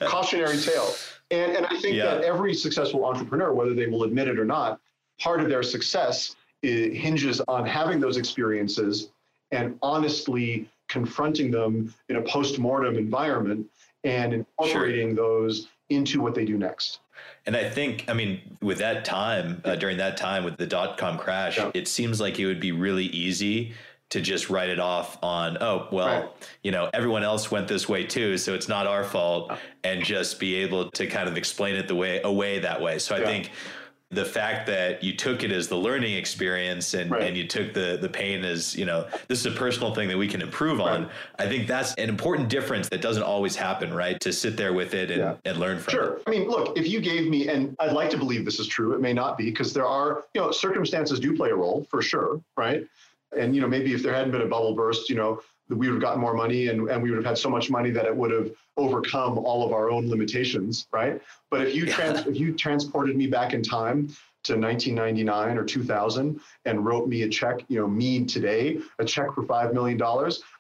Cautionary 0.08 0.58
tale. 0.58 0.94
And, 1.32 1.54
and 1.54 1.66
I 1.66 1.80
think 1.80 1.96
yeah. 1.96 2.16
that 2.16 2.24
every 2.24 2.54
successful 2.54 3.06
entrepreneur, 3.06 3.54
whether 3.54 3.74
they 3.74 3.88
will 3.88 4.04
admit 4.04 4.28
it 4.28 4.38
or 4.38 4.46
not, 4.46 4.80
part 5.22 5.40
of 5.42 5.50
their 5.50 5.64
success 5.64 6.36
hinges 6.64 7.42
on 7.48 7.66
having 7.66 8.00
those 8.00 8.18
experiences 8.18 9.10
and 9.52 9.78
honestly 9.82 10.70
confronting 10.88 11.52
them 11.52 11.94
in 12.10 12.18
a 12.18 12.22
post-mortem 12.22 12.98
environment 12.98 13.66
and 14.04 14.34
incorporating 14.34 15.16
sure. 15.16 15.24
those 15.24 15.68
into 15.90 16.22
what 16.22 16.34
they 16.36 16.46
do 16.46 16.58
next. 16.58 17.00
And 17.46 17.56
I 17.56 17.70
think, 17.70 18.06
I 18.08 18.14
mean, 18.14 18.58
with 18.62 18.78
that 18.80 19.06
time, 19.06 19.62
uh, 19.66 19.76
during 19.76 19.98
that 19.98 20.18
time 20.18 20.44
with 20.44 20.58
the 20.58 20.68
dot 20.68 20.98
com 20.98 21.18
crash, 21.18 21.58
yeah. 21.58 21.72
it 21.74 21.88
seems 21.88 22.22
like 22.22 22.40
it 22.40 22.46
would 22.46 22.60
be 22.60 22.72
really 22.72 23.06
easy 23.06 23.74
to 24.10 24.22
just 24.22 24.50
write 24.50 24.70
it 24.70 24.80
off 24.80 25.18
on, 25.24 25.58
oh, 25.62 25.88
well, 25.92 26.22
right. 26.22 26.50
you 26.64 26.72
know, 26.72 26.90
everyone 26.94 27.24
else 27.24 27.50
went 27.50 27.68
this 27.68 27.88
way 27.88 28.04
too, 28.04 28.38
so 28.38 28.54
it's 28.54 28.68
not 28.68 28.86
our 28.86 29.04
fault, 29.04 29.54
and 29.84 30.04
just 30.04 30.40
be 30.40 30.56
able 30.56 30.92
to 30.92 31.08
kind 31.08 31.30
of 31.30 31.38
explain 31.38 31.76
it 31.76 31.88
the 31.88 31.96
way 31.96 32.22
away 32.24 32.60
that 32.60 32.82
way. 32.82 33.00
So 33.00 33.16
I 33.16 33.24
think 33.24 33.52
the 34.12 34.26
fact 34.26 34.68
that 34.68 35.02
you 35.04 35.16
took 35.16 35.44
it 35.44 35.52
as 35.52 35.70
the 35.70 35.76
learning 35.76 36.16
experience 36.16 36.94
and, 36.94 37.12
right. 37.12 37.24
and 37.24 37.38
you 37.38 37.48
took 37.48 37.74
the 37.74 37.98
the 38.02 38.10
pain 38.10 38.44
as 38.44 38.76
you 38.76 38.86
know 38.86 39.08
this 39.28 39.40
is 39.40 39.46
a 39.46 39.52
personal 39.52 39.96
thing 39.96 40.08
that 40.10 40.18
we 40.18 40.28
can 40.28 40.42
improve 40.42 40.80
right. 40.80 40.92
on 40.92 41.10
i 41.40 41.48
think 41.48 41.68
that's 41.68 41.94
an 41.96 42.10
important 42.10 42.50
difference 42.50 42.90
that 42.90 43.02
doesn't 43.02 43.24
always 43.24 43.56
happen 43.56 43.94
right 43.94 44.20
to 44.20 44.34
sit 44.34 44.58
there 44.58 44.74
with 44.74 44.94
it 44.94 45.12
and, 45.12 45.20
yeah. 45.20 45.36
and 45.46 45.58
learn 45.60 45.80
from 45.80 45.92
sure. 45.92 46.18
it 46.18 46.24
i 46.28 46.30
mean 46.30 46.48
look 46.48 46.78
if 46.78 46.88
you 46.88 47.00
gave 47.00 47.30
me 47.30 47.48
and 47.48 47.76
i'd 47.80 47.94
like 47.94 48.10
to 48.10 48.18
believe 48.18 48.44
this 48.44 48.60
is 48.60 48.68
true 48.68 48.94
it 48.94 49.02
may 49.02 49.14
not 49.14 49.38
be 49.38 49.46
because 49.46 49.74
there 49.74 49.88
are 49.88 50.26
you 50.34 50.42
know 50.42 50.52
circumstances 50.52 51.20
do 51.20 51.36
play 51.36 51.50
a 51.50 51.56
role 51.56 51.88
for 51.90 52.02
sure 52.02 52.42
right 52.58 52.86
and 53.38 53.56
you 53.56 53.62
know 53.62 53.68
maybe 53.68 53.94
if 53.94 54.04
there 54.04 54.14
hadn't 54.14 54.32
been 54.32 54.42
a 54.42 54.48
bubble 54.48 54.76
burst 54.76 55.10
you 55.10 55.16
know 55.16 55.42
we 55.70 55.88
would 55.88 55.94
have 55.94 56.02
gotten 56.02 56.20
more 56.20 56.34
money 56.34 56.68
and, 56.68 56.90
and 56.90 57.02
we 57.02 57.10
would 57.10 57.18
have 57.18 57.26
had 57.26 57.38
so 57.38 57.50
much 57.50 57.70
money 57.70 57.92
that 57.92 58.06
it 58.06 58.14
would 58.14 58.32
have 58.32 58.52
overcome 58.78 59.38
all 59.38 59.66
of 59.66 59.74
our 59.74 59.92
own 59.92 60.10
limitations 60.10 60.88
right 60.92 61.22
but 61.50 61.62
if 61.62 61.76
you 61.76 61.86
trans- 61.86 62.26
if 62.26 62.40
you 62.40 62.54
transported 62.54 63.16
me 63.16 63.28
back 63.28 63.54
in 63.54 63.62
time 63.62 64.10
to 64.44 64.54
1999 64.54 65.58
or 65.58 65.64
2000 65.64 66.40
and 66.66 66.84
wrote 66.86 67.08
me 67.08 67.22
a 67.24 67.30
check, 67.30 67.60
you 67.68 67.80
know, 67.80 67.88
me 67.88 68.26
today, 68.26 68.80
a 68.98 69.06
check 69.06 69.32
for 69.36 69.44
$5 69.44 69.74
million, 69.74 70.02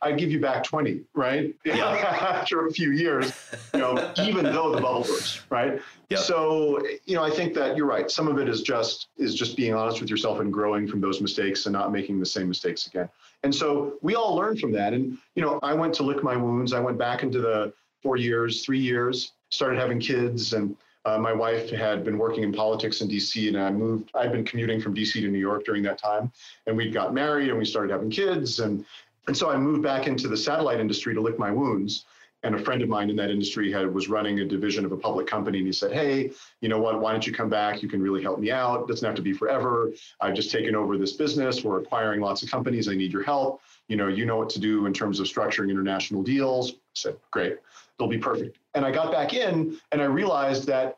I'd 0.03 0.19
give 0.19 0.31
you 0.31 0.39
back 0.39 0.63
20, 0.63 1.01
right? 1.15 1.53
Yeah. 1.65 1.85
After 1.87 2.67
a 2.67 2.71
few 2.71 2.91
years, 2.91 3.33
you 3.73 3.79
know, 3.79 4.13
even 4.19 4.45
though 4.45 4.71
the 4.75 4.81
bubble 4.81 5.01
burst, 5.01 5.43
right? 5.49 5.81
Yep. 6.09 6.19
So, 6.19 6.79
you 7.05 7.15
know, 7.15 7.23
I 7.23 7.31
think 7.31 7.55
that 7.55 7.75
you're 7.75 7.87
right. 7.87 8.11
Some 8.11 8.27
of 8.27 8.37
it 8.37 8.47
is 8.47 8.61
just, 8.61 9.07
is 9.17 9.33
just 9.33 9.57
being 9.57 9.73
honest 9.73 9.99
with 9.99 10.11
yourself 10.11 10.41
and 10.41 10.53
growing 10.53 10.87
from 10.87 11.01
those 11.01 11.19
mistakes 11.19 11.65
and 11.65 11.73
not 11.73 11.91
making 11.91 12.19
the 12.19 12.25
same 12.25 12.47
mistakes 12.47 12.85
again. 12.85 13.09
And 13.43 13.53
so 13.53 13.97
we 14.03 14.13
all 14.13 14.35
learn 14.35 14.57
from 14.57 14.71
that. 14.73 14.93
And, 14.93 15.17
you 15.33 15.41
know, 15.41 15.59
I 15.63 15.73
went 15.73 15.95
to 15.95 16.03
lick 16.03 16.23
my 16.23 16.35
wounds. 16.35 16.73
I 16.73 16.79
went 16.79 16.99
back 16.99 17.23
into 17.23 17.39
the 17.39 17.73
four 18.01 18.17
years, 18.17 18.65
three 18.65 18.79
years, 18.79 19.33
started 19.49 19.79
having 19.79 19.99
kids 19.99 20.53
and, 20.53 20.75
uh, 21.05 21.17
my 21.17 21.33
wife 21.33 21.69
had 21.69 22.03
been 22.03 22.17
working 22.17 22.43
in 22.43 22.53
politics 22.53 23.01
in 23.01 23.07
DC, 23.07 23.47
and 23.47 23.57
I 23.57 23.71
moved. 23.71 24.11
I'd 24.13 24.31
been 24.31 24.45
commuting 24.45 24.79
from 24.79 24.93
DC 24.93 25.13
to 25.13 25.27
New 25.27 25.39
York 25.39 25.65
during 25.65 25.81
that 25.83 25.97
time, 25.97 26.31
and 26.67 26.77
we 26.77 26.91
got 26.91 27.13
married 27.13 27.49
and 27.49 27.57
we 27.57 27.65
started 27.65 27.91
having 27.91 28.11
kids, 28.11 28.59
and 28.59 28.85
and 29.27 29.35
so 29.35 29.49
I 29.49 29.57
moved 29.57 29.83
back 29.83 30.07
into 30.07 30.27
the 30.27 30.37
satellite 30.37 30.79
industry 30.79 31.13
to 31.13 31.21
lick 31.21 31.37
my 31.37 31.51
wounds. 31.51 32.05
And 32.43 32.55
a 32.55 32.59
friend 32.59 32.81
of 32.81 32.89
mine 32.89 33.11
in 33.11 33.15
that 33.17 33.29
industry 33.29 33.71
had 33.71 33.93
was 33.93 34.09
running 34.09 34.39
a 34.39 34.45
division 34.45 34.83
of 34.83 34.91
a 34.91 34.97
public 34.97 35.27
company, 35.27 35.59
and 35.59 35.67
he 35.67 35.73
said, 35.73 35.91
"Hey, 35.91 36.31
you 36.59 36.69
know 36.69 36.79
what? 36.79 36.99
Why 36.99 37.11
don't 37.11 37.25
you 37.25 37.33
come 37.33 37.49
back? 37.49 37.83
You 37.83 37.89
can 37.89 38.01
really 38.01 38.21
help 38.21 38.39
me 38.39 38.51
out. 38.51 38.81
It 38.81 38.87
doesn't 38.87 39.05
have 39.05 39.15
to 39.15 39.21
be 39.21 39.33
forever. 39.33 39.91
I've 40.21 40.33
just 40.33 40.51
taken 40.51 40.75
over 40.75 40.97
this 40.97 41.13
business. 41.13 41.63
We're 41.63 41.81
acquiring 41.81 42.19
lots 42.19 42.41
of 42.41 42.49
companies. 42.49 42.87
I 42.87 42.95
need 42.95 43.13
your 43.13 43.23
help. 43.23 43.61
You 43.89 43.95
know, 43.95 44.07
you 44.07 44.25
know 44.25 44.37
what 44.37 44.49
to 44.51 44.59
do 44.59 44.87
in 44.87 44.93
terms 44.93 45.19
of 45.19 45.27
structuring 45.27 45.69
international 45.69 46.23
deals." 46.23 46.71
I 46.71 46.75
said, 46.93 47.15
"Great." 47.29 47.57
They'll 48.01 48.09
be 48.09 48.17
perfect. 48.17 48.57
And 48.73 48.83
I 48.83 48.89
got 48.89 49.11
back 49.11 49.35
in 49.35 49.77
and 49.91 50.01
I 50.01 50.05
realized 50.05 50.65
that 50.65 50.97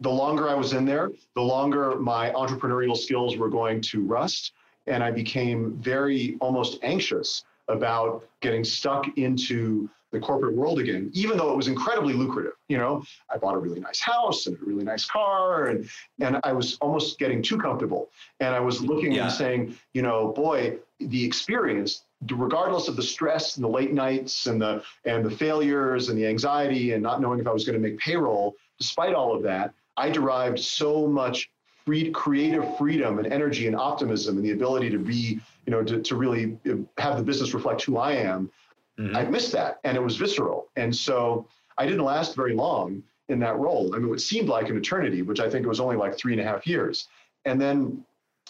the 0.00 0.10
longer 0.10 0.46
I 0.46 0.54
was 0.54 0.74
in 0.74 0.84
there, 0.84 1.10
the 1.34 1.40
longer 1.40 1.96
my 1.98 2.30
entrepreneurial 2.32 2.94
skills 2.94 3.38
were 3.38 3.48
going 3.48 3.80
to 3.80 4.04
rust. 4.04 4.52
And 4.86 5.02
I 5.02 5.10
became 5.10 5.72
very 5.78 6.36
almost 6.42 6.78
anxious 6.82 7.44
about 7.68 8.28
getting 8.42 8.62
stuck 8.62 9.06
into 9.16 9.88
the 10.12 10.20
corporate 10.20 10.54
world 10.54 10.78
again, 10.78 11.10
even 11.14 11.38
though 11.38 11.50
it 11.50 11.56
was 11.56 11.66
incredibly 11.66 12.12
lucrative. 12.12 12.52
You 12.68 12.76
know, 12.76 13.02
I 13.32 13.38
bought 13.38 13.54
a 13.54 13.58
really 13.58 13.80
nice 13.80 14.00
house 14.00 14.46
and 14.46 14.56
a 14.60 14.64
really 14.64 14.84
nice 14.84 15.06
car, 15.06 15.68
and 15.68 15.88
and 16.20 16.38
I 16.44 16.52
was 16.52 16.76
almost 16.80 17.18
getting 17.18 17.42
too 17.42 17.56
comfortable. 17.56 18.10
And 18.38 18.54
I 18.54 18.60
was 18.60 18.82
looking 18.82 19.12
yeah. 19.12 19.24
and 19.24 19.32
saying, 19.32 19.74
you 19.94 20.02
know, 20.02 20.28
boy, 20.28 20.76
the 21.00 21.24
experience, 21.24 22.03
regardless 22.30 22.88
of 22.88 22.96
the 22.96 23.02
stress 23.02 23.56
and 23.56 23.64
the 23.64 23.68
late 23.68 23.92
nights 23.92 24.46
and 24.46 24.60
the 24.60 24.82
and 25.04 25.24
the 25.24 25.30
failures 25.30 26.08
and 26.08 26.18
the 26.18 26.26
anxiety 26.26 26.92
and 26.92 27.02
not 27.02 27.20
knowing 27.20 27.40
if 27.40 27.46
I 27.46 27.52
was 27.52 27.64
going 27.64 27.80
to 27.80 27.88
make 27.88 27.98
payroll, 27.98 28.54
despite 28.78 29.14
all 29.14 29.34
of 29.34 29.42
that, 29.42 29.72
I 29.96 30.10
derived 30.10 30.58
so 30.58 31.06
much 31.06 31.50
free, 31.84 32.10
creative 32.10 32.76
freedom 32.78 33.18
and 33.18 33.32
energy 33.32 33.66
and 33.66 33.76
optimism 33.76 34.36
and 34.36 34.44
the 34.44 34.52
ability 34.52 34.90
to 34.90 34.98
be, 34.98 35.40
you 35.66 35.70
know, 35.70 35.82
to, 35.82 36.00
to 36.00 36.16
really 36.16 36.58
have 36.98 37.18
the 37.18 37.22
business 37.22 37.52
reflect 37.54 37.82
who 37.82 37.98
I 37.98 38.12
am. 38.12 38.50
Mm-hmm. 38.98 39.16
I 39.16 39.24
missed 39.24 39.52
that 39.52 39.80
and 39.84 39.96
it 39.96 40.00
was 40.00 40.16
visceral. 40.16 40.68
And 40.76 40.94
so 40.94 41.46
I 41.76 41.84
didn't 41.84 42.04
last 42.04 42.36
very 42.36 42.54
long 42.54 43.02
in 43.28 43.38
that 43.40 43.56
role. 43.58 43.94
I 43.94 43.98
mean, 43.98 44.14
it 44.14 44.20
seemed 44.20 44.48
like 44.48 44.68
an 44.68 44.76
eternity, 44.76 45.22
which 45.22 45.40
I 45.40 45.50
think 45.50 45.64
it 45.64 45.68
was 45.68 45.80
only 45.80 45.96
like 45.96 46.16
three 46.16 46.32
and 46.32 46.40
a 46.40 46.44
half 46.44 46.66
years. 46.66 47.08
And 47.44 47.60
then 47.60 48.04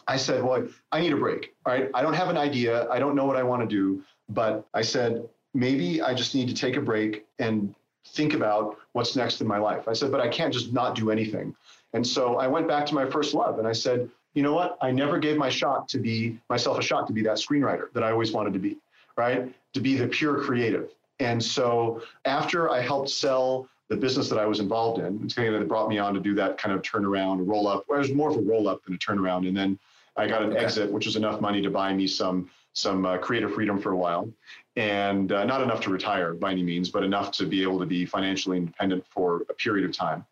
I 0.06 0.16
said, 0.16 0.42
well, 0.42 0.66
I 0.92 1.00
need 1.00 1.12
a 1.12 1.16
break. 1.16 1.54
All 1.64 1.72
right. 1.72 1.90
I 1.94 2.02
don't 2.02 2.14
have 2.14 2.28
an 2.28 2.36
idea. 2.36 2.88
I 2.90 2.98
don't 2.98 3.14
know 3.14 3.24
what 3.24 3.36
I 3.36 3.42
want 3.42 3.62
to 3.62 3.66
do. 3.68 4.02
But 4.28 4.66
I 4.74 4.82
said, 4.82 5.28
maybe 5.52 6.02
I 6.02 6.14
just 6.14 6.34
need 6.34 6.48
to 6.48 6.54
take 6.54 6.76
a 6.76 6.80
break 6.80 7.26
and 7.38 7.74
think 8.08 8.34
about 8.34 8.76
what's 8.92 9.16
next 9.16 9.40
in 9.40 9.46
my 9.46 9.58
life. 9.58 9.88
I 9.88 9.92
said, 9.92 10.10
but 10.10 10.20
I 10.20 10.28
can't 10.28 10.52
just 10.52 10.72
not 10.72 10.94
do 10.94 11.10
anything. 11.10 11.54
And 11.92 12.06
so 12.06 12.36
I 12.36 12.46
went 12.46 12.68
back 12.68 12.86
to 12.86 12.94
my 12.94 13.08
first 13.08 13.34
love 13.34 13.58
and 13.58 13.68
I 13.68 13.72
said, 13.72 14.10
you 14.34 14.42
know 14.42 14.52
what? 14.52 14.76
I 14.82 14.90
never 14.90 15.18
gave 15.18 15.36
my 15.36 15.48
shot 15.48 15.88
to 15.90 15.98
be 15.98 16.38
myself 16.50 16.78
a 16.78 16.82
shot 16.82 17.06
to 17.06 17.12
be 17.12 17.22
that 17.22 17.36
screenwriter 17.36 17.92
that 17.92 18.02
I 18.02 18.10
always 18.10 18.32
wanted 18.32 18.52
to 18.54 18.58
be, 18.58 18.78
right? 19.16 19.54
To 19.74 19.80
be 19.80 19.96
the 19.96 20.08
pure 20.08 20.42
creative. 20.42 20.90
And 21.20 21.42
so 21.42 22.02
after 22.24 22.68
I 22.68 22.80
helped 22.80 23.10
sell 23.10 23.68
the 23.88 23.96
business 23.96 24.28
that 24.30 24.38
I 24.38 24.46
was 24.46 24.58
involved 24.58 25.00
in, 25.00 25.20
it's 25.22 25.34
kind 25.34 25.54
of 25.54 25.60
that 25.60 25.68
brought 25.68 25.88
me 25.88 25.98
on 25.98 26.14
to 26.14 26.20
do 26.20 26.34
that 26.34 26.58
kind 26.58 26.74
of 26.74 26.82
turnaround, 26.82 27.46
roll 27.46 27.68
up. 27.68 27.84
It 27.88 27.96
was 27.96 28.12
more 28.12 28.30
of 28.30 28.36
a 28.36 28.40
roll 28.40 28.66
up 28.66 28.84
than 28.84 28.94
a 28.94 28.98
turnaround. 28.98 29.46
And 29.46 29.56
then 29.56 29.78
I 30.16 30.26
got 30.26 30.42
an 30.42 30.52
okay. 30.52 30.64
exit, 30.64 30.90
which 30.90 31.06
was 31.06 31.16
enough 31.16 31.40
money 31.40 31.60
to 31.62 31.70
buy 31.70 31.92
me 31.92 32.06
some 32.06 32.50
some 32.76 33.06
uh, 33.06 33.18
creative 33.18 33.54
freedom 33.54 33.80
for 33.80 33.92
a 33.92 33.96
while, 33.96 34.28
and 34.74 35.30
uh, 35.30 35.44
not 35.44 35.60
enough 35.60 35.80
to 35.82 35.90
retire 35.90 36.34
by 36.34 36.50
any 36.50 36.62
means, 36.62 36.90
but 36.90 37.04
enough 37.04 37.30
to 37.30 37.46
be 37.46 37.62
able 37.62 37.78
to 37.78 37.86
be 37.86 38.04
financially 38.04 38.56
independent 38.56 39.04
for 39.06 39.44
a 39.48 39.54
period 39.54 39.88
of 39.88 39.96
time. 39.96 40.24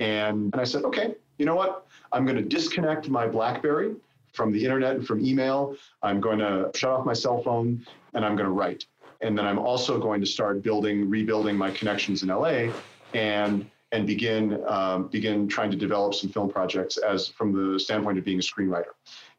And, 0.00 0.52
and 0.52 0.60
I 0.60 0.64
said, 0.64 0.84
okay, 0.84 1.14
you 1.38 1.46
know 1.46 1.54
what? 1.54 1.86
I'm 2.12 2.24
going 2.24 2.36
to 2.36 2.42
disconnect 2.42 3.08
my 3.08 3.26
BlackBerry 3.26 3.94
from 4.32 4.52
the 4.52 4.62
internet 4.62 4.96
and 4.96 5.06
from 5.06 5.24
email. 5.24 5.76
I'm 6.02 6.20
going 6.20 6.38
to 6.40 6.70
shut 6.74 6.90
off 6.90 7.06
my 7.06 7.12
cell 7.12 7.42
phone 7.42 7.86
and 8.14 8.24
I'm 8.24 8.34
going 8.34 8.46
to 8.48 8.52
write. 8.52 8.86
And 9.20 9.38
then 9.38 9.46
I'm 9.46 9.58
also 9.58 9.98
going 9.98 10.20
to 10.20 10.26
start 10.26 10.62
building, 10.62 11.08
rebuilding 11.08 11.56
my 11.56 11.70
connections 11.70 12.22
in 12.22 12.28
LA 12.28 12.72
and 13.14 13.70
and 13.94 14.06
begin 14.06 14.60
um, 14.66 15.06
begin 15.06 15.48
trying 15.48 15.70
to 15.70 15.76
develop 15.76 16.14
some 16.14 16.28
film 16.28 16.50
projects 16.50 16.96
as 16.96 17.28
from 17.28 17.52
the 17.52 17.78
standpoint 17.78 18.18
of 18.18 18.24
being 18.24 18.40
a 18.40 18.42
screenwriter. 18.42 18.94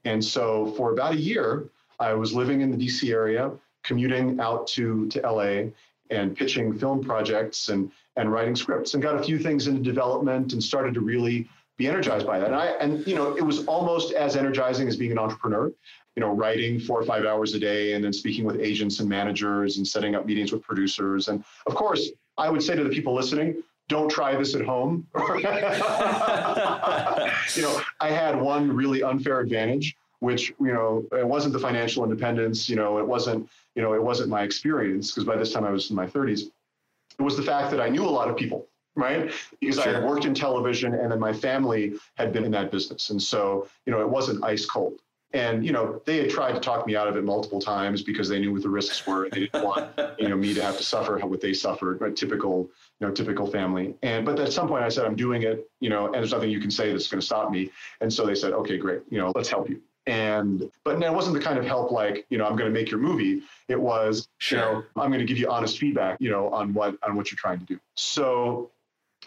And 0.06 0.24
so 0.24 0.68
for 0.78 0.94
about 0.94 1.14
a 1.14 1.18
year, 1.18 1.70
I 2.00 2.14
was 2.14 2.34
living 2.34 2.62
in 2.62 2.72
the 2.72 2.78
DC 2.78 3.12
area, 3.12 3.52
commuting 3.84 4.40
out 4.40 4.66
to 4.68 5.08
to 5.10 5.20
LA 5.20 5.72
and 6.10 6.36
pitching 6.38 6.78
film 6.78 7.04
projects 7.04 7.70
and 7.70 7.92
and 8.16 8.32
writing 8.32 8.56
scripts 8.56 8.94
and 8.94 9.04
got 9.04 9.16
a 9.20 9.24
few 9.24 9.38
things 9.38 9.68
into 9.68 9.82
development 9.82 10.54
and 10.54 10.64
started 10.64 10.94
to 10.94 11.02
really 11.02 11.50
be 11.78 11.88
energized 11.88 12.26
by 12.26 12.40
that. 12.40 12.48
And 12.48 12.56
I 12.56 12.68
and 12.84 13.06
you 13.06 13.16
know 13.16 13.36
it 13.36 13.44
was 13.44 13.66
almost 13.66 14.14
as 14.14 14.38
energizing 14.38 14.88
as 14.88 14.96
being 14.96 15.12
an 15.12 15.20
entrepreneur. 15.20 15.70
You 16.16 16.22
know, 16.22 16.32
writing 16.32 16.80
four 16.80 16.98
or 17.02 17.04
five 17.04 17.26
hours 17.26 17.56
a 17.56 17.60
day 17.60 17.92
and 17.92 18.02
then 18.02 18.14
speaking 18.14 18.46
with 18.46 18.58
agents 18.62 19.02
and 19.02 19.10
managers 19.10 19.76
and 19.76 19.86
setting 19.86 20.16
up 20.16 20.26
meetings 20.26 20.54
with 20.54 20.62
producers. 20.62 21.28
And 21.28 21.44
of 21.68 21.76
course, 21.76 22.10
I 22.38 22.50
would 22.50 22.64
say 22.64 22.74
to 22.74 22.86
the 22.86 22.90
people 22.90 23.14
listening, 23.14 23.62
don't 23.88 24.10
try 24.10 24.36
this 24.36 24.56
at 24.56 24.66
home. 24.66 25.08
you 25.18 25.22
know, 27.62 27.82
I 28.00 28.10
had 28.10 28.40
one 28.40 28.72
really 28.72 29.04
unfair 29.04 29.40
advantage, 29.40 29.96
which, 30.20 30.54
you 30.60 30.74
know, 30.74 31.06
it 31.12 31.28
wasn't 31.28 31.54
the 31.54 31.60
financial 31.60 32.04
independence, 32.04 32.68
you 32.68 32.76
know, 32.76 32.98
it 32.98 33.08
wasn't, 33.08 33.48
you 33.76 33.82
know, 33.82 33.94
it 33.94 34.02
wasn't 34.02 34.30
my 34.30 34.44
experience 34.44 35.12
because 35.12 35.24
by 35.24 35.38
this 35.38 35.54
time 35.54 35.64
I 35.64 35.72
was 35.72 35.90
in 35.90 35.96
my 35.96 36.08
30s. 36.08 36.44
It 37.18 37.22
was 37.22 37.38
the 37.38 37.44
fact 37.44 37.72
that 37.72 37.80
I 37.80 37.88
knew 37.90 38.04
a 38.04 38.10
lot 38.10 38.30
of 38.30 38.36
people 38.36 38.68
right? 38.96 39.32
Because 39.60 39.76
sure. 39.76 39.90
I 39.90 39.94
had 40.00 40.04
worked 40.04 40.26
in 40.26 40.34
television 40.34 40.94
and 40.94 41.12
then 41.12 41.20
my 41.20 41.34
family 41.34 41.94
had 42.16 42.32
been 42.32 42.44
in 42.44 42.52
that 42.52 42.72
business. 42.72 43.10
And 43.10 43.22
so, 43.22 43.68
you 43.86 43.92
know, 43.92 44.02
it 44.02 44.10
wasn't 44.10 44.44
ice 44.44 44.66
cold. 44.66 45.02
And, 45.34 45.66
you 45.66 45.74
know, 45.74 46.02
they 46.06 46.18
had 46.18 46.30
tried 46.30 46.54
to 46.54 46.62
talk 46.62 46.88
me 46.88 46.96
out 46.96 47.10
of 47.10 47.18
it 47.18 47.26
multiple 47.26 47.60
times 47.60 48.02
because 48.02 48.30
they 48.30 48.40
knew 48.40 48.54
what 48.54 48.62
the 48.62 48.70
risks 48.70 49.06
were. 49.06 49.28
They 49.30 49.42
didn't 49.42 49.66
want, 49.66 49.90
you 50.18 50.30
know, 50.30 50.38
me 50.38 50.54
to 50.54 50.62
have 50.64 50.78
to 50.78 50.84
suffer 50.84 51.20
what 51.20 51.42
they 51.42 51.52
suffered, 51.52 52.00
but 52.00 52.16
typical, 52.16 52.70
you 53.00 53.08
know, 53.08 53.14
typical 53.14 53.46
family. 53.46 53.96
And, 54.04 54.26
but 54.26 54.40
at 54.40 54.54
some 54.54 54.68
point 54.68 54.84
I 54.84 54.90
said, 54.90 55.06
I'm 55.06 55.16
doing 55.16 55.44
it, 55.44 55.70
you 55.80 55.90
know, 55.90 56.06
and 56.06 56.16
there's 56.16 56.32
nothing 56.32 56.50
you 56.50 56.62
can 56.62 56.72
say 56.72 56.92
that's 56.92 57.08
going 57.08 57.20
to 57.20 57.26
stop 57.26 57.52
me. 57.52 57.70
And 58.02 58.12
so 58.12 58.26
they 58.26 58.36
said, 58.36 58.54
okay, 58.54 58.78
great. 58.78 59.02
You 59.10 59.18
know, 59.20 59.32
let's 59.36 59.50
help 59.50 59.70
you. 59.70 59.82
And, 60.08 60.70
but 60.84 61.02
it 61.02 61.14
wasn't 61.14 61.36
the 61.36 61.42
kind 61.42 61.58
of 61.58 61.66
help 61.66 61.92
like, 61.92 62.26
you 62.30 62.38
know, 62.38 62.46
I'm 62.46 62.56
going 62.56 62.72
to 62.72 62.80
make 62.80 62.92
your 62.92 63.00
movie. 63.00 63.42
It 63.68 63.80
was, 63.80 64.28
sure. 64.38 64.60
you 64.60 64.66
know, 64.66 64.84
I'm 64.98 65.10
going 65.10 65.20
to 65.20 65.26
give 65.26 65.38
you 65.38 65.50
honest 65.50 65.78
feedback, 65.80 66.18
you 66.22 66.30
know, 66.30 66.50
on 66.50 66.74
what, 66.74 66.96
on 67.04 67.16
what 67.16 67.32
you're 67.32 67.38
trying 67.38 67.60
to 67.60 67.66
do. 67.66 67.80
So 67.96 68.72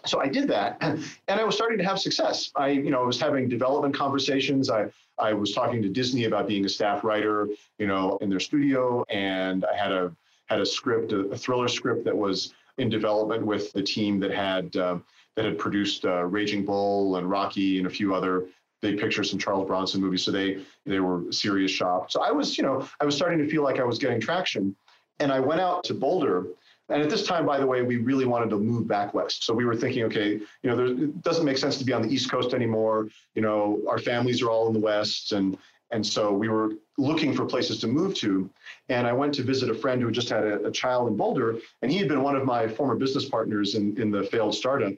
so 0.05 0.21
I 0.21 0.27
did 0.27 0.47
that, 0.47 0.77
and, 0.81 1.03
I 1.27 1.43
was 1.43 1.55
starting 1.55 1.77
to 1.77 1.83
have 1.83 1.99
success. 1.99 2.51
I, 2.55 2.69
you 2.69 2.89
know, 2.89 3.03
I 3.03 3.05
was 3.05 3.19
having 3.19 3.49
development 3.49 3.93
conversations. 3.93 4.69
I, 4.69 4.87
I 5.17 5.33
was 5.33 5.53
talking 5.53 5.81
to 5.81 5.89
Disney 5.89 6.25
about 6.25 6.47
being 6.47 6.65
a 6.65 6.69
staff 6.69 7.03
writer, 7.03 7.47
you 7.77 7.87
know, 7.87 8.17
in 8.21 8.29
their 8.29 8.39
studio, 8.39 9.03
and 9.09 9.65
I 9.65 9.75
had 9.75 9.91
a 9.91 10.15
had 10.45 10.61
a 10.61 10.65
script, 10.65 11.11
a, 11.11 11.19
a 11.29 11.37
thriller 11.37 11.67
script 11.67 12.05
that 12.05 12.15
was 12.15 12.53
in 12.79 12.89
development 12.89 13.45
with 13.45 13.71
the 13.73 13.83
team 13.83 14.19
that 14.19 14.31
had 14.31 14.75
uh, 14.75 14.97
that 15.35 15.45
had 15.45 15.57
produced 15.57 16.05
uh, 16.05 16.23
Raging 16.23 16.65
Bull 16.65 17.17
and 17.17 17.29
Rocky 17.29 17.77
and 17.77 17.87
a 17.87 17.89
few 17.89 18.13
other 18.13 18.47
big 18.81 18.99
pictures 18.99 19.33
and 19.33 19.41
Charles 19.41 19.67
Bronson 19.67 20.01
movies. 20.01 20.23
So 20.23 20.31
they 20.31 20.63
they 20.85 20.99
were 20.99 21.31
serious 21.31 21.71
shop. 21.71 22.11
So 22.11 22.21
I 22.21 22.31
was, 22.31 22.57
you 22.57 22.63
know, 22.63 22.87
I 22.99 23.05
was 23.05 23.15
starting 23.15 23.39
to 23.39 23.47
feel 23.49 23.63
like 23.63 23.79
I 23.79 23.83
was 23.83 23.99
getting 23.99 24.19
traction, 24.19 24.75
and 25.19 25.31
I 25.31 25.39
went 25.39 25.61
out 25.61 25.83
to 25.85 25.93
Boulder 25.93 26.47
and 26.89 27.03
at 27.03 27.09
this 27.09 27.23
time, 27.23 27.45
by 27.45 27.59
the 27.59 27.67
way, 27.67 27.83
we 27.83 27.97
really 27.97 28.25
wanted 28.25 28.49
to 28.49 28.57
move 28.57 28.87
back 28.87 29.13
west. 29.13 29.43
So 29.43 29.53
we 29.53 29.63
were 29.63 29.75
thinking, 29.75 30.03
okay, 30.05 30.31
you 30.31 30.69
know, 30.69 30.75
there, 30.75 30.87
it 30.87 31.21
doesn't 31.21 31.45
make 31.45 31.57
sense 31.57 31.77
to 31.77 31.85
be 31.85 31.93
on 31.93 32.01
the 32.01 32.09
East 32.09 32.31
Coast 32.31 32.53
anymore. 32.53 33.09
You 33.35 33.43
know, 33.43 33.81
our 33.87 33.99
families 33.99 34.41
are 34.41 34.49
all 34.49 34.67
in 34.67 34.73
the 34.73 34.79
West, 34.79 35.31
and 35.31 35.57
and 35.91 36.05
so 36.05 36.31
we 36.31 36.49
were 36.49 36.73
looking 36.97 37.33
for 37.33 37.45
places 37.45 37.79
to 37.79 37.87
move 37.87 38.13
to. 38.15 38.49
And 38.89 39.07
I 39.07 39.13
went 39.13 39.33
to 39.35 39.43
visit 39.43 39.69
a 39.69 39.73
friend 39.73 39.99
who 40.01 40.07
had 40.07 40.15
just 40.15 40.29
had 40.29 40.43
a, 40.43 40.65
a 40.65 40.71
child 40.71 41.07
in 41.07 41.17
Boulder, 41.17 41.57
and 41.81 41.91
he 41.91 41.97
had 41.97 42.07
been 42.07 42.21
one 42.21 42.35
of 42.35 42.45
my 42.45 42.67
former 42.67 42.95
business 42.95 43.25
partners 43.25 43.75
in 43.75 43.99
in 44.01 44.11
the 44.11 44.23
failed 44.23 44.55
startup. 44.55 44.93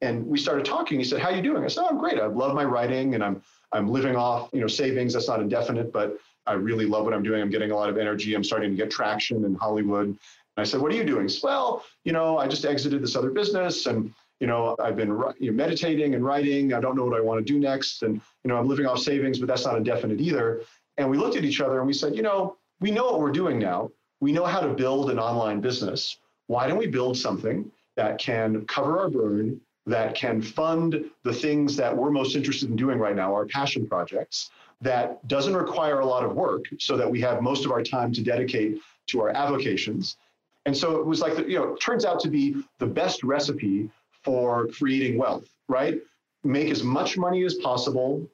And 0.00 0.26
we 0.26 0.38
started 0.38 0.64
talking. 0.64 0.98
He 0.98 1.04
said, 1.04 1.20
"How 1.20 1.30
are 1.30 1.36
you 1.36 1.42
doing?" 1.42 1.64
I 1.64 1.68
said, 1.68 1.84
oh, 1.84 1.88
"I'm 1.88 1.98
great. 1.98 2.18
I 2.18 2.26
love 2.26 2.54
my 2.54 2.64
writing, 2.64 3.14
and 3.14 3.22
I'm 3.22 3.42
I'm 3.72 3.88
living 3.88 4.16
off 4.16 4.50
you 4.52 4.60
know 4.60 4.66
savings. 4.66 5.12
That's 5.12 5.28
not 5.28 5.40
indefinite, 5.40 5.92
but 5.92 6.18
I 6.46 6.52
really 6.54 6.86
love 6.86 7.04
what 7.04 7.14
I'm 7.14 7.22
doing. 7.22 7.40
I'm 7.40 7.50
getting 7.50 7.70
a 7.70 7.76
lot 7.76 7.88
of 7.88 7.96
energy. 7.96 8.34
I'm 8.34 8.44
starting 8.44 8.70
to 8.70 8.76
get 8.76 8.90
traction 8.90 9.44
in 9.44 9.54
Hollywood. 9.54 10.08
And 10.08 10.18
I 10.62 10.64
said, 10.64 10.80
what 10.80 10.92
are 10.92 10.94
you 10.94 11.04
doing? 11.04 11.28
Said, 11.28 11.42
well, 11.42 11.84
you 12.04 12.12
know, 12.12 12.38
I 12.38 12.46
just 12.46 12.64
exited 12.64 13.02
this 13.02 13.16
other 13.16 13.30
business 13.30 13.86
and, 13.86 14.12
you 14.40 14.46
know, 14.46 14.76
I've 14.78 14.96
been 14.96 15.16
meditating 15.40 16.14
and 16.14 16.24
writing. 16.24 16.72
I 16.72 16.80
don't 16.80 16.96
know 16.96 17.04
what 17.04 17.16
I 17.16 17.20
want 17.20 17.44
to 17.44 17.52
do 17.52 17.58
next. 17.58 18.02
And, 18.02 18.20
you 18.42 18.48
know, 18.48 18.56
I'm 18.56 18.68
living 18.68 18.86
off 18.86 18.98
savings, 18.98 19.38
but 19.38 19.48
that's 19.48 19.64
not 19.64 19.76
indefinite 19.76 20.20
either. 20.20 20.62
And 20.96 21.08
we 21.10 21.16
looked 21.16 21.36
at 21.36 21.44
each 21.44 21.60
other 21.60 21.78
and 21.78 21.86
we 21.86 21.92
said, 21.92 22.14
you 22.14 22.22
know, 22.22 22.56
we 22.80 22.90
know 22.90 23.04
what 23.04 23.20
we're 23.20 23.32
doing 23.32 23.58
now. 23.58 23.90
We 24.20 24.32
know 24.32 24.44
how 24.44 24.60
to 24.60 24.68
build 24.68 25.10
an 25.10 25.18
online 25.18 25.60
business. 25.60 26.18
Why 26.46 26.66
don't 26.66 26.78
we 26.78 26.86
build 26.86 27.16
something 27.16 27.70
that 27.96 28.18
can 28.18 28.64
cover 28.66 28.98
our 28.98 29.08
burn, 29.08 29.60
that 29.86 30.14
can 30.14 30.42
fund 30.42 31.04
the 31.22 31.32
things 31.32 31.76
that 31.76 31.96
we're 31.96 32.10
most 32.10 32.34
interested 32.34 32.70
in 32.70 32.76
doing 32.76 32.98
right 32.98 33.14
now, 33.14 33.32
our 33.34 33.46
passion 33.46 33.86
projects, 33.86 34.50
that 34.80 35.26
doesn't 35.28 35.54
require 35.54 36.00
a 36.00 36.06
lot 36.06 36.24
of 36.24 36.34
work 36.34 36.64
so 36.78 36.96
that 36.96 37.10
we 37.10 37.20
have 37.20 37.40
most 37.40 37.64
of 37.64 37.70
our 37.70 37.82
time 37.82 38.12
to 38.12 38.22
dedicate 38.22 38.78
to 39.06 39.20
our 39.20 39.30
avocations 39.30 40.16
and 40.66 40.76
so 40.76 40.98
it 40.98 41.06
was 41.06 41.20
like, 41.20 41.36
the, 41.36 41.44
you 41.48 41.58
know, 41.58 41.76
turns 41.76 42.04
out 42.04 42.20
to 42.20 42.28
be 42.28 42.56
the 42.78 42.86
best 42.86 43.22
recipe 43.22 43.90
for 44.24 44.66
creating 44.68 45.18
wealth, 45.18 45.48
right? 45.68 46.00
Make 46.42 46.70
as 46.70 46.82
much 46.82 47.16
money 47.16 47.44
as 47.44 47.54
possible, 47.54 48.28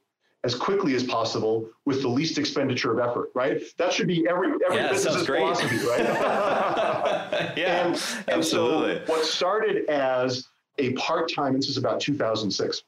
as 0.44 0.54
quickly 0.54 0.94
as 0.94 1.04
possible, 1.04 1.68
with 1.84 2.02
the 2.02 2.08
least 2.08 2.38
expenditure 2.38 2.92
of 2.92 2.98
effort, 2.98 3.30
right? 3.34 3.60
That 3.76 3.92
should 3.92 4.06
be 4.06 4.26
every 4.28 4.52
every 4.64 4.76
yeah, 4.76 4.90
business's 4.90 5.26
philosophy, 5.26 5.76
right? 5.86 6.00
yeah, 7.56 7.86
and, 7.86 7.94
and 7.94 8.28
absolutely. 8.28 9.04
So 9.06 9.12
what 9.12 9.24
started 9.24 9.88
as 9.88 10.48
a 10.78 10.92
part-time, 10.94 11.54
this 11.54 11.68
is 11.68 11.76
about 11.76 12.00
2006. 12.00 12.82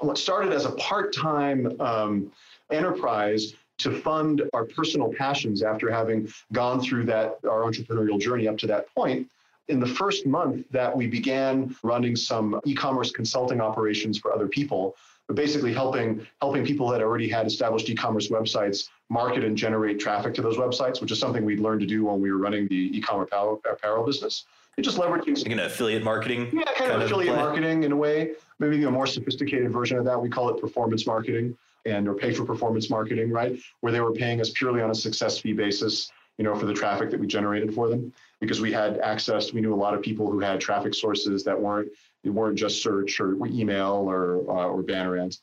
What 0.00 0.16
started 0.16 0.52
as 0.52 0.64
a 0.64 0.72
part-time 0.72 1.72
um, 1.80 2.32
enterprise 2.70 3.54
to 3.78 3.92
fund 3.92 4.42
our 4.54 4.64
personal 4.64 5.12
passions 5.12 5.62
after 5.62 5.90
having 5.90 6.28
gone 6.52 6.80
through 6.80 7.04
that 7.04 7.38
our 7.48 7.62
entrepreneurial 7.62 8.20
journey 8.20 8.48
up 8.48 8.58
to 8.58 8.66
that 8.66 8.92
point 8.94 9.28
in 9.68 9.80
the 9.80 9.86
first 9.86 10.26
month 10.26 10.64
that 10.70 10.94
we 10.94 11.06
began 11.06 11.74
running 11.82 12.16
some 12.16 12.60
e-commerce 12.64 13.10
consulting 13.10 13.60
operations 13.60 14.18
for 14.18 14.32
other 14.32 14.48
people 14.48 14.96
but 15.26 15.36
basically 15.36 15.74
helping 15.74 16.26
helping 16.40 16.64
people 16.64 16.88
that 16.88 17.02
already 17.02 17.28
had 17.28 17.46
established 17.46 17.88
e-commerce 17.88 18.28
websites 18.28 18.88
market 19.10 19.44
and 19.44 19.56
generate 19.56 20.00
traffic 20.00 20.34
to 20.34 20.42
those 20.42 20.56
websites 20.56 21.00
which 21.00 21.12
is 21.12 21.18
something 21.18 21.44
we'd 21.44 21.60
learned 21.60 21.80
to 21.80 21.86
do 21.86 22.04
when 22.06 22.20
we 22.20 22.32
were 22.32 22.38
running 22.38 22.66
the 22.68 22.96
e-commerce 22.96 23.28
apparel 23.70 24.04
business. 24.04 24.44
It 24.76 24.82
just 24.82 24.96
leveraging 24.96 25.36
like 25.42 25.52
an 25.52 25.60
affiliate 25.60 26.04
marketing 26.04 26.50
yeah 26.52 26.64
kind, 26.64 26.76
kind 26.76 26.92
of 26.92 27.02
affiliate 27.02 27.36
marketing 27.36 27.82
in 27.82 27.92
a 27.92 27.96
way 27.96 28.34
maybe 28.58 28.82
a 28.84 28.90
more 28.90 29.06
sophisticated 29.06 29.72
version 29.72 29.98
of 29.98 30.04
that. 30.04 30.20
We 30.20 30.28
call 30.28 30.48
it 30.50 30.60
performance 30.60 31.06
marketing 31.06 31.56
and 31.86 32.08
or 32.08 32.14
pay 32.14 32.32
for 32.32 32.44
performance 32.44 32.90
marketing, 32.90 33.30
right? 33.30 33.58
Where 33.80 33.92
they 33.92 34.00
were 34.00 34.12
paying 34.12 34.40
us 34.40 34.50
purely 34.50 34.82
on 34.82 34.90
a 34.90 34.94
success 34.94 35.38
fee 35.38 35.52
basis, 35.52 36.10
you 36.36 36.44
know, 36.44 36.54
for 36.54 36.66
the 36.66 36.74
traffic 36.74 37.10
that 37.10 37.20
we 37.20 37.26
generated 37.26 37.74
for 37.74 37.88
them, 37.88 38.12
because 38.40 38.60
we 38.60 38.72
had 38.72 38.98
access. 38.98 39.52
We 39.52 39.60
knew 39.60 39.74
a 39.74 39.76
lot 39.76 39.94
of 39.94 40.02
people 40.02 40.30
who 40.30 40.40
had 40.40 40.60
traffic 40.60 40.94
sources 40.94 41.44
that 41.44 41.58
weren't 41.58 41.90
weren't 42.24 42.58
just 42.58 42.82
search 42.82 43.20
or 43.20 43.34
email 43.46 44.04
or 44.08 44.40
uh, 44.50 44.66
or 44.66 44.82
banner 44.82 45.18
ads. 45.18 45.40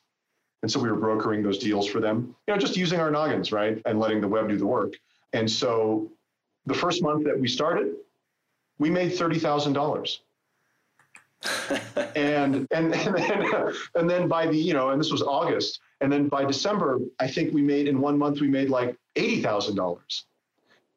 And 0.62 0.72
so 0.72 0.80
we 0.80 0.90
were 0.90 0.98
brokering 0.98 1.44
those 1.44 1.58
deals 1.58 1.88
for 1.88 2.00
them, 2.00 2.36
you 2.48 2.54
know, 2.54 2.60
just 2.60 2.76
using 2.76 3.00
our 3.00 3.12
noggins, 3.12 3.52
right, 3.52 3.82
and 3.86 4.00
letting 4.00 4.22
the 4.22 4.28
web 4.28 4.50
do 4.50 4.58
the 4.58 4.66
work. 4.66 4.94
And 5.34 5.50
so, 5.50 6.12
the 6.66 6.74
first 6.74 7.04
month 7.04 7.26
that 7.26 7.40
we 7.40 7.48
started, 7.48 7.94
we 8.80 8.90
made 8.90 9.10
thirty 9.10 9.40
thousand 9.40 9.74
dollars. 9.74 10.22
and 12.16 12.68
and 12.72 12.94
and 12.94 12.94
then, 12.94 13.74
and 13.96 14.10
then 14.10 14.28
by 14.28 14.48
the 14.48 14.58
you 14.58 14.74
know, 14.74 14.90
and 14.90 15.00
this 15.00 15.12
was 15.12 15.22
August, 15.22 15.80
and 16.02 16.12
then 16.12 16.28
by 16.28 16.46
December, 16.46 17.00
I 17.20 17.28
think 17.28 17.54
we 17.54 17.62
made 17.62 17.88
in 17.88 18.00
one 18.00 18.18
month, 18.18 18.42
we 18.42 18.48
made 18.48 18.70
like 18.70 18.98
$80,000. 19.16 20.24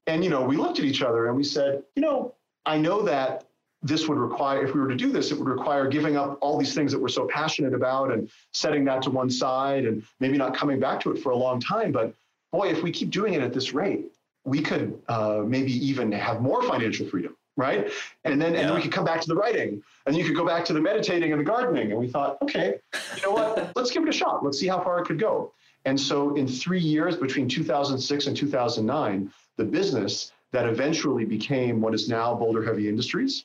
And, 0.09 0.25
you 0.25 0.31
know, 0.31 0.43
we 0.43 0.57
looked 0.57 0.79
at 0.79 0.87
each 0.87 1.03
other 1.03 1.29
and 1.29 1.37
we 1.37 1.45
said, 1.45 1.83
you 1.95 2.01
know, 2.01 2.35
I 2.65 2.79
know 2.79 3.03
that 3.03 3.45
this 3.83 4.09
would 4.09 4.17
require, 4.19 4.65
if 4.65 4.75
we 4.75 4.81
were 4.81 4.89
to 4.89 4.97
do 4.97 5.13
this, 5.13 5.31
it 5.31 5.39
would 5.39 5.47
require 5.47 5.87
giving 5.87 6.17
up 6.17 6.39
all 6.41 6.59
these 6.59 6.75
things 6.75 6.91
that 6.93 6.99
we're 6.99 7.09
so 7.09 7.29
passionate 7.29 7.75
about 7.75 8.11
and 8.11 8.29
setting 8.53 8.87
that 8.87 9.03
to 9.03 9.11
one 9.11 9.31
side 9.31 9.85
and 9.85 10.03
maybe 10.19 10.39
not 10.39 10.57
coming 10.57 10.81
back 10.81 10.99
to 11.01 11.13
it 11.13 11.23
for 11.23 11.31
a 11.31 11.37
long 11.37 11.61
time. 11.61 11.93
But 11.93 12.15
boy, 12.53 12.69
if 12.69 12.83
we 12.83 12.91
keep 12.91 13.11
doing 13.11 13.35
it 13.35 13.43
at 13.43 13.53
this 13.53 13.75
rate, 13.75 14.07
we 14.45 14.63
could 14.63 14.99
uh, 15.09 15.43
maybe 15.47 15.73
even 15.87 16.11
have 16.13 16.41
more 16.41 16.63
financial 16.63 17.07
freedom, 17.07 17.37
right? 17.59 17.93
And 18.25 18.41
then, 18.41 18.55
yeah. 18.55 18.61
and 18.61 18.69
then 18.71 18.77
we 18.77 18.81
could 18.81 18.93
come 18.93 19.05
back 19.05 19.21
to 19.21 19.29
the 19.29 19.37
writing, 19.37 19.83
and 20.07 20.17
you 20.17 20.25
could 20.25 20.35
go 20.35 20.47
back 20.47 20.65
to 20.65 20.73
the 20.73 20.81
meditating 20.81 21.33
and 21.33 21.41
the 21.41 21.45
gardening. 21.45 21.91
And 21.91 22.01
we 22.01 22.09
thought, 22.09 22.39
okay, 22.43 22.79
you 23.15 23.23
know 23.23 23.33
what? 23.33 23.73
Let's 23.77 23.91
give 23.91 24.03
it 24.05 24.09
a 24.09 24.13
shot. 24.13 24.43
Let's 24.43 24.59
see 24.59 24.69
how 24.69 24.83
far 24.83 25.01
it 25.01 25.05
could 25.05 25.19
go. 25.19 25.53
And 25.85 26.01
so, 26.01 26.35
in 26.35 26.49
three 26.49 26.81
years 26.81 27.17
between 27.17 27.49
2006 27.49 28.27
and 28.27 28.37
2009, 28.37 29.31
the 29.59 29.65
business 29.65 30.33
that 30.53 30.67
eventually 30.67 31.27
became 31.27 31.83
what 31.83 31.95
is 31.95 32.09
now 32.09 32.35
Boulder 32.35 32.65
Heavy 32.65 32.89
Industries, 32.89 33.45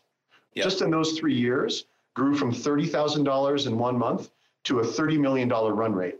yep. 0.53 0.64
just 0.64 0.82
in 0.82 0.89
those 0.89 1.20
three 1.20 1.36
years, 1.36 1.86
grew 2.14 2.36
from 2.36 2.53
$30,000 2.53 3.68
in 3.68 3.78
one 3.78 3.97
month 3.97 4.30
to 4.66 4.80
a 4.80 4.84
$30 4.84 5.20
million 5.20 5.49
run 5.49 5.93
rate. 5.93 6.16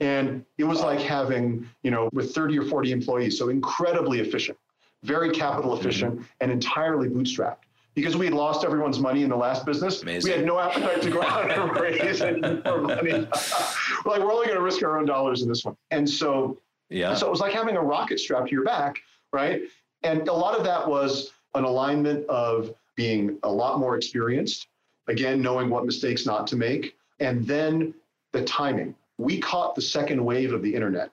And 0.00 0.44
it 0.58 0.64
was 0.64 0.80
like 0.80 1.00
having, 1.00 1.68
you 1.82 1.90
know, 1.90 2.10
with 2.12 2.34
30 2.34 2.58
or 2.58 2.64
40 2.64 2.92
employees, 2.92 3.38
so 3.38 3.48
incredibly 3.48 4.20
efficient, 4.20 4.58
very 5.02 5.30
capital 5.30 5.70
mm-hmm. 5.70 5.80
efficient, 5.80 6.14
mm-hmm. 6.16 6.24
and 6.40 6.50
entirely 6.50 7.08
bootstrapped. 7.08 7.58
Because 7.94 8.16
we 8.16 8.24
had 8.24 8.34
lost 8.34 8.64
everyone's 8.64 8.98
money 8.98 9.22
in 9.22 9.30
the 9.30 9.36
last 9.36 9.64
business, 9.64 10.02
Amazing. 10.02 10.28
we 10.28 10.36
had 10.36 10.44
no 10.44 10.58
appetite 10.58 11.00
to 11.00 11.10
go 11.10 11.22
out 11.22 11.48
and 11.48 11.80
raise 11.80 12.20
any 12.20 12.40
more 12.40 12.80
money. 12.80 13.12
we're 13.12 13.20
like, 14.04 14.20
we're 14.20 14.32
only 14.32 14.46
going 14.46 14.56
to 14.56 14.62
risk 14.62 14.82
our 14.82 14.98
own 14.98 15.06
dollars 15.06 15.42
in 15.42 15.48
this 15.48 15.64
one. 15.64 15.76
And 15.92 16.10
so, 16.10 16.58
yeah. 16.94 17.14
So 17.14 17.26
it 17.26 17.30
was 17.30 17.40
like 17.40 17.52
having 17.52 17.76
a 17.76 17.82
rocket 17.82 18.20
strapped 18.20 18.48
to 18.48 18.52
your 18.52 18.64
back, 18.64 18.96
right? 19.32 19.62
And 20.02 20.28
a 20.28 20.32
lot 20.32 20.56
of 20.56 20.64
that 20.64 20.88
was 20.88 21.32
an 21.54 21.64
alignment 21.64 22.26
of 22.28 22.74
being 22.96 23.38
a 23.42 23.50
lot 23.50 23.78
more 23.78 23.96
experienced, 23.96 24.68
again, 25.08 25.42
knowing 25.42 25.70
what 25.70 25.84
mistakes 25.84 26.26
not 26.26 26.46
to 26.48 26.56
make, 26.56 26.96
and 27.20 27.46
then 27.46 27.94
the 28.32 28.44
timing 28.44 28.94
we 29.18 29.38
caught 29.38 29.74
the 29.74 29.82
second 29.82 30.24
wave 30.24 30.52
of 30.52 30.62
the 30.62 30.74
internet 30.74 31.10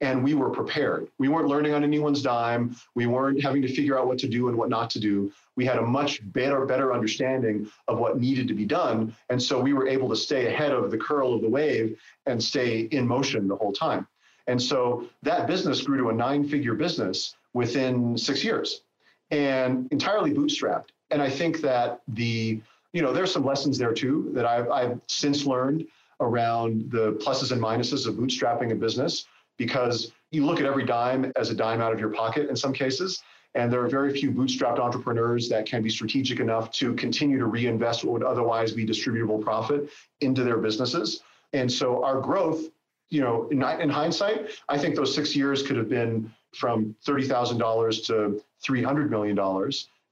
and 0.00 0.22
we 0.22 0.34
were 0.34 0.50
prepared. 0.50 1.08
We 1.18 1.28
weren't 1.28 1.46
learning 1.46 1.72
on 1.72 1.84
anyone's 1.84 2.22
dime. 2.22 2.76
We 2.94 3.06
weren't 3.06 3.40
having 3.40 3.62
to 3.62 3.74
figure 3.74 3.98
out 3.98 4.06
what 4.06 4.18
to 4.18 4.28
do 4.28 4.48
and 4.48 4.56
what 4.56 4.68
not 4.68 4.90
to 4.90 5.00
do. 5.00 5.32
We 5.56 5.64
had 5.64 5.78
a 5.78 5.82
much 5.82 6.20
better, 6.32 6.66
better 6.66 6.92
understanding 6.92 7.70
of 7.86 7.98
what 7.98 8.18
needed 8.18 8.48
to 8.48 8.54
be 8.54 8.64
done. 8.64 9.14
And 9.30 9.40
so 9.40 9.60
we 9.60 9.72
were 9.72 9.86
able 9.86 10.08
to 10.08 10.16
stay 10.16 10.46
ahead 10.48 10.72
of 10.72 10.90
the 10.90 10.98
curl 10.98 11.32
of 11.32 11.42
the 11.42 11.48
wave 11.48 11.98
and 12.26 12.42
stay 12.42 12.80
in 12.80 13.06
motion 13.06 13.46
the 13.46 13.56
whole 13.56 13.72
time. 13.72 14.06
And 14.46 14.60
so 14.60 15.06
that 15.22 15.46
business 15.46 15.82
grew 15.82 15.98
to 15.98 16.08
a 16.10 16.12
nine 16.12 16.46
figure 16.46 16.74
business 16.74 17.36
within 17.54 18.16
six 18.18 18.44
years 18.44 18.82
and 19.30 19.88
entirely 19.90 20.32
bootstrapped. 20.32 20.88
And 21.10 21.22
I 21.22 21.30
think 21.30 21.60
that 21.60 22.02
the, 22.08 22.60
you 22.92 23.02
know, 23.02 23.12
there's 23.12 23.32
some 23.32 23.44
lessons 23.44 23.78
there 23.78 23.92
too 23.92 24.30
that 24.34 24.44
I've, 24.44 24.70
I've 24.70 25.00
since 25.08 25.46
learned 25.46 25.86
around 26.20 26.90
the 26.90 27.12
pluses 27.14 27.52
and 27.52 27.60
minuses 27.60 28.06
of 28.06 28.14
bootstrapping 28.14 28.72
a 28.72 28.74
business 28.74 29.26
because 29.56 30.12
you 30.30 30.44
look 30.44 30.60
at 30.60 30.66
every 30.66 30.84
dime 30.84 31.32
as 31.36 31.50
a 31.50 31.54
dime 31.54 31.80
out 31.80 31.92
of 31.92 32.00
your 32.00 32.10
pocket 32.10 32.48
in 32.48 32.56
some 32.56 32.72
cases. 32.72 33.22
And 33.54 33.72
there 33.72 33.80
are 33.84 33.88
very 33.88 34.12
few 34.12 34.32
bootstrapped 34.32 34.80
entrepreneurs 34.80 35.48
that 35.48 35.64
can 35.64 35.82
be 35.82 35.88
strategic 35.88 36.40
enough 36.40 36.72
to 36.72 36.92
continue 36.94 37.38
to 37.38 37.46
reinvest 37.46 38.04
what 38.04 38.12
would 38.12 38.24
otherwise 38.24 38.72
be 38.72 38.84
distributable 38.84 39.40
profit 39.40 39.90
into 40.20 40.42
their 40.42 40.58
businesses. 40.58 41.22
And 41.52 41.70
so 41.70 42.02
our 42.04 42.20
growth, 42.20 42.64
you 43.10 43.20
know, 43.20 43.48
in, 43.50 43.62
in 43.62 43.90
hindsight, 43.90 44.50
I 44.68 44.78
think 44.78 44.94
those 44.94 45.14
six 45.14 45.36
years 45.36 45.62
could 45.62 45.76
have 45.76 45.88
been 45.88 46.32
from 46.54 46.94
$30,000 47.06 48.06
to 48.06 48.42
$300 48.66 49.10
million, 49.10 49.36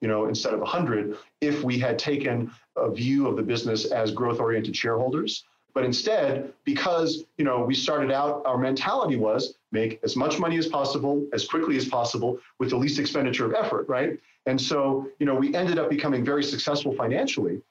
you 0.01 0.09
know, 0.09 0.27
instead 0.27 0.55
of 0.55 0.61
100 0.61 1.17
if 1.41 1.63
we 1.65 1.79
had 1.79 1.99
taken 1.99 2.51
a 2.77 2.91
view 2.91 3.27
of 3.27 3.37
the 3.37 3.43
business 3.43 3.87
as 3.87 4.11
growth 4.11 4.41
oriented 4.41 4.77
shareholders 4.77 5.45
but 5.75 5.85
instead, 5.85 6.53
because 6.65 7.25
you 7.39 7.45
know 7.45 7.61
we 7.61 7.75
started 7.75 8.11
out, 8.11 8.43
our 8.45 8.59
mentality 8.59 9.17
was 9.17 9.55
make 9.71 10.01
as 10.03 10.17
much 10.17 10.39
money 10.39 10.59
as 10.59 10.67
possible, 10.67 11.27
as 11.33 11.47
quickly 11.47 11.77
as 11.77 11.87
possible, 11.87 12.39
with 12.59 12.71
the 12.71 12.77
least 12.77 12.99
expenditure 12.99 13.47
of 13.47 13.55
effort, 13.55 13.89
right? 13.89 14.19
And 14.47 14.61
so 14.61 15.09
you 15.19 15.27
know 15.27 15.35
we 15.35 15.55
ended 15.55 15.79
up 15.79 15.89
becoming 15.89 16.25
very 16.25 16.45
successful 16.45 16.95
financially, 16.95 17.63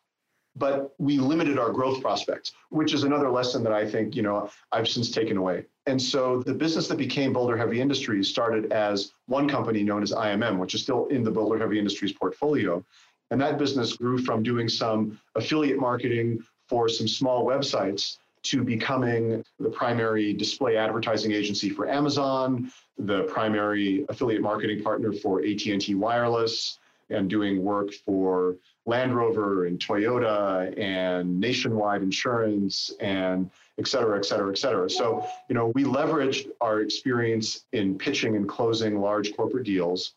but 0.55 0.93
we 0.97 1.17
limited 1.17 1.57
our 1.57 1.71
growth 1.71 2.01
prospects, 2.01 2.51
which 2.69 2.93
is 2.93 3.03
another 3.03 3.29
lesson 3.29 3.63
that 3.63 3.73
I 3.73 3.89
think 3.89 4.15
you 4.15 4.21
know 4.21 4.49
I've 4.71 4.87
since 4.87 5.09
taken 5.09 5.37
away. 5.37 5.65
And 5.87 6.01
so 6.01 6.43
the 6.43 6.53
business 6.53 6.87
that 6.89 6.97
became 6.97 7.33
Boulder 7.33 7.57
Heavy 7.57 7.81
Industries 7.81 8.29
started 8.29 8.71
as 8.71 9.13
one 9.27 9.47
company 9.49 9.83
known 9.83 10.03
as 10.03 10.11
IMM, 10.11 10.59
which 10.59 10.75
is 10.75 10.81
still 10.81 11.07
in 11.07 11.23
the 11.23 11.31
Boulder 11.31 11.57
Heavy 11.57 11.79
Industries 11.79 12.13
portfolio. 12.13 12.83
And 13.31 13.39
that 13.41 13.57
business 13.57 13.93
grew 13.93 14.17
from 14.17 14.43
doing 14.43 14.67
some 14.67 15.19
affiliate 15.35 15.79
marketing 15.79 16.43
for 16.67 16.89
some 16.89 17.07
small 17.07 17.45
websites 17.45 18.17
to 18.43 18.63
becoming 18.63 19.43
the 19.59 19.69
primary 19.69 20.33
display 20.33 20.75
advertising 20.75 21.31
agency 21.31 21.69
for 21.69 21.87
Amazon, 21.87 22.71
the 22.97 23.23
primary 23.23 24.05
affiliate 24.09 24.41
marketing 24.41 24.83
partner 24.83 25.13
for 25.13 25.41
AT&T 25.41 25.95
Wireless, 25.95 26.79
and 27.12 27.30
doing 27.30 27.64
work 27.64 27.93
for 28.05 28.55
Land 28.86 29.16
Rover 29.16 29.66
and 29.68 29.80
Toyota 29.80 30.78
and 30.80 31.39
Nationwide 31.39 32.01
Insurance 32.01 32.91
and 32.99 33.49
et 33.78 33.88
cetera, 33.88 34.18
et 34.18 34.26
cetera, 34.26 34.51
et 34.51 34.57
cetera. 34.57 34.89
So, 34.89 35.26
you 35.49 35.55
know, 35.55 35.68
we 35.76 35.84
leveraged 35.84 36.49
our 36.62 36.82
experience 36.82 37.66
in 37.74 37.97
pitching 37.97 38.36
and 38.36 38.47
closing 38.47 38.99
large 38.99 39.36
corporate 39.36 39.66
deals 39.66 40.14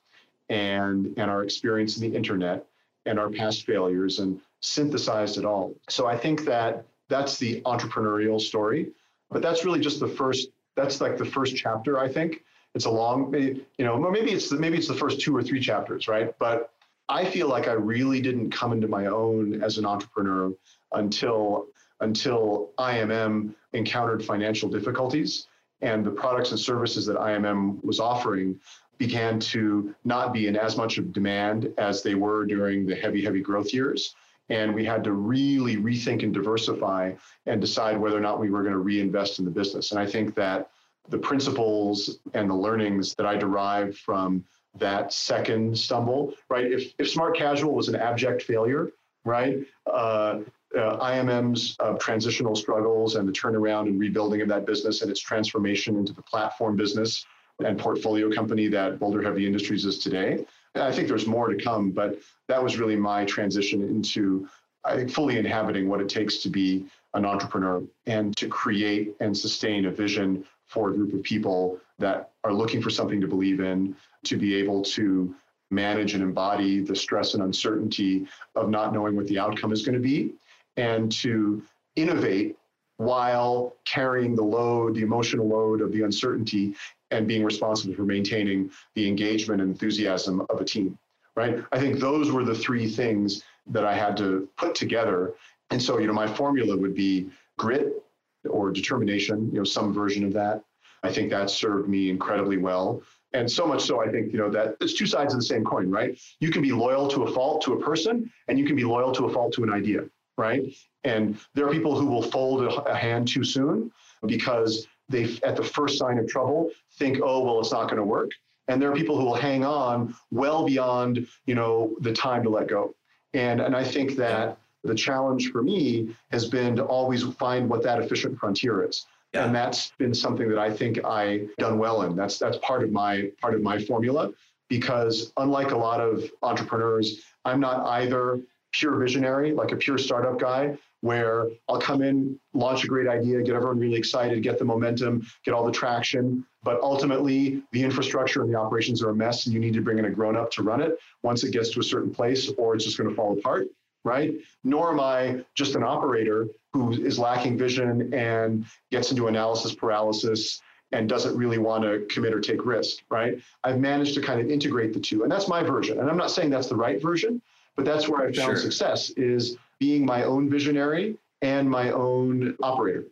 and, 0.49 1.13
and 1.17 1.31
our 1.31 1.43
experience 1.43 1.97
in 1.99 2.11
the 2.11 2.17
internet 2.17 2.67
and 3.07 3.19
our 3.19 3.31
past 3.31 3.65
failures 3.67 4.19
and 4.19 4.41
synthesized 4.61 5.37
it 5.39 5.45
all. 5.45 5.75
So 5.89 6.07
I 6.07 6.17
think 6.17 6.45
that 6.47 6.85
that's 7.09 7.39
the 7.39 7.61
entrepreneurial 7.63 8.41
story, 8.41 8.91
but 9.31 9.43
that's 9.43 9.65
really 9.65 9.81
just 9.81 10.01
the 10.01 10.09
first. 10.09 10.49
That's 10.75 11.01
like 11.01 11.17
the 11.17 11.25
first 11.25 11.55
chapter. 11.55 12.01
I 12.01 12.09
think 12.09 12.43
it's 12.75 12.87
a 12.87 12.91
long, 12.91 13.33
you 13.33 13.85
know, 13.85 13.97
maybe 13.97 14.33
it's 14.33 14.49
the, 14.49 14.57
maybe 14.57 14.77
it's 14.77 14.89
the 14.89 14.95
first 14.95 15.21
two 15.21 15.37
or 15.37 15.43
three 15.43 15.61
chapters, 15.61 16.09
right? 16.09 16.37
But 16.41 16.73
I 17.09 17.25
feel 17.25 17.49
like 17.49 17.69
I 17.69 17.73
really 17.73 18.21
didn't 18.21 18.51
come 18.51 18.73
into 18.73 18.89
my 18.89 19.07
own 19.07 19.63
as 19.63 19.79
an 19.79 19.87
entrepreneur 19.87 20.53
until 20.93 21.67
until 22.01 22.71
IMM 22.79 23.55
encountered 23.73 24.25
financial 24.25 24.69
difficulties 24.69 25.47
and 25.81 26.05
the 26.05 26.11
products 26.11 26.51
and 26.51 26.59
services 26.59 27.07
that 27.07 27.17
IMM 27.17 27.83
was 27.85 28.01
offering 28.01 28.59
began 28.99 29.39
to 29.39 29.95
not 30.05 30.33
be 30.33 30.47
in 30.47 30.57
as 30.57 30.77
much 30.77 30.99
of 30.99 31.13
demand 31.13 31.73
as 31.79 32.03
they 32.03 32.15
were 32.15 32.47
during 32.47 32.87
the 32.87 32.95
heavy, 32.95 33.25
heavy 33.25 33.41
growth 33.41 33.73
years. 33.73 34.15
And 34.49 34.75
we 34.75 34.85
had 34.85 35.03
to 35.05 35.13
really 35.13 35.77
rethink 35.77 36.23
and 36.23 36.33
diversify 36.33 37.13
and 37.47 37.61
decide 37.61 37.99
whether 37.99 38.17
or 38.17 38.21
not 38.21 38.41
we 38.41 38.51
were 38.51 38.63
going 38.63 38.73
to 38.73 38.79
reinvest 38.79 39.39
in 39.39 39.45
the 39.45 39.51
business. 39.51 39.91
And 39.91 40.01
I 40.01 40.07
think 40.07 40.35
that 40.35 40.71
the 41.09 41.19
principles 41.19 42.19
and 42.35 42.49
the 42.49 42.55
learnings 42.55 43.15
that 43.17 43.27
I 43.27 43.37
derived 43.37 43.99
from 43.99 44.45
that 44.79 45.13
second 45.13 45.79
stumble, 45.79 46.35
right? 46.49 46.71
If, 46.71 46.95
if 46.99 47.09
smart 47.11 47.37
casual 47.37 47.75
was 47.75 47.89
an 47.89 47.97
abject 47.97 48.43
failure, 48.43 48.91
right? 49.25 49.59
Uh, 49.87 50.41
uh, 50.77 50.97
IMM's 50.99 51.77
uh, 51.79 51.93
transitional 51.95 52.57
struggles 52.57 53.15
and 53.15 53.29
the 53.29 53.33
turnaround 53.33 53.83
and 53.83 53.99
rebuilding 53.99 54.41
of 54.41 54.49
that 54.49 54.67
business 54.67 55.03
and 55.03 55.11
its 55.11 55.21
transformation 55.21 55.97
into 55.97 56.13
the 56.13 56.23
platform 56.23 56.77
business 56.77 57.25
and 57.65 57.79
portfolio 57.79 58.33
company 58.33 58.67
that 58.69 58.99
Boulder 58.99 59.23
Heavy 59.23 59.47
Industries 59.47 59.85
is 59.85 59.99
today. 59.99 60.45
I 60.75 60.91
think 60.91 61.07
there's 61.07 61.27
more 61.27 61.49
to 61.49 61.63
come, 61.63 61.91
but 61.91 62.19
that 62.49 62.63
was 62.63 62.79
really 62.79 62.97
my 62.97 63.25
transition 63.25 63.83
into, 63.83 64.49
I 64.85 64.97
think, 64.97 65.11
fully 65.13 65.39
inhabiting 65.39 65.89
what 65.89 66.01
it 66.01 66.09
takes 66.09 66.39
to 66.39 66.51
be 66.51 66.87
an 67.15 67.25
entrepreneur 67.25 67.83
and 68.07 68.37
to 68.37 68.49
create 68.49 69.15
and 69.21 69.37
sustain 69.37 69.87
a 69.87 69.91
vision 69.91 70.45
for 70.67 70.91
a 70.91 70.93
group 70.93 71.13
of 71.13 71.23
people 71.23 71.79
that 72.01 72.31
are 72.43 72.53
looking 72.53 72.83
for 72.83 72.91
something 72.91 73.21
to 73.21 73.29
believe 73.29 73.61
in, 73.61 73.95
to 74.25 74.37
be 74.37 74.55
able 74.57 74.83
to 74.83 75.35
manage 75.71 76.15
and 76.15 76.23
embody 76.23 76.81
the 76.81 76.95
stress 76.95 77.35
and 77.35 77.43
uncertainty 77.43 78.27
of 78.55 78.69
not 78.69 78.93
knowing 78.93 79.17
what 79.17 79.27
the 79.27 79.39
outcome 79.39 79.73
is 79.73 79.83
going 79.83 79.95
to 79.95 80.01
be, 80.01 80.33
and 80.77 81.11
to 81.11 81.63
innovate 81.97 82.57
while 82.97 83.75
carrying 83.85 84.37
the 84.37 84.43
load, 84.43 84.95
the 84.95 85.03
emotional 85.03 85.49
load 85.49 85.81
of 85.81 85.93
the 85.93 86.03
uncertainty 86.03 86.75
and 87.11 87.27
being 87.27 87.45
responsible 87.45 87.95
for 87.95 88.05
maintaining 88.05 88.71
the 88.95 89.07
engagement 89.07 89.61
and 89.61 89.71
enthusiasm 89.71 90.45
of 90.49 90.61
a 90.61 90.65
team, 90.65 90.99
right? 91.37 91.63
I 91.73 91.79
think 91.79 91.99
those 91.99 92.31
were 92.31 92.45
the 92.45 92.55
three 92.55 92.89
things 92.89 93.43
that 93.69 93.85
I 93.85 93.95
had 93.95 94.17
to 94.19 94.49
put 94.57 94.75
together. 94.75 95.35
And 95.71 95.83
so, 95.83 95.99
you 95.99 96.07
know, 96.07 96.13
my 96.13 96.27
formula 96.27 96.77
would 96.77 96.95
be 96.95 97.31
grit 97.59 98.03
or 98.49 98.71
determination, 98.71 99.51
you 99.53 99.59
know, 99.59 99.65
some 99.65 99.93
version 99.93 100.25
of 100.25 100.33
that. 100.35 100.63
I 101.03 101.13
think 101.13 101.31
that 101.31 101.51
served 101.51 101.89
me 101.89 102.11
incredibly 102.11 102.57
well. 102.57 103.03
And 103.35 103.51
so 103.51 103.67
much 103.67 103.83
so, 103.83 104.01
I 104.01 104.09
think, 104.09 104.33
you 104.33 104.39
know, 104.39 104.49
that 104.51 104.77
it's 104.81 104.95
two 104.95 105.07
sides 105.07 105.35
of 105.35 105.41
the 105.41 105.45
same 105.45 105.65
coin, 105.65 105.91
right? 105.91 106.17
You 106.39 106.51
can 106.51 106.63
be 106.63 106.71
loyal 106.71 107.09
to 107.09 107.25
a 107.25 107.33
fault 107.33 107.63
to 107.63 107.75
a 107.75 107.81
person, 107.81 108.33
and 108.47 108.59
you 108.59 108.65
can 108.65 108.77
be 108.77 108.85
loyal 108.85 109.13
to 109.13 109.27
a 109.27 109.33
fault 109.33 109.53
to 109.55 109.65
an 109.65 109.73
idea, 109.73 110.05
right? 110.39 110.63
And 111.03 111.37
there 111.53 111.67
are 111.67 111.73
people 111.73 111.99
who 111.99 112.07
will 112.07 112.23
fold 112.23 112.65
a 112.87 112.95
hand 112.95 113.27
too 113.27 113.43
soon 113.43 113.91
because 114.25 114.87
they, 115.09 115.37
at 115.43 115.57
the 115.57 115.65
first 115.65 115.99
sign 115.99 116.19
of 116.19 116.29
trouble, 116.29 116.71
think, 116.97 117.19
oh, 117.23 117.41
well, 117.45 117.59
it's 117.61 117.73
not 117.73 117.85
going 117.87 117.97
to 117.97 118.05
work. 118.05 118.31
And 118.69 118.81
there 118.81 118.91
are 118.91 118.95
people 118.95 119.19
who 119.19 119.25
will 119.25 119.35
hang 119.35 119.65
on 119.65 120.15
well 120.31 120.65
beyond, 120.65 121.27
you 121.45 121.57
know, 121.57 121.97
the 122.01 122.13
time 122.13 122.45
to 122.45 122.49
let 122.49 122.69
go. 122.69 122.95
And, 123.35 123.61
and 123.61 123.75
I 123.77 123.85
think 123.85 124.15
that 124.17 124.59
the 124.85 124.95
challenge 124.95 125.51
for 125.51 125.63
me 125.63 126.15
has 126.31 126.47
been 126.49 126.77
to 126.77 126.85
always 126.85 127.25
find 127.25 127.69
what 127.69 127.83
that 127.83 128.01
efficient 128.01 128.39
frontier 128.39 128.89
is. 128.89 129.05
Yeah. 129.35 129.47
And 129.47 129.55
that's 129.55 129.91
been 129.99 130.15
something 130.15 130.49
that 130.49 130.59
I 130.59 130.73
think 130.73 131.05
I 131.05 131.47
done 131.59 131.79
well 131.79 132.03
in. 132.03 132.15
That's 132.15 132.39
that's 132.39 132.57
part 132.59 132.85
of 132.85 132.93
my 132.93 133.31
part 133.41 133.55
of 133.55 133.63
my 133.63 133.79
formula 133.79 134.31
because 134.69 135.33
unlike 135.37 135.73
a 135.73 135.77
lot 135.77 136.01
of 136.01 136.31
entrepreneurs, 136.43 137.25
I'm 137.45 137.61
not 137.61 137.85
either 137.87 138.41
pure 138.73 138.97
visionary, 138.97 139.53
like 139.53 139.73
a 139.73 139.77
pure 139.77 139.99
startup 139.99 140.39
guy, 140.39 140.77
where 141.01 141.49
I'll 141.69 141.81
come 141.81 142.03
in, 142.03 142.39
launch 142.55 142.85
a 142.85 142.87
great 142.87 143.09
idea, 143.09 143.43
get 143.43 143.55
everyone 143.55 143.79
really 143.79 143.97
excited, 143.97 144.43
get 144.43 144.59
the 144.59 144.65
momentum, 144.65 145.27
get 145.45 145.53
all 145.53 145.65
the 145.65 145.73
traction. 145.73 146.47
But 146.63 146.81
ultimately, 146.81 147.63
the 147.73 147.83
infrastructure 147.83 148.43
and 148.43 148.53
the 148.53 148.59
operations 148.59 149.03
are 149.03 149.11
a 149.11 149.15
mess, 149.15 149.47
and 149.47 149.53
you 149.53 149.61
need 149.61 149.75
to 149.75 149.83
bring 149.83 149.99
in 149.99 150.07
a 150.07 150.11
grown 150.11 150.37
up 150.37 150.51
to 150.53 150.63
run 150.63 150.81
it 150.81 150.99
once 151.23 151.45
it 151.45 151.53
gets 151.53 151.71
to 151.71 151.81
a 151.81 151.85
certain 151.85 152.13
place, 152.13 152.51
or 152.57 152.75
it's 152.75 152.85
just 152.85 152.97
going 152.97 153.11
to 153.11 153.15
fall 153.15 153.37
apart 153.37 153.69
right? 154.05 154.35
Nor 154.63 154.93
am 154.93 155.01
I 155.01 155.45
just 155.55 155.75
an 155.75 155.83
operator 155.83 156.49
who 156.73 156.93
is 156.93 157.19
lacking 157.19 157.59
vision 157.59 158.13
and 158.15 158.67
gets 158.91 159.11
into 159.11 159.27
analysis 159.29 159.75
paralysis 159.75 160.61
and 160.93 161.09
doesn't 161.09 161.37
really 161.37 161.59
want 161.59 161.83
to 161.83 162.07
commit 162.09 162.33
or 162.33 162.41
take 162.41 162.65
risk, 162.65 163.03
right? 163.11 163.41
I've 163.65 163.81
managed 163.81 164.15
to 164.15 164.21
kind 164.21 164.41
of 164.41 164.51
integrate 164.51 164.93
the 164.93 165.01
two. 165.01 165.23
And 165.23 165.33
that's 165.33 165.49
my 165.49 165.63
version. 165.63 165.99
And 165.99 166.09
I'm 166.09 166.17
not 166.17 166.31
saying 166.31 166.51
that's 166.51 166.69
the 166.69 166.77
right 166.77 167.03
version, 167.03 167.43
but 167.75 167.85
that's 167.85 168.09
where 168.09 168.21
I 168.21 168.25
found 168.27 168.35
sure. 168.35 168.57
success 168.57 169.11
is 169.11 169.57
being 169.81 170.07
my 170.07 170.23
own 170.23 170.49
visionary 170.49 171.17
and 171.43 171.69
my 171.69 171.91
own 171.91 172.57
operator 172.63 173.07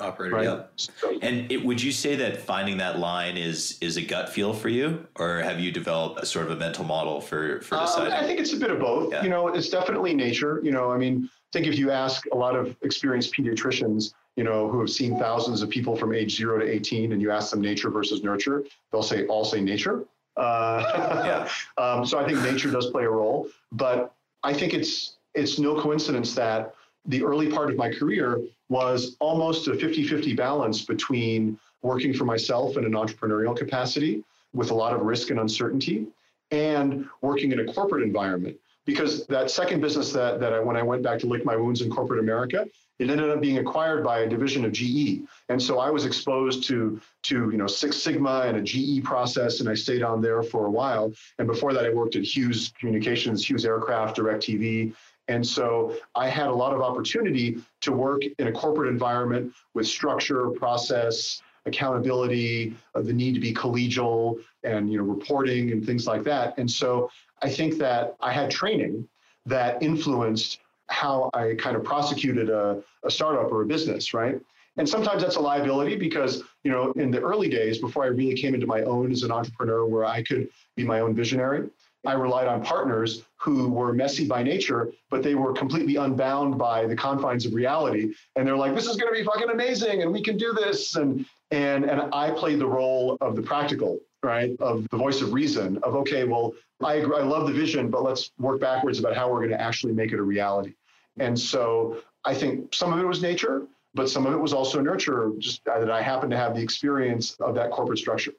operator. 0.00 0.36
Right. 0.36 0.44
Yeah. 0.44 1.18
And 1.22 1.50
it, 1.50 1.64
would 1.64 1.82
you 1.82 1.92
say 1.92 2.16
that 2.16 2.38
finding 2.38 2.78
that 2.78 2.98
line 2.98 3.36
is 3.36 3.78
is 3.80 3.96
a 3.96 4.02
gut 4.02 4.28
feel 4.28 4.52
for 4.52 4.68
you, 4.68 5.06
or 5.16 5.38
have 5.40 5.60
you 5.60 5.70
developed 5.70 6.20
a 6.20 6.26
sort 6.26 6.46
of 6.46 6.52
a 6.52 6.56
mental 6.56 6.84
model 6.84 7.20
for 7.20 7.60
for 7.62 7.76
um, 7.76 7.86
deciding? 7.86 8.12
Um, 8.12 8.24
I 8.24 8.26
think 8.26 8.40
it's 8.40 8.52
a 8.52 8.56
bit 8.56 8.70
of 8.70 8.78
both. 8.78 9.12
Yeah. 9.12 9.22
You 9.22 9.30
know, 9.30 9.48
it's 9.48 9.68
definitely 9.68 10.14
nature. 10.14 10.60
You 10.62 10.72
know, 10.72 10.90
I 10.90 10.98
mean, 10.98 11.28
I 11.32 11.50
think 11.52 11.66
if 11.66 11.78
you 11.78 11.90
ask 11.90 12.24
a 12.32 12.36
lot 12.36 12.56
of 12.56 12.76
experienced 12.82 13.34
pediatricians, 13.34 14.14
you 14.36 14.44
know, 14.44 14.68
who 14.68 14.80
have 14.80 14.90
seen 14.90 15.18
thousands 15.18 15.62
of 15.62 15.70
people 15.70 15.96
from 15.96 16.14
age 16.14 16.36
zero 16.36 16.58
to 16.58 16.66
18, 16.66 17.12
and 17.12 17.20
you 17.20 17.30
ask 17.30 17.50
them 17.50 17.60
nature 17.60 17.90
versus 17.90 18.22
nurture, 18.22 18.64
they'll 18.92 19.02
say 19.02 19.26
all 19.26 19.44
say 19.44 19.60
nature. 19.60 20.04
Uh, 20.36 20.82
yeah. 21.24 21.48
um, 21.82 22.06
so 22.06 22.18
I 22.18 22.26
think 22.26 22.40
nature 22.42 22.70
does 22.70 22.90
play 22.90 23.04
a 23.04 23.10
role, 23.10 23.48
but 23.72 24.14
I 24.42 24.54
think 24.54 24.74
it's 24.74 25.16
it's 25.34 25.58
no 25.58 25.80
coincidence 25.80 26.34
that 26.34 26.74
the 27.06 27.22
early 27.22 27.50
part 27.50 27.70
of 27.70 27.76
my 27.76 27.90
career 27.90 28.40
was 28.70 29.16
almost 29.20 29.68
a 29.68 29.74
50 29.74 30.04
50 30.04 30.34
balance 30.34 30.82
between 30.82 31.58
working 31.82 32.14
for 32.14 32.24
myself 32.24 32.78
in 32.78 32.84
an 32.84 32.92
entrepreneurial 32.92 33.54
capacity 33.54 34.24
with 34.54 34.70
a 34.70 34.74
lot 34.74 34.94
of 34.94 35.02
risk 35.02 35.30
and 35.30 35.40
uncertainty 35.40 36.06
and 36.50 37.06
working 37.20 37.52
in 37.52 37.60
a 37.60 37.72
corporate 37.72 38.02
environment. 38.02 38.56
Because 38.86 39.26
that 39.26 39.50
second 39.50 39.80
business 39.80 40.12
that, 40.12 40.40
that 40.40 40.52
I, 40.52 40.60
when 40.60 40.76
I 40.76 40.82
went 40.82 41.02
back 41.02 41.18
to 41.20 41.26
lick 41.26 41.44
my 41.44 41.54
wounds 41.54 41.82
in 41.82 41.90
corporate 41.90 42.20
America, 42.20 42.66
it 42.98 43.08
ended 43.08 43.30
up 43.30 43.40
being 43.40 43.58
acquired 43.58 44.04
by 44.04 44.20
a 44.20 44.28
division 44.28 44.64
of 44.64 44.72
GE. 44.72 45.20
And 45.48 45.60
so 45.60 45.78
I 45.78 45.90
was 45.90 46.04
exposed 46.04 46.64
to, 46.68 47.00
to 47.24 47.50
you 47.50 47.56
know, 47.56 47.66
Six 47.66 47.96
Sigma 47.96 48.42
and 48.46 48.56
a 48.56 48.62
GE 48.62 49.04
process, 49.04 49.60
and 49.60 49.68
I 49.68 49.74
stayed 49.74 50.02
on 50.02 50.20
there 50.20 50.42
for 50.42 50.66
a 50.66 50.70
while. 50.70 51.12
And 51.38 51.46
before 51.46 51.72
that, 51.72 51.84
I 51.84 51.90
worked 51.90 52.16
at 52.16 52.24
Hughes 52.24 52.72
Communications, 52.78 53.48
Hughes 53.48 53.64
Aircraft, 53.64 54.18
DirecTV, 54.18 54.94
and 55.28 55.46
so 55.46 55.96
I 56.14 56.28
had 56.28 56.48
a 56.48 56.54
lot 56.54 56.74
of 56.74 56.80
opportunity 56.80 57.58
to 57.82 57.92
work 57.92 58.22
in 58.38 58.48
a 58.48 58.52
corporate 58.52 58.90
environment 58.90 59.52
with 59.74 59.86
structure, 59.86 60.50
process, 60.50 61.40
accountability, 61.66 62.74
uh, 62.94 63.02
the 63.02 63.12
need 63.12 63.34
to 63.34 63.40
be 63.40 63.52
collegial 63.54 64.40
and 64.64 64.90
you 64.90 64.98
know 64.98 65.04
reporting 65.04 65.72
and 65.72 65.84
things 65.84 66.06
like 66.06 66.24
that. 66.24 66.58
And 66.58 66.70
so 66.70 67.10
I 67.42 67.48
think 67.48 67.78
that 67.78 68.16
I 68.20 68.32
had 68.32 68.50
training 68.50 69.08
that 69.46 69.82
influenced 69.82 70.60
how 70.88 71.30
I 71.34 71.54
kind 71.58 71.76
of 71.76 71.84
prosecuted 71.84 72.50
a, 72.50 72.82
a 73.04 73.10
startup 73.10 73.52
or 73.52 73.62
a 73.62 73.66
business, 73.66 74.12
right? 74.12 74.40
And 74.76 74.88
sometimes 74.88 75.22
that's 75.22 75.36
a 75.36 75.40
liability 75.40 75.96
because, 75.96 76.42
you 76.64 76.70
know, 76.70 76.92
in 76.92 77.10
the 77.10 77.20
early 77.20 77.48
days 77.48 77.78
before 77.78 78.04
I 78.04 78.08
really 78.08 78.34
came 78.34 78.54
into 78.54 78.66
my 78.66 78.82
own 78.82 79.12
as 79.12 79.22
an 79.22 79.30
entrepreneur 79.30 79.84
where 79.84 80.04
I 80.04 80.22
could 80.22 80.48
be 80.76 80.84
my 80.84 81.00
own 81.00 81.14
visionary, 81.14 81.68
I 82.06 82.14
relied 82.14 82.46
on 82.46 82.64
partners 82.64 83.22
who 83.36 83.68
were 83.68 83.92
messy 83.92 84.26
by 84.26 84.42
nature, 84.42 84.90
but 85.10 85.22
they 85.22 85.34
were 85.34 85.52
completely 85.52 85.96
unbound 85.96 86.58
by 86.58 86.86
the 86.86 86.96
confines 86.96 87.44
of 87.44 87.54
reality. 87.54 88.14
And 88.36 88.46
they're 88.46 88.56
like, 88.56 88.74
this 88.74 88.86
is 88.86 88.96
going 88.96 89.12
to 89.12 89.18
be 89.18 89.24
fucking 89.24 89.50
amazing 89.50 90.02
and 90.02 90.12
we 90.12 90.22
can 90.22 90.36
do 90.36 90.52
this. 90.52 90.96
And, 90.96 91.26
and, 91.50 91.84
and 91.84 92.02
I 92.12 92.30
played 92.30 92.58
the 92.58 92.66
role 92.66 93.18
of 93.20 93.36
the 93.36 93.42
practical, 93.42 93.98
right? 94.22 94.56
Of 94.60 94.88
the 94.88 94.96
voice 94.96 95.20
of 95.20 95.32
reason 95.32 95.78
of, 95.82 95.94
okay, 95.96 96.24
well, 96.24 96.54
I, 96.82 96.94
agree, 96.94 97.16
I 97.16 97.22
love 97.22 97.46
the 97.46 97.52
vision, 97.52 97.90
but 97.90 98.02
let's 98.02 98.30
work 98.38 98.60
backwards 98.60 98.98
about 98.98 99.14
how 99.14 99.30
we're 99.30 99.40
going 99.40 99.50
to 99.50 99.60
actually 99.60 99.92
make 99.92 100.12
it 100.12 100.18
a 100.18 100.22
reality. 100.22 100.74
And 101.18 101.38
so 101.38 101.98
I 102.24 102.34
think 102.34 102.74
some 102.74 102.92
of 102.92 102.98
it 102.98 103.04
was 103.04 103.20
nature, 103.20 103.66
but 103.92 104.08
some 104.08 104.26
of 104.26 104.32
it 104.32 104.38
was 104.38 104.52
also 104.52 104.80
nurture, 104.80 105.32
just 105.38 105.66
uh, 105.68 105.80
that 105.80 105.90
I 105.90 106.00
happened 106.00 106.30
to 106.30 106.36
have 106.36 106.54
the 106.54 106.62
experience 106.62 107.34
of 107.40 107.54
that 107.56 107.70
corporate 107.70 107.98
structure. 107.98 108.32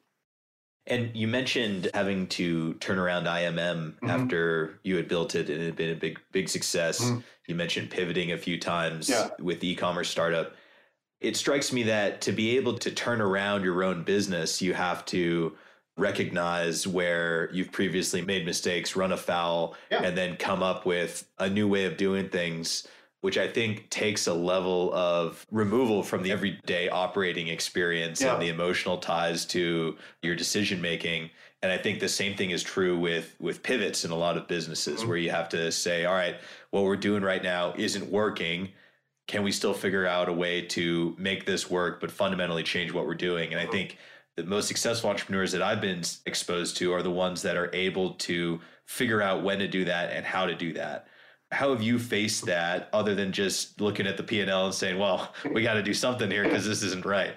And 0.88 1.12
you 1.16 1.28
mentioned 1.28 1.90
having 1.94 2.28
to 2.30 2.74
turn 2.76 2.98
around 2.98 3.26
IMM 3.26 3.56
mm-hmm. 3.56 4.10
after 4.10 4.80
you 4.84 4.96
had 4.96 5.08
built 5.08 5.36
it 5.36 5.50
and 5.50 5.62
it 5.62 5.66
had 5.66 5.76
been 5.76 5.92
a 5.92 5.96
big, 5.96 6.20
big 6.32 6.50
success. 6.50 7.04
Mm-hmm. 7.04 7.20
You 7.48 7.56
mentioned 7.56 7.92
pivoting 7.92 8.32
a 8.32 8.38
few 8.38 8.60
times 8.60 9.10
yeah. 9.10 9.30
with 9.40 9.64
e-commerce 9.64 10.10
startup. 10.10 10.56
It 11.20 11.36
strikes 11.38 11.72
me 11.72 11.84
that 11.84 12.22
to 12.22 12.32
be 12.32 12.58
able 12.58 12.78
to 12.80 12.90
turn 12.92 13.22
around 13.22 13.64
your 13.64 13.84
own 13.84 14.04
business, 14.04 14.62
you 14.62 14.74
have 14.74 15.06
to 15.08 15.56
recognize 15.98 16.88
where 16.88 17.50
you've 17.54 17.72
previously 17.72 18.22
made 18.22 18.46
mistakes, 18.46 18.96
run 18.96 19.12
afoul, 19.12 19.76
yeah. 19.92 20.02
and 20.02 20.18
then 20.18 20.36
come 20.36 20.64
up 20.64 20.86
with 20.86 21.28
a 21.38 21.50
new 21.50 21.68
way 21.68 21.86
of 21.86 21.96
doing 21.98 22.30
things 22.30 22.88
which 23.22 23.38
I 23.38 23.48
think 23.48 23.90
takes 23.90 24.28
a 24.28 24.34
level 24.34 24.94
of 24.94 25.46
removal 25.52 26.04
from 26.04 26.24
the 26.24 26.32
everyday 26.32 26.90
operating 26.90 27.48
experience 27.48 28.22
yeah. 28.22 28.34
and 28.34 28.42
the 28.42 28.50
emotional 28.50 28.98
ties 28.98 29.46
to 29.48 29.96
your 30.22 30.36
decision 30.36 30.82
making. 30.82 31.30
And 31.62 31.72
I 31.72 31.78
think 31.78 32.00
the 32.00 32.10
same 32.10 32.36
thing 32.36 32.50
is 32.50 32.64
true 32.64 32.98
with 32.98 33.36
with 33.40 33.62
pivots 33.62 34.04
in 34.04 34.12
a 34.12 34.16
lot 34.16 34.38
of 34.38 34.48
businesses 34.48 35.00
mm-hmm. 35.00 35.10
where 35.10 35.18
you 35.18 35.30
have 35.30 35.50
to 35.50 35.72
say, 35.72 36.06
all 36.06 36.16
right, 36.16 36.36
what 36.72 36.84
we're 36.84 36.96
doing 36.96 37.22
right 37.22 37.44
now 37.44 37.74
isn't 37.78 38.12
working. 38.12 38.70
Can 39.28 39.44
we 39.44 39.52
still 39.52 39.74
figure 39.74 40.08
out 40.08 40.28
a 40.28 40.34
way 40.34 40.64
to 40.64 41.16
make 41.18 41.46
this 41.46 41.70
work, 41.70 42.02
but 42.02 42.12
fundamentally 42.12 42.64
change 42.64 42.92
what 42.92 43.06
we're 43.06 43.14
doing? 43.14 43.52
And 43.52 43.60
I 43.60 43.64
mm-hmm. 43.64 43.72
think 43.72 43.98
the 44.36 44.44
most 44.44 44.68
successful 44.68 45.12
entrepreneurs 45.12 45.52
that 45.52 45.62
I've 45.62 45.82
been 45.82 46.02
exposed 46.26 46.78
to 46.78 46.92
are 46.94 47.04
the 47.04 47.12
ones 47.12 47.44
that 47.44 47.56
are 47.56 47.70
able 47.74 48.16
to 48.16 48.60
figure 48.86 49.22
out 49.22 49.44
when 49.44 49.60
to 49.60 49.68
do 49.68 49.86
that 49.86 50.12
and 50.12 50.26
how 50.26 50.48
to 50.48 50.56
do 50.56 50.74
that 50.74 51.08
how 51.52 51.72
have 51.72 51.82
you 51.82 52.00
faced 52.00 52.46
that 52.46 52.90
other 52.94 53.14
than 53.14 53.32
just 53.32 53.80
looking 53.82 54.08
at 54.08 54.18
the 54.18 54.24
P&L 54.24 54.66
and 54.66 54.74
saying, 54.74 54.98
well, 54.98 55.34
we 55.52 55.62
got 55.62 55.74
to 55.74 55.84
do 55.84 55.94
something 55.94 56.32
here 56.32 56.44
because 56.44 56.66
this 56.66 56.82
isn't 56.84 57.06
right? 57.06 57.36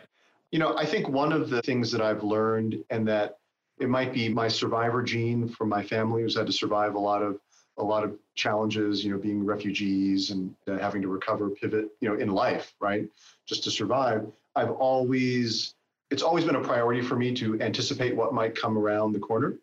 You 0.53 0.61
know, 0.61 0.77
I 0.77 0.87
think 0.87 1.09
one 1.09 1.33
of 1.33 1.51
the 1.51 1.61
things 1.63 1.91
that 1.91 2.01
I've 2.01 2.23
learned 2.23 2.77
and 2.91 3.07
that 3.09 3.39
it 3.81 3.89
might 3.89 4.13
be 4.13 4.29
my 4.29 4.47
survivor 4.47 5.03
gene 5.03 5.49
from 5.49 5.69
my 5.69 5.83
family 5.83 6.23
who's 6.23 6.37
had 6.37 6.47
to 6.47 6.53
survive 6.53 6.95
a 6.95 6.99
lot 6.99 7.23
of 7.23 7.41
a 7.77 7.83
lot 7.83 8.05
of 8.05 8.17
challenges, 8.37 9.05
you 9.05 9.13
know, 9.13 9.19
being 9.19 9.45
refugees 9.45 10.31
and 10.31 10.55
uh, 10.69 10.79
having 10.79 11.03
to 11.03 11.09
recover, 11.09 11.51
pivot, 11.51 11.89
you 12.01 12.09
know, 12.09 12.15
in 12.15 12.29
life, 12.29 12.73
right? 12.79 13.09
Just 13.47 13.65
to 13.65 13.71
survive. 13.73 14.25
I've 14.55 14.71
always 14.71 15.75
it's 16.13 16.23
always 16.23 16.45
been 16.45 16.55
a 16.55 16.61
priority 16.61 17.03
for 17.03 17.17
me 17.17 17.35
to 17.35 17.61
anticipate 17.61 18.15
what 18.15 18.33
might 18.33 18.55
come 18.55 18.79
around 18.79 19.13
the 19.13 19.19
corner. 19.19 19.57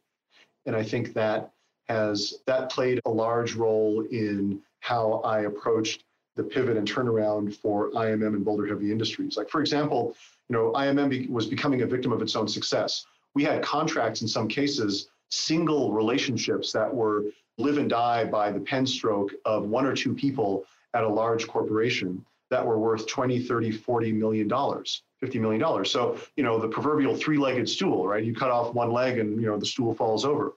And 0.66 0.76
I 0.76 0.84
think 0.84 1.14
that 1.14 1.54
has 1.88 2.36
that 2.48 2.70
played 2.72 3.02
a 3.06 3.10
large 3.10 3.56
role 3.56 4.06
in 4.12 4.62
how 4.80 5.22
I 5.24 5.42
approached 5.42 6.04
the 6.36 6.44
pivot 6.44 6.78
and 6.78 6.88
turnaround 6.88 7.56
for 7.56 7.92
IMM 7.92 8.28
and 8.28 8.46
Boulder 8.46 8.68
Heavy 8.68 8.92
Industries. 8.92 9.38
Like, 9.38 9.50
for 9.50 9.62
example, 9.62 10.16
you 10.50 10.56
know, 10.56 10.72
IMM 10.74 11.10
be, 11.10 11.28
was 11.28 11.46
becoming 11.46 11.82
a 11.82 11.86
victim 11.86 12.12
of 12.12 12.22
its 12.22 12.36
own 12.36 12.48
success. 12.48 13.06
We 13.34 13.44
had 13.44 13.62
contracts 13.62 14.22
in 14.22 14.28
some 14.28 14.48
cases, 14.48 15.10
single 15.30 15.92
relationships 15.94 16.72
that 16.72 16.94
were 16.94 17.26
live 17.58 17.78
and 17.78 17.90
die 17.90 18.26
by 18.26 18.52
the 18.52 18.60
pen 18.60 18.86
stroke 18.86 19.32
of 19.46 19.66
one 19.66 19.86
or 19.86 19.96
two 19.96 20.14
people 20.14 20.66
at 20.94 21.04
a 21.04 21.08
large 21.08 21.48
corporation 21.48 22.26
that 22.50 22.66
were 22.66 22.80
worth 22.80 23.08
20, 23.08 23.44
30, 23.44 23.72
40 23.72 24.12
million 24.12 24.48
dollars, 24.48 25.04
50 25.20 25.40
million 25.40 25.62
dollars. 25.62 25.90
So, 25.92 26.18
you 26.36 26.44
know, 26.44 26.60
the 26.60 26.68
proverbial 26.68 27.16
three-legged 27.16 27.68
stool, 27.68 28.08
right? 28.08 28.24
You 28.24 28.34
cut 28.34 28.52
off 28.52 28.74
one 28.74 28.92
leg 28.92 29.20
and, 29.20 29.40
you 29.42 29.48
know, 29.48 29.58
the 29.58 29.66
stool 29.66 29.94
falls 29.94 30.26
over 30.26 30.54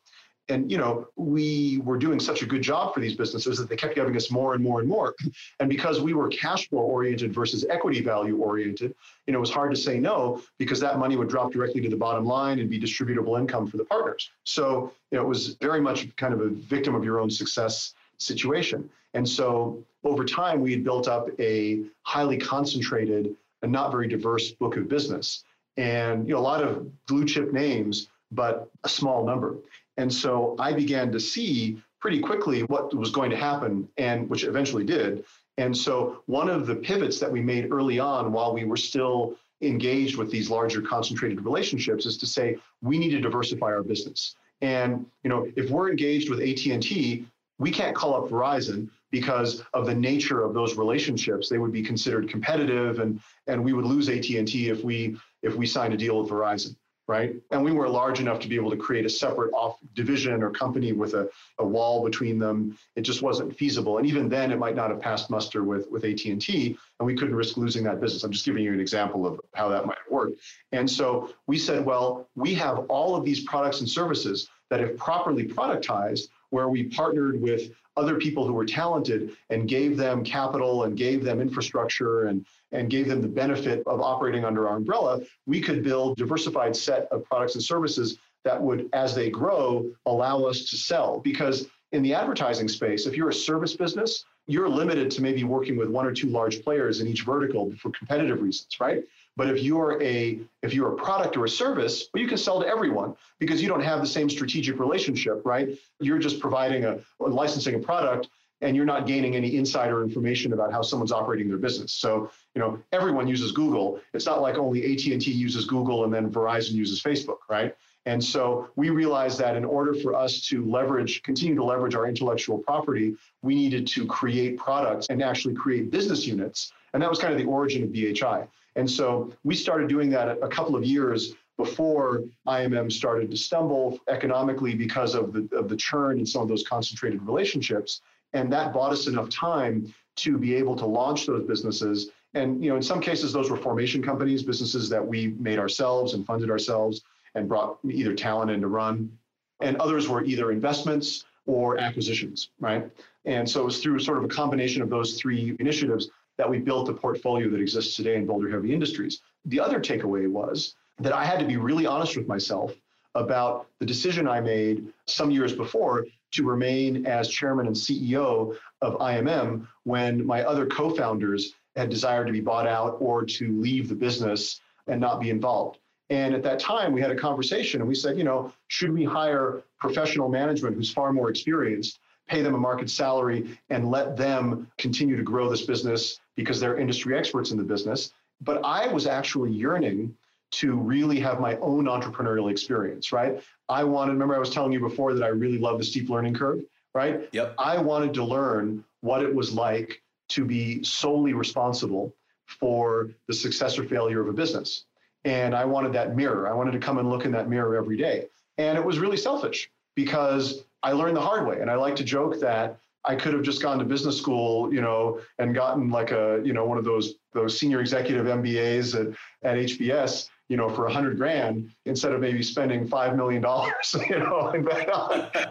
and 0.49 0.71
you 0.71 0.79
know 0.79 1.09
we 1.17 1.81
were 1.85 1.97
doing 1.97 2.21
such 2.21 2.43
a 2.43 2.47
good 2.47 2.63
job 2.63 2.93
for 2.93 3.01
these 3.01 3.15
businesses 3.15 3.59
that 3.59 3.69
they 3.69 3.77
kept 3.77 3.95
giving 3.95 4.17
us 4.17 4.31
more 4.31 4.55
and 4.55 4.63
more 4.63 4.81
and 4.81 4.89
more. 4.89 5.15
And 5.61 5.69
because 5.69 6.01
we 6.01 6.15
were 6.15 6.29
cash 6.29 6.69
flow 6.69 6.83
oriented 6.83 7.33
versus 7.33 7.65
equity 7.69 8.03
value 8.03 8.37
oriented 8.37 8.95
you 9.27 9.33
know 9.33 9.39
it 9.39 9.41
was 9.41 9.51
hard 9.51 9.75
to 9.75 9.81
say 9.81 9.99
no 9.99 10.43
because 10.59 10.81
that 10.81 10.99
money 10.99 11.17
would 11.17 11.29
drop 11.29 11.53
directly 11.53 11.81
to 11.81 11.89
the 11.89 11.97
bottom 11.97 12.25
line 12.25 12.59
and 12.59 12.69
be 12.69 12.79
distributable 12.79 13.39
income 13.39 13.67
for 13.67 13.77
the 13.77 13.85
partners. 13.85 14.31
So 14.45 14.93
you 15.11 15.19
know, 15.19 15.25
it 15.25 15.29
was 15.29 15.55
very 15.61 15.81
much 15.81 16.15
kind 16.17 16.35
of 16.35 16.41
a 16.41 16.49
victim 16.49 16.95
of 16.95 17.05
your 17.05 17.21
own 17.21 17.31
success 17.31 17.95
situation. 18.19 18.91
And 19.15 19.29
so 19.29 19.83
over 20.03 20.25
time 20.25 20.61
we 20.61 20.73
had 20.73 20.85
built 20.85 21.09
up 21.09 21.29
a 21.39 21.85
highly 22.03 22.37
concentrated 22.37 23.35
and 23.63 23.73
not 23.73 23.91
very 23.91 24.09
diverse 24.09 24.51
book 24.51 24.77
of 24.77 24.89
business. 24.89 25.45
And 25.77 26.29
you 26.29 26.35
know 26.35 26.41
a 26.41 26.43
lot 26.43 26.63
of 26.63 26.87
blue 27.07 27.25
chip 27.25 27.53
names 27.53 28.09
but 28.35 28.69
a 28.85 28.89
small 28.89 29.25
number 29.25 29.57
and 29.97 30.13
so 30.13 30.57
I 30.59 30.73
began 30.73 31.13
to 31.13 31.21
see 31.21 31.81
pretty 32.01 32.21
quickly 32.21 32.63
what 32.65 32.95
was 32.95 33.11
going 33.11 33.31
to 33.31 33.37
happen, 33.37 33.89
and 33.97 34.29
which 34.29 34.45
eventually 34.45 34.85
did. 34.85 35.25
And 35.57 35.77
so, 35.77 36.23
one 36.27 36.49
of 36.49 36.67
the 36.67 36.75
pivots 36.75 37.21
that 37.21 37.31
we 37.31 37.41
made 37.41 37.73
early 37.73 37.99
on 37.99 38.33
while 38.33 38.53
we 38.53 38.65
were 38.65 38.77
still 38.77 39.37
engaged 39.63 40.19
with 40.19 40.31
these 40.31 40.51
larger 40.51 40.83
concentrated 40.83 41.45
relationships 41.45 42.07
is 42.07 42.19
to 42.19 42.27
say 42.27 42.59
we 42.83 42.99
need 42.99 43.11
to 43.11 43.21
diversify 43.21 43.67
our 43.67 43.83
business. 43.83 44.35
And 44.61 45.07
you 45.23 45.31
know, 45.31 45.51
if 45.57 45.71
we're 45.71 45.91
engaged 45.91 46.29
with 46.29 46.41
AT&T, 46.41 47.25
we 47.59 47.71
can't 47.71 47.95
call 47.95 48.17
up 48.17 48.31
Verizon 48.31 48.91
because 49.13 49.63
of 49.73 49.87
the 49.87 49.95
nature 49.95 50.43
of 50.43 50.55
those 50.55 50.77
relationships. 50.77 51.49
They 51.49 51.59
would 51.59 51.73
be 51.73 51.83
considered 51.83 52.29
competitive, 52.29 52.99
and 52.99 53.21
and 53.47 53.65
we 53.65 53.73
would 53.73 53.85
lose 53.85 54.09
AT&T 54.09 54.69
if 54.69 54.83
we 54.83 55.17
if 55.45 55.55
we 55.55 55.67
signed 55.67 55.95
a 55.95 55.97
deal 55.97 56.21
with 56.21 56.31
Verizon 56.31 56.75
right? 57.07 57.35
And 57.51 57.63
we 57.63 57.73
were 57.73 57.89
large 57.89 58.21
enough 58.21 58.41
to 58.41 58.49
be 58.49 58.57
able 58.57 58.71
to 58.71 58.77
create 58.77 59.05
a 59.05 59.11
separate 59.11 59.53
off 59.53 59.79
division 59.95 60.43
or 60.43 60.51
company 60.51 60.93
with 60.93 61.15
a, 61.15 61.29
a 61.59 61.67
wall 61.67 62.03
between 62.03 62.39
them. 62.39 62.79
It 62.97 63.03
just 63.03 63.21
wasn't 63.21 63.57
feasible. 63.57 63.99
And 63.99 64.07
even 64.07 64.29
then, 64.29 64.51
it 64.53 64.59
might 64.59 64.75
not 64.75 64.91
have 64.91 65.01
passed 65.01 65.29
muster 65.31 65.65
with, 65.65 65.91
with 65.91 66.05
AT&T, 66.05 66.79
and 66.99 67.07
we 67.07 67.15
couldn't 67.15 67.35
risk 67.35 67.57
losing 67.57 67.85
that 67.85 68.01
business. 68.01 68.25
I'm 68.25 68.33
just 68.33 68.45
giving 68.45 68.65
you 68.65 68.73
an 68.73 68.81
example 68.81 69.27
of 69.27 69.41
how 69.55 69.69
that 69.69 69.87
might 69.87 69.99
work. 70.11 70.33
And 70.73 70.91
so 70.91 71.31
we 71.47 71.59
said, 71.59 71.85
well, 71.85 72.29
we 72.35 72.55
have 72.55 72.79
all 72.89 73.17
of 73.17 73.25
these 73.25 73.45
products 73.45 73.81
and 73.81 73.89
services 73.89 74.49
that 74.71 74.81
if 74.81 74.97
properly 74.97 75.45
productized, 75.45 76.29
where 76.55 76.69
we 76.69 76.85
partnered 76.85 77.41
with 77.41 77.73
other 77.97 78.17
people 78.17 78.47
who 78.47 78.53
were 78.53 78.65
talented 78.65 79.37
and 79.51 79.69
gave 79.69 79.97
them 79.97 80.23
capital 80.23 80.85
and 80.85 80.97
gave 80.97 81.25
them 81.25 81.41
infrastructure 81.41 82.27
and 82.27 82.47
and 82.71 82.91
gave 82.91 83.09
them 83.09 83.21
the 83.21 83.29
benefit 83.29 83.83
of 83.87 84.01
operating 84.01 84.45
under 84.45 84.69
our 84.69 84.77
umbrella, 84.77 85.21
we 85.47 85.61
could 85.61 85.83
build 85.83 86.17
diversified 86.17 86.75
set 86.75 87.07
of 87.11 87.25
products 87.25 87.55
and 87.55 87.63
services 87.63 88.19
that 88.45 88.61
would, 88.61 88.89
as 88.93 89.15
they 89.15 89.31
grow, 89.31 89.91
allow 90.07 90.45
us 90.45 90.69
to 90.71 90.77
sell. 90.77 91.21
Because 91.21 91.67
in 91.93 92.03
the 92.03 92.15
advertising 92.15 92.69
space, 92.69 93.07
if 93.07 93.17
you're 93.17 93.31
a 93.31 93.35
service 93.35 93.77
business, 93.77 94.25
you're 94.47 94.69
limited 94.69 95.11
to 95.13 95.23
maybe 95.23 95.45
working 95.45 95.77
with 95.77 95.89
one 95.89 96.07
or 96.07 96.13
two 96.13 96.29
large 96.29 96.63
players 96.63 97.01
in 97.01 97.07
each 97.07 97.23
vertical 97.23 97.73
for 97.81 97.91
competitive 97.91 98.43
reasons, 98.43 98.81
right? 98.81 99.05
But 99.37 99.49
if 99.49 99.63
you're 99.63 100.01
a 100.03 100.41
if 100.63 100.73
you're 100.73 100.93
a 100.93 100.97
product 100.97 101.37
or 101.37 101.45
a 101.45 101.49
service, 101.49 102.09
well, 102.13 102.23
you 102.23 102.29
can 102.29 102.39
sell 102.39 102.61
to 102.61 102.67
everyone 102.67 103.17
because 103.39 103.61
you 103.61 103.69
don't 103.69 103.83
have 103.83 104.01
the 104.01 104.07
same 104.07 104.31
strategic 104.31 104.79
relationship, 104.79 105.43
right? 105.45 105.77
You're 106.01 106.19
just 106.19 106.41
providing 106.41 106.85
a 106.85 107.01
licensing 107.19 107.75
a 107.75 107.79
product 107.79 108.29
and 108.61 108.75
you're 108.77 108.85
not 108.85 109.07
gaining 109.07 109.37
any 109.37 109.57
insider 109.57 110.03
information 110.03 110.53
about 110.53 110.73
how 110.73 110.81
someone's 110.81 111.13
operating 111.13 111.49
their 111.49 111.59
business. 111.59 111.93
So, 111.93 112.31
you 112.55 112.61
know, 112.61 112.81
everyone 112.93 113.27
uses 113.27 113.53
Google. 113.53 114.01
It's 114.15 114.27
not 114.27 114.41
like 114.41 114.57
only 114.57 114.93
AT&T 114.93 115.31
uses 115.31 115.67
Google 115.67 116.05
and 116.05 116.15
then 116.15 116.31
Verizon 116.31 116.73
uses 116.73 117.03
Facebook, 117.03 117.39
right? 117.51 117.75
And 118.07 118.23
so 118.23 118.69
we 118.77 118.91
realized 118.91 119.39
that 119.41 119.57
in 119.57 119.65
order 119.65 119.95
for 119.95 120.15
us 120.15 120.47
to 120.49 120.65
leverage, 120.65 121.23
continue 121.23 121.55
to 121.55 121.65
leverage 121.65 121.95
our 121.95 122.07
intellectual 122.07 122.59
property, 122.59 123.17
we 123.43 123.55
needed 123.55 123.87
to 123.89 124.07
create 124.07 124.57
products 124.57 125.09
and 125.09 125.23
actually 125.23 125.55
create 125.55 125.91
business 125.91 126.27
units. 126.27 126.73
And 126.93 127.03
that 127.03 127.11
was 127.11 127.19
kind 127.19 127.33
of 127.33 127.39
the 127.39 127.47
origin 127.47 127.83
of 127.83 127.91
BHI. 127.91 128.47
And 128.77 128.91
so 128.91 129.33
we 129.45 129.55
started 129.55 129.89
doing 129.89 130.11
that 130.11 130.39
a 130.43 130.49
couple 130.49 130.77
of 130.77 130.85
years 130.85 131.35
before 131.57 132.25
IMM 132.49 132.91
started 132.91 133.31
to 133.31 133.37
stumble 133.37 134.01
economically 134.09 134.75
because 134.75 135.15
of 135.15 135.33
the, 135.33 135.49
of 135.57 135.69
the 135.69 135.77
churn 135.77 136.19
in 136.19 136.27
some 136.27 136.43
of 136.43 136.49
those 136.49 136.65
concentrated 136.67 137.23
relationships. 137.23 138.01
And 138.33 138.53
that 138.53 138.73
bought 138.73 138.93
us 138.93 139.07
enough 139.07 139.29
time 139.29 139.95
to 140.17 140.39
be 140.39 140.55
able 140.55 140.75
to 140.77 140.87
launch 140.87 141.27
those 141.27 141.47
businesses. 141.47 142.11
And 142.35 142.63
you 142.63 142.71
know, 142.71 142.77
in 142.77 142.83
some 142.83 143.01
cases, 143.01 143.33
those 143.33 143.51
were 143.51 143.57
formation 143.57 144.03
companies, 144.03 144.43
businesses 144.43 144.89
that 144.89 145.07
we 145.07 145.29
made 145.39 145.59
ourselves 145.59 146.15
and 146.15 146.27
funded 146.27 146.51
ourselves 146.51 147.03
and 147.37 147.49
brought 147.49 147.79
either 147.89 148.15
talent 148.15 148.51
in 148.51 148.61
to 148.61 148.69
run. 148.69 149.17
And 149.61 149.77
others 149.77 150.09
were 150.09 150.25
either 150.25 150.51
investments 150.51 151.25
or 151.47 151.79
acquisitions, 151.79 152.51
right? 152.59 152.91
And 153.25 153.49
so 153.49 153.63
it 153.63 153.65
was 153.65 153.83
through 153.83 154.01
sort 154.01 154.19
of 154.19 154.25
a 154.25 154.29
combination 154.29 154.83
of 154.83 154.91
those 154.91 155.19
three 155.21 155.57
initiatives 155.61 156.11
that 156.39 156.49
we 156.49 156.59
built 156.59 156.87
the 156.87 156.93
portfolio 156.93 157.49
that 157.51 157.61
exists 157.61 157.97
today 157.97 158.17
in 158.17 158.27
Boulder 158.27 158.51
Heavy 158.51 158.73
Industries. 158.73 159.21
The 159.45 159.61
other 159.61 159.81
takeaway 159.81 160.29
was 160.29 160.75
that 160.99 161.13
I 161.13 161.25
had 161.25 161.39
to 161.41 161.47
be 161.47 161.57
really 161.57 161.87
honest 161.87 162.17
with 162.17 162.27
myself 162.27 162.75
about 163.15 163.69
the 163.79 163.87
decision 163.87 164.27
I 164.27 164.41
made 164.41 164.87
some 165.07 165.31
years 165.31 165.53
before 165.53 166.07
to 166.33 166.45
remain 166.45 167.07
as 167.07 167.29
chairman 167.29 167.67
and 167.67 167.77
CEO 167.77 168.57
of 168.83 168.95
IMM 168.95 169.67
when 169.85 170.27
my 170.27 170.43
other 170.43 170.67
co 170.67 170.91
founders 170.91 171.55
had 171.77 171.91
desired 171.91 172.27
to 172.27 172.33
be 172.33 172.41
bought 172.41 172.67
out 172.67 172.97
or 173.01 173.25
to 173.25 173.61
leave 173.61 173.89
the 173.89 173.95
business 173.95 174.61
and 174.87 175.01
not 175.01 175.21
be 175.21 175.31
involved. 175.31 175.79
And 176.11 176.35
at 176.35 176.43
that 176.43 176.59
time, 176.59 176.93
we 176.93 177.01
had 177.01 177.11
a 177.11 177.17
conversation 177.17 177.81
and 177.81 177.89
we 177.89 177.95
said, 177.95 178.19
you 178.19 178.25
know, 178.25 178.53
should 178.69 178.93
we 178.93 179.05
hire 179.05 179.63
professional 179.79 180.29
management 180.29 180.77
who's 180.77 180.93
far 180.93 181.13
more 181.13 181.31
experienced, 181.31 181.99
pay 182.29 182.43
them 182.43 182.55
a 182.55 182.59
market 182.59 182.91
salary, 182.91 183.59
and 183.71 183.91
let 183.91 184.17
them 184.17 184.71
continue 184.77 185.17
to 185.17 185.23
grow 185.23 185.49
this 185.49 185.63
business 185.63 186.21
because 186.37 186.61
they're 186.61 186.79
industry 186.79 187.17
experts 187.17 187.51
in 187.51 187.57
the 187.57 187.65
business? 187.65 188.13
But 188.41 188.65
I 188.65 188.89
was 188.89 189.07
actually 189.07 189.53
yearning 189.53 190.17
to 190.53 190.77
really 190.77 191.19
have 191.21 191.41
my 191.41 191.57
own 191.57 191.87
entrepreneurial 191.87 192.51
experience, 192.51 193.13
right? 193.13 193.43
I 193.69 193.83
wanted, 193.85 194.13
remember 194.13 194.37
I 194.37 194.39
was 194.39 194.51
telling 194.51 194.73
you 194.73 194.81
before 194.81 195.15
that 195.15 195.25
I 195.25 195.29
really 195.29 195.59
love 195.59 195.79
the 195.79 195.85
steep 195.85 196.09
learning 196.09 196.35
curve, 196.35 196.61
right? 196.95 197.29
Yep. 197.33 197.55
I 197.59 197.79
wanted 197.79 198.15
to 198.15 198.25
learn 198.25 198.85
what 199.01 199.23
it 199.23 199.35
was 199.35 199.53
like 199.53 200.01
to 200.31 200.45
be 200.45 200.83
solely 200.85 201.33
responsible 201.33 202.15
for 202.47 203.11
the 203.27 203.35
success 203.35 203.79
or 203.79 203.85
failure 203.85 204.21
of 204.21 204.29
a 204.29 204.33
business. 204.33 204.85
And 205.25 205.55
I 205.55 205.65
wanted 205.65 205.93
that 205.95 206.15
mirror. 206.15 206.49
I 206.49 206.55
wanted 206.55 206.73
to 206.73 206.79
come 206.79 206.99
and 206.99 207.09
look 207.09 207.25
in 207.25 207.33
that 207.33 207.49
mirror 207.49 207.77
every 207.77 207.97
day. 207.97 208.27
And 208.59 208.79
it 208.79 208.85
was 208.85 208.99
really 208.99 209.17
selfish 209.17 209.71
because 209.97 210.65
I 210.83 210.93
learned 210.93 211.17
the 211.17 211.21
hard 211.21 211.47
way. 211.47 211.61
And 211.61 211.71
I 211.71 211.75
like 211.77 211.97
to 211.97 212.05
joke 212.05 212.39
that 212.41 212.79
I 213.07 213.15
could 213.15 213.35
have 213.35 213.43
just 213.43 213.63
gone 213.63 213.79
to 213.79 213.85
business 213.85 214.17
school, 214.17 214.73
you 214.73 214.81
know, 214.81 215.21
and 215.39 215.55
gotten 215.55 215.91
like 215.91 216.11
a, 216.11 216.41
you 216.45 216.53
know, 216.53 216.65
one 216.65 216.79
of 216.79 216.85
those 216.85 217.15
those 217.33 217.59
senior 217.59 217.81
executive 217.81 218.27
MBAs 218.27 218.95
at, 218.95 219.09
at 219.43 219.57
HBS 219.57 220.29
you 220.49 220.57
know, 220.57 220.69
for 220.69 220.87
a 220.87 220.93
hundred 220.93 221.17
grand 221.17 221.71
instead 221.87 222.13
of 222.13 222.21
maybe 222.21 222.43
spending 222.43 222.87
five 222.87 223.17
million 223.17 223.41
dollars, 223.41 223.97
you 224.09 224.19
know, 224.19 224.41
on, 224.41 224.55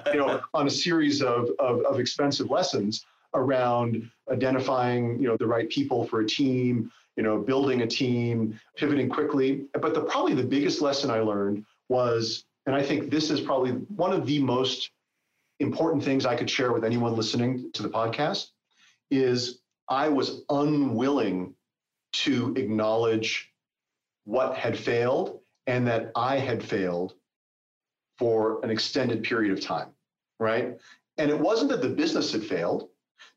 you 0.13 0.19
know, 0.19 0.39
on 0.53 0.67
a 0.67 0.69
series 0.69 1.21
of, 1.21 1.49
of, 1.59 1.81
of 1.81 1.99
expensive 1.99 2.49
lessons 2.49 3.05
around 3.33 4.09
identifying, 4.31 5.19
you 5.19 5.27
know, 5.27 5.37
the 5.37 5.47
right 5.47 5.69
people 5.69 6.05
for 6.05 6.21
a 6.21 6.27
team, 6.27 6.91
you 7.17 7.23
know, 7.23 7.39
building 7.39 7.81
a 7.81 7.87
team, 7.87 8.59
pivoting 8.77 9.09
quickly. 9.09 9.65
But 9.73 9.93
the 9.93 10.01
probably 10.01 10.35
the 10.35 10.43
biggest 10.43 10.81
lesson 10.81 11.09
I 11.09 11.19
learned 11.19 11.65
was, 11.89 12.45
and 12.65 12.75
I 12.75 12.83
think 12.83 13.09
this 13.09 13.29
is 13.29 13.41
probably 13.41 13.71
one 13.71 14.13
of 14.13 14.25
the 14.25 14.39
most 14.39 14.91
important 15.59 16.03
things 16.03 16.25
I 16.25 16.35
could 16.35 16.49
share 16.49 16.71
with 16.73 16.83
anyone 16.83 17.15
listening 17.15 17.71
to 17.73 17.83
the 17.83 17.89
podcast, 17.89 18.47
is 19.11 19.59
I 19.89 20.09
was 20.09 20.43
unwilling 20.49 21.53
to 22.13 22.53
acknowledge 22.55 23.51
what 24.25 24.55
had 24.55 24.77
failed 24.77 25.39
and 25.67 25.87
that 25.87 26.11
I 26.15 26.37
had 26.37 26.63
failed 26.63 27.13
for 28.17 28.63
an 28.63 28.69
extended 28.69 29.23
period 29.23 29.51
of 29.51 29.61
time, 29.61 29.89
right? 30.39 30.77
And 31.17 31.29
it 31.29 31.39
wasn't 31.39 31.71
that 31.71 31.81
the 31.81 31.89
business 31.89 32.31
had 32.31 32.43
failed. 32.43 32.89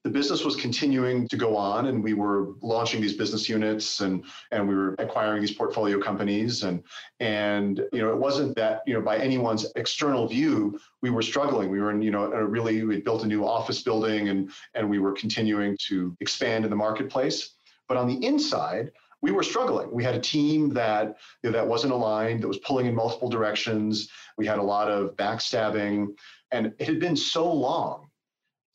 The 0.07 0.12
business 0.12 0.44
was 0.44 0.54
continuing 0.54 1.26
to 1.26 1.36
go 1.36 1.57
on, 1.57 1.86
and 1.86 2.00
we 2.00 2.14
were 2.14 2.54
launching 2.62 3.00
these 3.00 3.14
business 3.14 3.48
units, 3.48 3.98
and 3.98 4.22
and 4.52 4.68
we 4.68 4.72
were 4.72 4.94
acquiring 5.00 5.40
these 5.40 5.54
portfolio 5.54 6.00
companies, 6.00 6.62
and 6.62 6.84
and 7.18 7.78
you 7.92 8.02
know 8.02 8.11
it 8.11 8.16
wasn't 8.16 8.54
that 8.54 8.82
you 8.86 8.94
know 8.94 9.00
by 9.00 9.18
anyone's 9.18 9.66
external 9.74 10.28
view 10.28 10.78
we 11.02 11.11
were 11.11 11.22
struggling. 11.22 11.70
We 11.70 11.80
were 11.80 11.90
in 11.90 12.02
you 12.02 12.12
know 12.12 12.30
a 12.30 12.46
really 12.46 12.84
we 12.84 13.00
built 13.00 13.24
a 13.24 13.26
new 13.26 13.44
office 13.44 13.82
building, 13.82 14.28
and 14.28 14.52
and 14.76 14.88
we 14.88 15.00
were 15.00 15.11
continuing 15.11 15.76
to 15.88 16.16
expand 16.20 16.62
in 16.62 16.70
the 16.70 16.76
marketplace. 16.76 17.57
But 17.88 17.96
on 17.96 18.07
the 18.07 18.24
inside, 18.24 18.92
we 19.22 19.32
were 19.32 19.42
struggling. 19.42 19.90
We 19.90 20.04
had 20.04 20.14
a 20.14 20.20
team 20.20 20.72
that 20.74 21.16
you 21.42 21.50
know, 21.50 21.59
that 21.59 21.66
wasn't 21.66 21.92
aligned, 21.92 22.44
that 22.44 22.48
was 22.48 22.59
pulling 22.59 22.86
in 22.86 22.94
multiple 22.94 23.28
directions. 23.28 24.09
We 24.38 24.46
had 24.46 24.59
a 24.59 24.62
lot 24.62 24.88
of 24.88 25.16
backstabbing, 25.16 26.14
and 26.52 26.66
it 26.78 26.86
had 26.86 27.00
been 27.00 27.16
so 27.16 27.52
long 27.52 28.07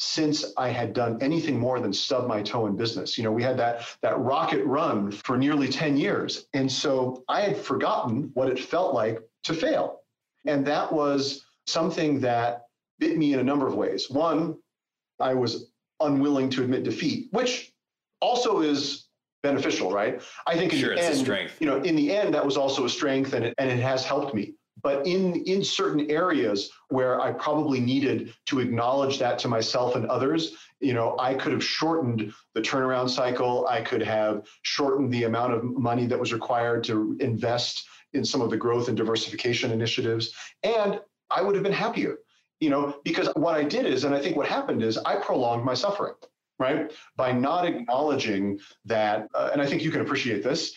since 0.02 0.52
I 0.58 0.70
had 0.70 0.94
done 0.94 1.20
anything 1.22 1.60
more 1.60 1.80
than 1.80 1.94
stub 1.94 2.28
my 2.28 2.42
toe 2.42 2.66
in 2.66 2.76
business. 2.76 3.20
You 3.20 3.24
know, 3.24 3.32
we 3.32 3.44
had 3.44 3.56
that 3.58 3.86
that 4.02 4.18
rocket 4.18 4.66
run 4.66 5.12
for 5.12 5.38
nearly 5.38 5.68
10 5.68 5.96
years. 5.96 6.48
And 6.56 6.70
so 6.72 7.24
I 7.30 7.42
had 7.42 7.56
forgotten 7.56 8.32
what 8.34 8.50
it 8.50 8.60
felt 8.60 8.96
like 8.96 9.20
to 9.44 9.54
fail. 9.54 10.00
And 10.48 10.66
that 10.66 10.92
was 10.92 11.46
something 11.68 12.20
that 12.22 12.64
bit 12.98 13.16
me 13.16 13.34
in 13.34 13.40
a 13.40 13.44
number 13.44 13.68
of 13.68 13.76
ways. 13.76 14.10
One, 14.10 14.58
I 15.20 15.36
was 15.36 15.72
unwilling 16.00 16.50
to 16.50 16.64
admit 16.64 16.84
defeat, 16.84 17.28
which 17.32 17.72
also 18.22 18.62
is 18.62 19.08
beneficial, 19.44 19.92
right? 19.92 20.20
I 20.48 20.58
think 20.58 20.74
in 20.74 20.80
sure, 20.80 20.96
the 20.96 21.04
end, 21.04 21.18
strength. 21.18 21.58
you 21.60 21.68
know, 21.68 21.80
in 21.82 21.96
the 21.96 22.12
end, 22.12 22.34
that 22.34 22.44
was 22.44 22.58
also 22.58 22.86
a 22.86 22.90
strength, 22.90 23.34
and 23.34 23.46
it, 23.46 23.54
and 23.60 23.70
it 23.70 23.80
has 23.80 24.04
helped 24.04 24.34
me. 24.34 24.56
But 24.84 25.06
in 25.08 25.36
in 25.46 25.64
certain 25.64 26.10
areas 26.12 26.70
where 26.90 27.22
I 27.22 27.32
probably 27.34 27.80
needed 27.80 28.34
to 28.48 28.60
acknowledge 28.60 29.20
that 29.20 29.40
to 29.40 29.48
myself 29.48 29.96
and 29.96 30.06
others, 30.08 30.56
you 30.80 30.94
know, 30.94 31.16
I 31.20 31.34
could 31.36 31.52
have 31.54 31.64
shortened 31.64 32.34
the 32.56 32.62
turnaround 32.62 33.10
cycle. 33.10 33.68
I 33.68 33.82
could 33.82 34.02
have 34.02 34.48
shortened 34.64 35.12
the 35.14 35.24
amount 35.26 35.54
of 35.54 35.64
money 35.64 36.06
that 36.08 36.20
was 36.20 36.34
required 36.34 36.84
to 36.86 37.18
invest 37.20 37.88
in 38.14 38.26
some 38.26 38.42
of 38.42 38.50
the 38.50 38.58
growth 38.58 38.88
and 38.88 38.98
diversification 38.98 39.72
initiatives, 39.72 40.34
and 40.64 41.00
I 41.30 41.42
would 41.42 41.56
have 41.56 41.64
been 41.64 41.72
happier. 41.74 42.18
you 42.62 42.70
know, 42.70 42.96
because 43.04 43.28
what 43.36 43.56
I 43.56 43.64
did 43.64 43.86
is, 43.86 44.04
and 44.06 44.16
I 44.16 44.20
think 44.22 44.38
what 44.38 44.48
happened 44.48 44.84
is 44.84 44.98
I 45.00 45.16
prolonged 45.16 45.66
my 45.66 45.74
suffering, 45.74 46.14
right? 46.60 46.92
By 47.18 47.32
not 47.32 47.66
acknowledging 47.66 48.60
that, 48.86 49.28
uh, 49.34 49.50
and 49.52 49.62
I 49.62 49.66
think 49.66 49.84
you 49.84 49.92
can 49.92 50.02
appreciate 50.02 50.44
this. 50.44 50.74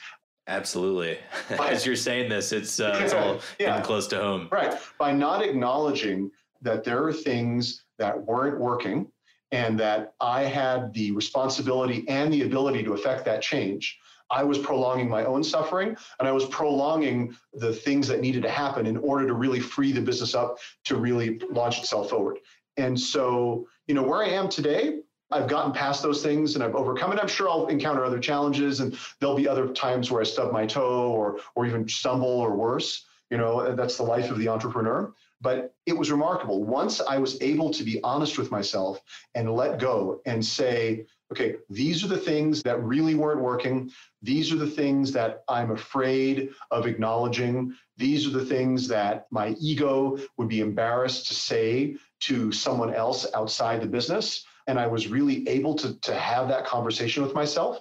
Absolutely. 0.47 1.19
As 1.61 1.87
you're 1.87 1.97
saying 1.97 2.29
this, 2.29 2.53
it's, 2.53 2.81
uh, 2.81 2.99
it's 3.03 3.15
all 3.15 3.41
yeah. 3.59 3.81
close 3.81 4.07
to 4.09 4.19
home. 4.19 4.49
Right. 4.51 4.79
By 4.99 5.13
not 5.13 5.43
acknowledging 5.43 6.31
that 6.63 6.85
there 6.85 7.03
are 7.05 7.13
things 7.13 7.85
that 7.99 8.21
weren't 8.27 8.59
working 8.59 9.07
and 9.53 9.79
that 9.79 10.15
I 10.21 10.43
had 10.43 10.93
the 10.95 11.13
responsibility 11.13 12.05
and 12.09 12.33
the 12.33 12.43
ability 12.43 12.83
to 12.85 12.93
affect 12.95 13.25
that 13.27 13.41
change. 13.41 13.99
I 14.31 14.43
was 14.43 14.59
prolonging 14.59 15.09
my 15.09 15.25
own 15.25 15.45
suffering 15.45 15.97
and 16.19 16.27
I 16.27 16.33
was 16.33 16.47
prolonging 16.47 17.37
the 17.53 17.73
things 17.73 18.09
that 18.09 18.21
needed 18.21 18.43
to 18.43 18.51
happen 18.51 18.87
in 18.87 18.97
order 18.97 19.27
to 19.27 19.35
really 19.35 19.61
free 19.61 19.93
the 19.93 20.01
business 20.01 20.35
up 20.35 20.57
to 20.85 20.97
really 20.97 21.41
launch 21.51 21.79
itself 21.79 22.11
forward. 22.11 22.39
And 22.77 22.99
so, 22.99 23.67
you 23.87 23.95
know, 23.95 24.03
where 24.03 24.25
I 24.25 24.31
am 24.31 24.49
today, 24.49 25.01
I've 25.35 25.49
gotten 25.49 25.73
past 25.73 26.03
those 26.03 26.23
things 26.23 26.55
and 26.55 26.63
I've 26.63 26.77
overcome 26.77 27.13
it. 27.13 27.19
I'm 27.19 27.29
sure 27.29 27.49
I'll 27.49 27.67
encounter 27.67 28.05
other 28.05 28.21
challenges 28.21 28.79
and 28.81 28.97
there'll 29.19 29.35
be 29.35 29.49
other 29.49 29.69
times 29.69 30.11
where 30.11 30.21
I 30.21 30.25
stub 30.25 30.53
my 30.53 30.65
toe 30.65 31.11
or 31.11 31.41
or 31.57 31.67
even 31.67 31.89
stumble 31.89 32.29
or 32.29 32.55
worse. 32.55 33.05
You 33.31 33.39
know, 33.39 33.75
that's 33.75 33.97
the 33.97 34.05
life 34.05 34.31
of 34.31 34.39
the 34.39 34.49
entrepreneur. 34.49 35.13
But 35.41 35.75
it 35.87 35.93
was 35.93 36.11
remarkable. 36.11 36.63
Once 36.63 37.01
I 37.01 37.19
was 37.19 37.41
able 37.43 37.71
to 37.71 37.83
be 37.83 38.01
honest 38.03 38.39
with 38.39 38.51
myself 38.51 39.03
and 39.35 39.53
let 39.53 39.79
go 39.79 40.21
and 40.25 40.43
say, 40.43 41.05
okay, 41.33 41.57
these 41.69 42.05
are 42.05 42.09
the 42.09 42.17
things 42.17 42.63
that 42.63 42.83
really 42.83 43.15
weren't 43.15 43.41
working. 43.41 43.91
These 44.23 44.53
are 44.53 44.57
the 44.57 44.71
things 44.71 45.11
that 45.13 45.43
I'm 45.49 45.73
afraid 45.73 46.51
of 46.71 46.87
acknowledging. 46.87 47.75
These 47.97 48.27
are 48.27 48.31
the 48.31 48.45
things 48.45 48.89
that 48.89 49.27
my 49.31 49.57
ego 49.61 50.19
would 50.37 50.49
be 50.49 50.61
embarrassed 50.61 51.27
to 51.29 51.35
say 51.35 51.97
to 52.21 52.53
someone 52.53 52.95
else 52.95 53.27
outside 53.35 53.81
the 53.81 53.87
business. 53.87 54.47
And 54.67 54.79
I 54.79 54.87
was 54.87 55.09
really 55.09 55.47
able 55.49 55.75
to, 55.77 55.95
to 56.01 56.15
have 56.15 56.49
that 56.49 56.65
conversation 56.67 57.23
with 57.23 57.35
myself. 57.35 57.81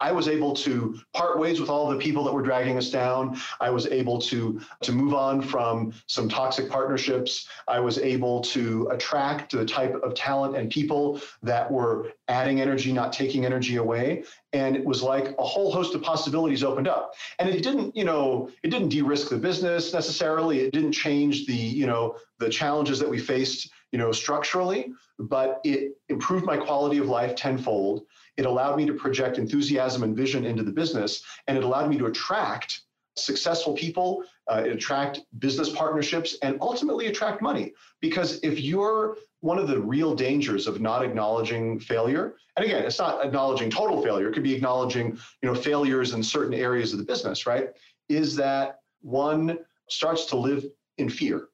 I 0.00 0.12
was 0.12 0.28
able 0.28 0.54
to 0.56 0.98
part 1.12 1.38
ways 1.38 1.60
with 1.60 1.68
all 1.68 1.90
the 1.90 1.98
people 1.98 2.24
that 2.24 2.32
were 2.32 2.42
dragging 2.42 2.78
us 2.78 2.90
down. 2.90 3.38
I 3.60 3.68
was 3.68 3.86
able 3.86 4.18
to, 4.22 4.60
to 4.80 4.92
move 4.92 5.12
on 5.12 5.42
from 5.42 5.92
some 6.06 6.28
toxic 6.28 6.70
partnerships. 6.70 7.48
I 7.68 7.80
was 7.80 7.98
able 7.98 8.40
to 8.42 8.88
attract 8.90 9.52
the 9.52 9.64
type 9.66 9.94
of 10.02 10.14
talent 10.14 10.56
and 10.56 10.70
people 10.70 11.20
that 11.42 11.70
were 11.70 12.12
adding 12.28 12.62
energy, 12.62 12.92
not 12.92 13.12
taking 13.12 13.44
energy 13.44 13.76
away. 13.76 14.24
And 14.54 14.74
it 14.74 14.84
was 14.84 15.02
like 15.02 15.34
a 15.38 15.44
whole 15.44 15.70
host 15.70 15.94
of 15.94 16.02
possibilities 16.02 16.64
opened 16.64 16.88
up. 16.88 17.12
And 17.38 17.48
it 17.48 17.62
didn't, 17.62 17.94
you 17.94 18.04
know, 18.04 18.48
it 18.62 18.70
didn't 18.70 18.88
de-risk 18.88 19.28
the 19.28 19.36
business 19.36 19.92
necessarily. 19.92 20.60
It 20.60 20.72
didn't 20.72 20.92
change 20.92 21.44
the, 21.44 21.52
you 21.52 21.86
know, 21.86 22.16
the 22.38 22.48
challenges 22.48 22.98
that 23.00 23.08
we 23.08 23.18
faced, 23.18 23.70
you 23.92 23.98
know, 23.98 24.12
structurally, 24.12 24.92
but 25.18 25.60
it 25.64 25.96
improved 26.08 26.44
my 26.44 26.56
quality 26.56 26.98
of 26.98 27.06
life 27.06 27.34
tenfold. 27.34 28.02
It 28.36 28.46
allowed 28.46 28.76
me 28.76 28.86
to 28.86 28.94
project 28.94 29.38
enthusiasm 29.38 30.02
and 30.02 30.16
vision 30.16 30.44
into 30.44 30.62
the 30.62 30.72
business, 30.72 31.22
and 31.46 31.56
it 31.56 31.64
allowed 31.64 31.90
me 31.90 31.98
to 31.98 32.06
attract 32.06 32.82
successful 33.16 33.74
people, 33.74 34.22
uh, 34.50 34.62
attract 34.64 35.20
business 35.38 35.70
partnerships, 35.70 36.36
and 36.42 36.56
ultimately 36.60 37.06
attract 37.06 37.42
money. 37.42 37.72
Because 38.00 38.40
if 38.42 38.60
you're 38.60 39.18
one 39.40 39.58
of 39.58 39.68
the 39.68 39.78
real 39.78 40.14
dangers 40.14 40.66
of 40.66 40.80
not 40.80 41.04
acknowledging 41.04 41.78
failure, 41.80 42.36
and 42.56 42.64
again, 42.64 42.84
it's 42.84 42.98
not 42.98 43.24
acknowledging 43.24 43.70
total 43.70 44.02
failure, 44.02 44.28
it 44.28 44.34
could 44.34 44.42
be 44.42 44.54
acknowledging 44.54 45.18
you 45.42 45.48
know 45.48 45.54
failures 45.54 46.14
in 46.14 46.22
certain 46.22 46.54
areas 46.54 46.92
of 46.92 46.98
the 46.98 47.04
business, 47.04 47.46
right? 47.46 47.70
Is 48.08 48.36
that 48.36 48.80
one 49.02 49.58
starts 49.88 50.26
to 50.26 50.36
live 50.36 50.64
in 50.98 51.08
fear 51.08 51.49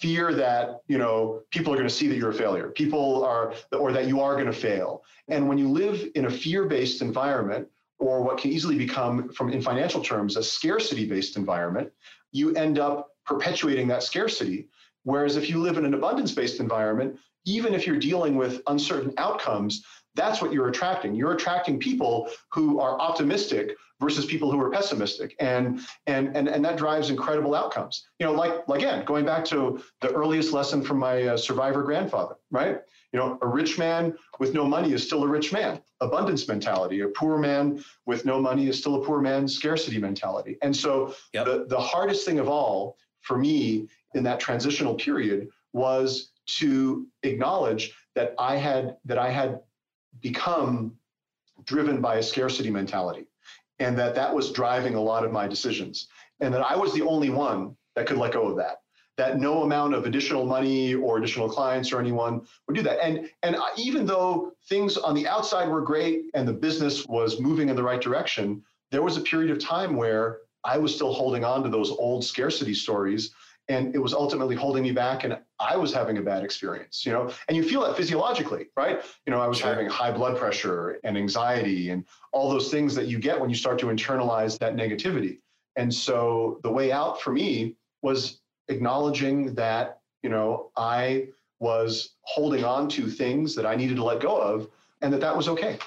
fear 0.00 0.32
that 0.32 0.80
you 0.86 0.98
know 0.98 1.42
people 1.50 1.72
are 1.72 1.76
going 1.76 1.88
to 1.88 1.94
see 1.94 2.06
that 2.08 2.16
you're 2.16 2.30
a 2.30 2.34
failure. 2.34 2.68
People 2.70 3.24
are 3.24 3.54
or 3.72 3.92
that 3.92 4.06
you 4.06 4.20
are 4.20 4.34
going 4.34 4.46
to 4.46 4.52
fail. 4.52 5.02
And 5.28 5.48
when 5.48 5.58
you 5.58 5.68
live 5.68 6.08
in 6.14 6.26
a 6.26 6.30
fear-based 6.30 7.02
environment 7.02 7.68
or 7.98 8.22
what 8.22 8.38
can 8.38 8.52
easily 8.52 8.76
become 8.76 9.28
from 9.30 9.50
in 9.50 9.60
financial 9.60 10.02
terms 10.02 10.36
a 10.36 10.42
scarcity-based 10.42 11.36
environment 11.36 11.90
you 12.30 12.54
end 12.54 12.78
up 12.78 13.08
perpetuating 13.24 13.88
that 13.88 14.02
scarcity. 14.02 14.68
Whereas 15.04 15.36
if 15.36 15.48
you 15.48 15.58
live 15.58 15.78
in 15.78 15.84
an 15.84 15.94
abundance-based 15.94 16.60
environment 16.60 17.18
even 17.44 17.74
if 17.74 17.86
you're 17.86 17.98
dealing 17.98 18.36
with 18.36 18.60
uncertain 18.66 19.12
outcomes 19.16 19.82
that's 20.18 20.42
what 20.42 20.52
you're 20.52 20.68
attracting. 20.68 21.14
You're 21.14 21.32
attracting 21.32 21.78
people 21.78 22.28
who 22.52 22.80
are 22.80 23.00
optimistic 23.00 23.76
versus 24.00 24.24
people 24.26 24.50
who 24.50 24.60
are 24.60 24.70
pessimistic. 24.70 25.34
And 25.40 25.80
and 26.06 26.36
and, 26.36 26.48
and 26.48 26.64
that 26.64 26.76
drives 26.76 27.10
incredible 27.10 27.54
outcomes. 27.54 28.06
You 28.18 28.26
know 28.26 28.32
like 28.32 28.52
again 28.68 29.04
going 29.04 29.24
back 29.24 29.44
to 29.46 29.82
the 30.00 30.12
earliest 30.12 30.52
lesson 30.52 30.82
from 30.82 30.98
my 30.98 31.22
uh, 31.22 31.36
survivor 31.36 31.82
grandfather 31.82 32.34
right? 32.50 32.80
You 33.12 33.18
know 33.18 33.38
a 33.42 33.46
rich 33.46 33.78
man 33.78 34.14
with 34.38 34.54
no 34.54 34.64
money 34.64 34.92
is 34.92 35.04
still 35.04 35.24
a 35.24 35.28
rich 35.28 35.52
man. 35.52 35.80
Abundance 36.00 36.46
mentality. 36.48 37.00
A 37.00 37.08
poor 37.08 37.38
man 37.38 37.82
with 38.06 38.24
no 38.24 38.40
money 38.40 38.68
is 38.68 38.78
still 38.78 39.02
a 39.02 39.04
poor 39.04 39.20
man 39.20 39.48
scarcity 39.48 39.98
mentality. 39.98 40.58
And 40.62 40.76
so 40.76 41.14
yep. 41.32 41.46
the, 41.46 41.66
the 41.68 41.80
hardest 41.80 42.26
thing 42.26 42.38
of 42.38 42.48
all 42.48 42.96
for 43.20 43.36
me 43.36 43.88
in 44.14 44.22
that 44.24 44.40
transitional 44.40 44.94
period 44.94 45.48
was 45.72 46.30
to 46.46 47.06
acknowledge 47.24 47.92
that 48.14 48.34
i 48.38 48.56
had 48.56 48.96
that 49.04 49.18
i 49.18 49.30
had 49.30 49.60
become 50.20 50.92
driven 51.64 52.00
by 52.00 52.16
a 52.16 52.22
scarcity 52.22 52.70
mentality 52.70 53.26
and 53.78 53.98
that 53.98 54.14
that 54.14 54.34
was 54.34 54.52
driving 54.52 54.94
a 54.94 55.00
lot 55.00 55.24
of 55.24 55.32
my 55.32 55.46
decisions 55.46 56.08
and 56.40 56.52
that 56.54 56.60
i 56.62 56.76
was 56.76 56.92
the 56.92 57.02
only 57.02 57.30
one 57.30 57.76
that 57.94 58.06
could 58.06 58.16
let 58.16 58.32
go 58.32 58.48
of 58.48 58.56
that 58.56 58.78
that 59.16 59.38
no 59.40 59.64
amount 59.64 59.94
of 59.94 60.06
additional 60.06 60.46
money 60.46 60.94
or 60.94 61.18
additional 61.18 61.48
clients 61.48 61.92
or 61.92 61.98
anyone 61.98 62.40
would 62.68 62.76
do 62.76 62.82
that. 62.82 63.04
And 63.04 63.28
and 63.42 63.56
even 63.76 64.06
though 64.06 64.52
things 64.68 64.96
on 64.96 65.12
the 65.12 65.26
outside 65.26 65.68
were 65.68 65.80
great 65.82 66.26
and 66.34 66.46
the 66.46 66.52
business 66.52 67.04
was 67.06 67.40
moving 67.40 67.68
in 67.68 67.74
the 67.74 67.82
right 67.82 68.00
direction 68.00 68.62
there 68.92 69.02
was 69.02 69.16
a 69.16 69.20
period 69.22 69.50
of 69.50 69.58
time 69.58 69.96
where 69.96 70.38
i 70.64 70.78
was 70.78 70.94
still 70.94 71.12
holding 71.12 71.44
on 71.44 71.62
to 71.62 71.68
those 71.68 71.90
old 71.90 72.24
scarcity 72.24 72.74
stories 72.74 73.32
and 73.68 73.94
it 73.94 73.98
was 73.98 74.14
ultimately 74.14 74.56
holding 74.56 74.82
me 74.82 74.92
back 74.92 75.24
and 75.24 75.38
i 75.58 75.76
was 75.76 75.92
having 75.92 76.18
a 76.18 76.22
bad 76.22 76.42
experience 76.42 77.04
you 77.04 77.12
know? 77.12 77.30
And 77.48 77.56
you 77.56 77.62
feel 77.62 77.82
that 77.82 77.96
physiologically 77.96 78.66
right? 78.76 79.00
You 79.26 79.32
know 79.32 79.40
i 79.40 79.46
was 79.46 79.58
sure. 79.58 79.68
having 79.68 79.88
high 79.88 80.12
blood 80.12 80.36
pressure 80.36 80.98
and 81.04 81.16
anxiety 81.16 81.90
and 81.90 82.04
all 82.32 82.50
those 82.50 82.70
things 82.70 82.94
that 82.94 83.06
you 83.06 83.18
get 83.18 83.40
when 83.40 83.50
you 83.50 83.56
start 83.56 83.78
to 83.80 83.86
internalize 83.86 84.58
that 84.58 84.76
negativity. 84.76 85.38
And 85.76 85.92
so 85.92 86.60
the 86.62 86.70
way 86.70 86.92
out 86.92 87.20
for 87.22 87.32
me 87.32 87.76
was 88.02 88.40
acknowledging 88.68 89.54
that 89.54 90.00
you 90.22 90.30
know 90.30 90.70
i 90.76 91.28
was 91.60 92.10
holding 92.22 92.64
on 92.64 92.88
to 92.88 93.08
things 93.08 93.54
that 93.54 93.66
i 93.66 93.74
needed 93.74 93.96
to 93.96 94.04
let 94.04 94.20
go 94.20 94.36
of 94.36 94.68
and 95.00 95.12
that 95.12 95.20
that 95.20 95.36
was 95.36 95.48
okay. 95.48 95.78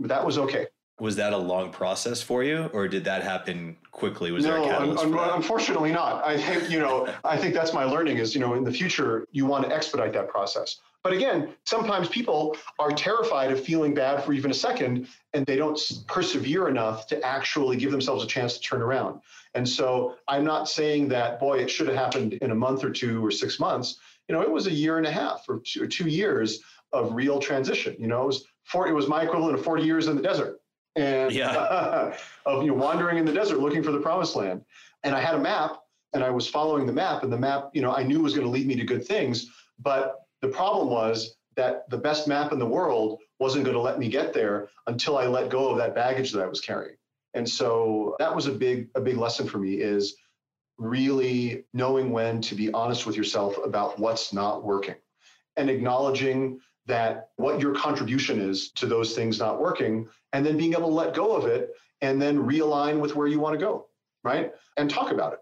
That 0.00 0.24
was 0.24 0.38
okay 0.38 0.66
was 1.00 1.16
that 1.16 1.32
a 1.32 1.36
long 1.36 1.70
process 1.70 2.22
for 2.22 2.44
you 2.44 2.70
or 2.72 2.86
did 2.86 3.04
that 3.04 3.22
happen 3.22 3.76
quickly? 3.90 4.30
Was 4.30 4.44
no, 4.44 4.52
there 4.52 4.62
a 4.62 4.66
catalyst 4.66 5.04
un- 5.04 5.18
un- 5.18 5.30
unfortunately 5.34 5.90
not. 5.90 6.24
I 6.24 6.38
think 6.38 6.70
you 6.70 6.78
know 6.78 7.12
i 7.24 7.36
think 7.36 7.54
that's 7.54 7.72
my 7.72 7.84
learning 7.84 8.18
is 8.18 8.34
you 8.34 8.40
know 8.40 8.54
in 8.54 8.62
the 8.62 8.72
future 8.72 9.26
you 9.32 9.44
want 9.44 9.64
to 9.64 9.74
expedite 9.74 10.12
that 10.12 10.28
process. 10.28 10.76
But 11.02 11.12
again 11.12 11.54
sometimes 11.66 12.08
people 12.08 12.56
are 12.78 12.90
terrified 12.90 13.50
of 13.50 13.62
feeling 13.62 13.92
bad 13.92 14.22
for 14.22 14.32
even 14.32 14.52
a 14.52 14.54
second 14.54 15.08
and 15.32 15.44
they 15.46 15.56
don't 15.56 15.80
persevere 16.06 16.68
enough 16.68 17.08
to 17.08 17.20
actually 17.24 17.76
give 17.76 17.90
themselves 17.90 18.22
a 18.22 18.26
chance 18.26 18.54
to 18.54 18.60
turn 18.60 18.80
around. 18.80 19.20
And 19.54 19.68
so 19.68 20.14
i'm 20.28 20.44
not 20.44 20.68
saying 20.68 21.08
that 21.08 21.40
boy 21.40 21.58
it 21.58 21.70
should 21.70 21.88
have 21.88 21.96
happened 21.96 22.34
in 22.34 22.52
a 22.52 22.54
month 22.54 22.84
or 22.84 22.90
two 22.90 23.24
or 23.24 23.32
six 23.32 23.58
months. 23.58 23.98
You 24.28 24.34
know 24.34 24.42
it 24.42 24.50
was 24.50 24.68
a 24.68 24.72
year 24.72 24.98
and 24.98 25.06
a 25.08 25.12
half 25.12 25.44
or 25.48 25.60
two, 25.64 25.82
or 25.82 25.88
two 25.88 26.08
years 26.08 26.60
of 26.92 27.14
real 27.14 27.40
transition 27.40 27.96
you 27.98 28.06
know? 28.06 28.22
It 28.22 28.26
was 28.26 28.44
40, 28.66 28.92
it 28.92 28.94
was 28.94 29.08
my 29.08 29.22
equivalent 29.22 29.58
of 29.58 29.64
40 29.64 29.82
years 29.82 30.06
in 30.06 30.14
the 30.14 30.22
desert 30.22 30.60
and 30.96 31.32
yeah. 31.32 31.50
uh, 31.50 32.16
of 32.46 32.62
you 32.62 32.68
know 32.68 32.74
wandering 32.74 33.18
in 33.18 33.24
the 33.24 33.32
desert 33.32 33.58
looking 33.58 33.82
for 33.82 33.92
the 33.92 34.00
promised 34.00 34.36
land. 34.36 34.64
And 35.02 35.14
I 35.14 35.20
had 35.20 35.34
a 35.34 35.40
map, 35.40 35.82
and 36.12 36.24
I 36.24 36.30
was 36.30 36.48
following 36.48 36.86
the 36.86 36.92
map, 36.92 37.22
and 37.22 37.32
the 37.32 37.38
map, 37.38 37.70
you 37.74 37.82
know, 37.82 37.94
I 37.94 38.02
knew 38.02 38.20
was 38.20 38.34
going 38.34 38.46
to 38.46 38.50
lead 38.50 38.66
me 38.66 38.76
to 38.76 38.84
good 38.84 39.06
things. 39.06 39.50
But 39.78 40.20
the 40.40 40.48
problem 40.48 40.88
was 40.88 41.36
that 41.56 41.88
the 41.90 41.98
best 41.98 42.26
map 42.26 42.52
in 42.52 42.58
the 42.58 42.66
world 42.66 43.20
wasn't 43.38 43.64
going 43.64 43.76
to 43.76 43.82
let 43.82 43.98
me 43.98 44.08
get 44.08 44.32
there 44.32 44.68
until 44.86 45.18
I 45.18 45.26
let 45.26 45.50
go 45.50 45.68
of 45.68 45.78
that 45.78 45.94
baggage 45.94 46.32
that 46.32 46.42
I 46.42 46.46
was 46.46 46.60
carrying. 46.60 46.96
And 47.34 47.48
so 47.48 48.16
that 48.18 48.34
was 48.34 48.46
a 48.46 48.52
big 48.52 48.88
a 48.94 49.00
big 49.00 49.16
lesson 49.16 49.46
for 49.46 49.58
me 49.58 49.74
is 49.74 50.16
really 50.78 51.64
knowing 51.72 52.10
when 52.10 52.40
to 52.42 52.54
be 52.54 52.72
honest 52.72 53.06
with 53.06 53.16
yourself 53.16 53.56
about 53.64 53.98
what's 53.98 54.32
not 54.32 54.64
working 54.64 54.96
and 55.56 55.70
acknowledging 55.70 56.60
that 56.86 57.30
what 57.36 57.60
your 57.60 57.74
contribution 57.74 58.40
is 58.40 58.70
to 58.72 58.86
those 58.86 59.14
things 59.14 59.38
not 59.38 59.60
working, 59.60 60.08
and 60.32 60.44
then 60.44 60.56
being 60.56 60.72
able 60.72 60.88
to 60.88 60.94
let 60.94 61.14
go 61.14 61.34
of 61.34 61.46
it 61.46 61.70
and 62.00 62.20
then 62.20 62.38
realign 62.38 63.00
with 63.00 63.16
where 63.16 63.26
you 63.26 63.40
want 63.40 63.58
to 63.58 63.64
go, 63.64 63.86
right? 64.22 64.52
And 64.76 64.90
talk 64.90 65.10
about 65.10 65.32
it 65.32 65.38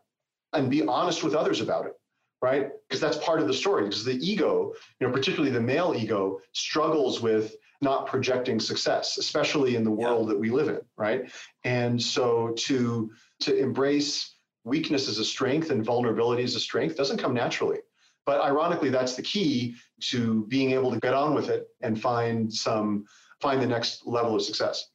and 0.52 0.70
be 0.70 0.82
honest 0.86 1.24
with 1.24 1.34
others 1.34 1.60
about 1.60 1.86
it, 1.86 1.94
right? 2.40 2.70
Because 2.88 3.00
that's 3.00 3.16
part 3.18 3.40
of 3.40 3.46
the 3.46 3.54
story. 3.54 3.84
Because 3.84 4.04
the 4.04 4.18
ego, 4.24 4.72
you 5.00 5.06
know, 5.06 5.12
particularly 5.12 5.50
the 5.50 5.60
male 5.60 5.94
ego, 5.96 6.40
struggles 6.52 7.20
with 7.20 7.56
not 7.80 8.06
projecting 8.06 8.60
success, 8.60 9.18
especially 9.18 9.74
in 9.74 9.82
the 9.82 9.90
world 9.90 10.28
yeah. 10.28 10.34
that 10.34 10.38
we 10.38 10.50
live 10.50 10.68
in, 10.68 10.80
right? 10.96 11.32
And 11.64 12.00
so 12.00 12.52
to 12.58 13.10
to 13.40 13.56
embrace 13.56 14.36
weakness 14.64 15.08
as 15.08 15.18
a 15.18 15.24
strength 15.24 15.70
and 15.70 15.84
vulnerability 15.84 16.44
as 16.44 16.54
a 16.54 16.60
strength 16.60 16.96
doesn't 16.96 17.18
come 17.18 17.34
naturally. 17.34 17.78
But 18.24 18.40
ironically, 18.42 18.90
that's 18.90 19.16
the 19.16 19.22
key 19.22 19.74
to 20.10 20.46
being 20.46 20.70
able 20.72 20.92
to 20.92 21.00
get 21.00 21.14
on 21.14 21.34
with 21.34 21.48
it 21.48 21.68
and 21.80 22.00
find 22.00 22.52
some 22.52 23.04
find 23.40 23.60
the 23.60 23.66
next 23.66 24.06
level 24.06 24.36
of 24.36 24.42
success. 24.42 24.90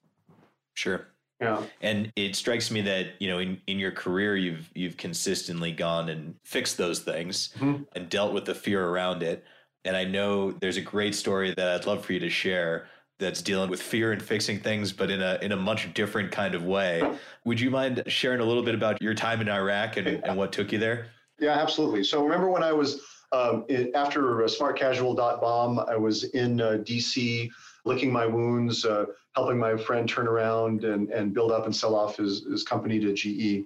Sure. 0.75 1.07
Yeah. 1.41 1.61
And 1.81 2.11
it 2.15 2.35
strikes 2.35 2.71
me 2.71 2.81
that, 2.81 3.09
you 3.19 3.27
know, 3.27 3.39
in, 3.39 3.61
in 3.67 3.77
your 3.77 3.91
career 3.91 4.35
you've 4.35 4.71
you've 4.73 4.97
consistently 4.97 5.71
gone 5.71 6.09
and 6.09 6.35
fixed 6.45 6.77
those 6.77 6.99
things 6.99 7.49
mm-hmm. 7.59 7.83
and 7.95 8.09
dealt 8.09 8.33
with 8.33 8.45
the 8.45 8.55
fear 8.55 8.85
around 8.85 9.21
it. 9.21 9.43
And 9.85 9.95
I 9.95 10.03
know 10.03 10.51
there's 10.51 10.77
a 10.77 10.81
great 10.81 11.15
story 11.15 11.53
that 11.55 11.67
I'd 11.67 11.85
love 11.85 12.05
for 12.05 12.13
you 12.13 12.19
to 12.19 12.29
share 12.29 12.87
that's 13.19 13.41
dealing 13.41 13.69
with 13.69 13.81
fear 13.81 14.11
and 14.11 14.21
fixing 14.21 14.59
things, 14.59 14.91
but 14.91 15.11
in 15.11 15.21
a 15.21 15.37
in 15.41 15.51
a 15.51 15.55
much 15.55 15.93
different 15.93 16.31
kind 16.31 16.55
of 16.55 16.63
way. 16.63 17.03
Would 17.45 17.59
you 17.59 17.69
mind 17.69 18.03
sharing 18.07 18.39
a 18.39 18.45
little 18.45 18.63
bit 18.63 18.75
about 18.75 19.01
your 19.01 19.13
time 19.13 19.41
in 19.41 19.49
Iraq 19.49 19.97
and, 19.97 20.07
and 20.07 20.37
what 20.37 20.51
took 20.51 20.71
you 20.71 20.79
there? 20.79 21.07
Yeah, 21.39 21.51
absolutely. 21.51 22.03
So 22.03 22.23
remember 22.23 22.49
when 22.49 22.63
I 22.63 22.73
was 22.73 23.01
um, 23.31 23.65
it, 23.67 23.91
after 23.95 24.43
uh, 24.43 24.47
Smart 24.47 24.77
Casual 24.77 25.15
bomb, 25.15 25.79
I 25.79 25.95
was 25.95 26.25
in 26.25 26.61
uh, 26.61 26.77
DC 26.83 27.49
licking 27.85 28.11
my 28.11 28.25
wounds, 28.25 28.85
uh, 28.85 29.05
helping 29.35 29.57
my 29.57 29.77
friend 29.77 30.07
turn 30.07 30.27
around 30.27 30.83
and, 30.83 31.09
and 31.09 31.33
build 31.33 31.51
up 31.51 31.65
and 31.65 31.75
sell 31.75 31.95
off 31.95 32.17
his, 32.17 32.45
his 32.45 32.63
company 32.63 32.99
to 32.99 33.13
GE. 33.13 33.65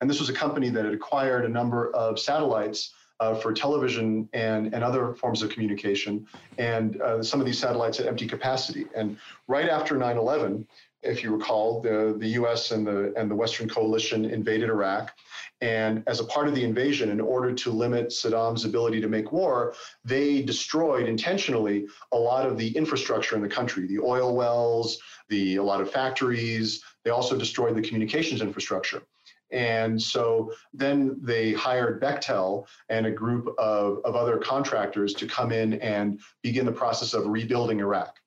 And 0.00 0.10
this 0.10 0.20
was 0.20 0.28
a 0.28 0.34
company 0.34 0.68
that 0.70 0.84
had 0.84 0.94
acquired 0.94 1.44
a 1.44 1.48
number 1.48 1.94
of 1.94 2.18
satellites 2.18 2.92
uh, 3.20 3.34
for 3.34 3.52
television 3.52 4.28
and, 4.32 4.74
and 4.74 4.82
other 4.82 5.14
forms 5.14 5.42
of 5.42 5.50
communication. 5.50 6.26
And 6.58 7.00
uh, 7.00 7.22
some 7.22 7.40
of 7.40 7.46
these 7.46 7.58
satellites 7.58 7.98
had 7.98 8.06
empty 8.06 8.26
capacity. 8.26 8.86
And 8.94 9.16
right 9.48 9.68
after 9.68 9.96
9 9.96 10.16
11, 10.16 10.66
if 11.04 11.22
you 11.22 11.34
recall, 11.34 11.80
the, 11.80 12.16
the 12.18 12.28
US 12.40 12.70
and 12.70 12.86
the, 12.86 13.12
and 13.16 13.30
the 13.30 13.34
Western 13.34 13.68
coalition 13.68 14.24
invaded 14.24 14.68
Iraq. 14.68 15.12
And 15.60 16.02
as 16.06 16.20
a 16.20 16.24
part 16.24 16.48
of 16.48 16.54
the 16.54 16.64
invasion, 16.64 17.10
in 17.10 17.20
order 17.20 17.52
to 17.52 17.70
limit 17.70 18.08
Saddam's 18.08 18.64
ability 18.64 19.00
to 19.00 19.08
make 19.08 19.32
war, 19.32 19.74
they 20.04 20.42
destroyed 20.42 21.08
intentionally 21.08 21.86
a 22.12 22.16
lot 22.16 22.46
of 22.46 22.58
the 22.58 22.76
infrastructure 22.76 23.36
in 23.36 23.42
the 23.42 23.48
country, 23.48 23.86
the 23.86 24.00
oil 24.00 24.34
wells, 24.34 24.98
the, 25.28 25.56
a 25.56 25.62
lot 25.62 25.80
of 25.80 25.90
factories. 25.90 26.82
They 27.04 27.10
also 27.10 27.38
destroyed 27.38 27.76
the 27.76 27.82
communications 27.82 28.42
infrastructure. 28.42 29.02
And 29.50 30.00
so 30.00 30.52
then 30.72 31.16
they 31.22 31.52
hired 31.52 32.02
Bechtel 32.02 32.66
and 32.88 33.06
a 33.06 33.10
group 33.10 33.54
of, 33.58 34.00
of 34.04 34.16
other 34.16 34.38
contractors 34.38 35.14
to 35.14 35.26
come 35.26 35.52
in 35.52 35.74
and 35.74 36.20
begin 36.42 36.66
the 36.66 36.72
process 36.72 37.14
of 37.14 37.26
rebuilding 37.26 37.80
Iraq. 37.80 38.18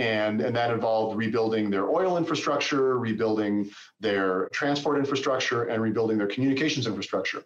And, 0.00 0.40
and 0.40 0.56
that 0.56 0.70
involved 0.72 1.16
rebuilding 1.16 1.70
their 1.70 1.88
oil 1.90 2.16
infrastructure, 2.16 2.98
rebuilding 2.98 3.70
their 4.00 4.48
transport 4.50 4.98
infrastructure, 4.98 5.64
and 5.64 5.82
rebuilding 5.82 6.16
their 6.16 6.26
communications 6.26 6.86
infrastructure. 6.86 7.42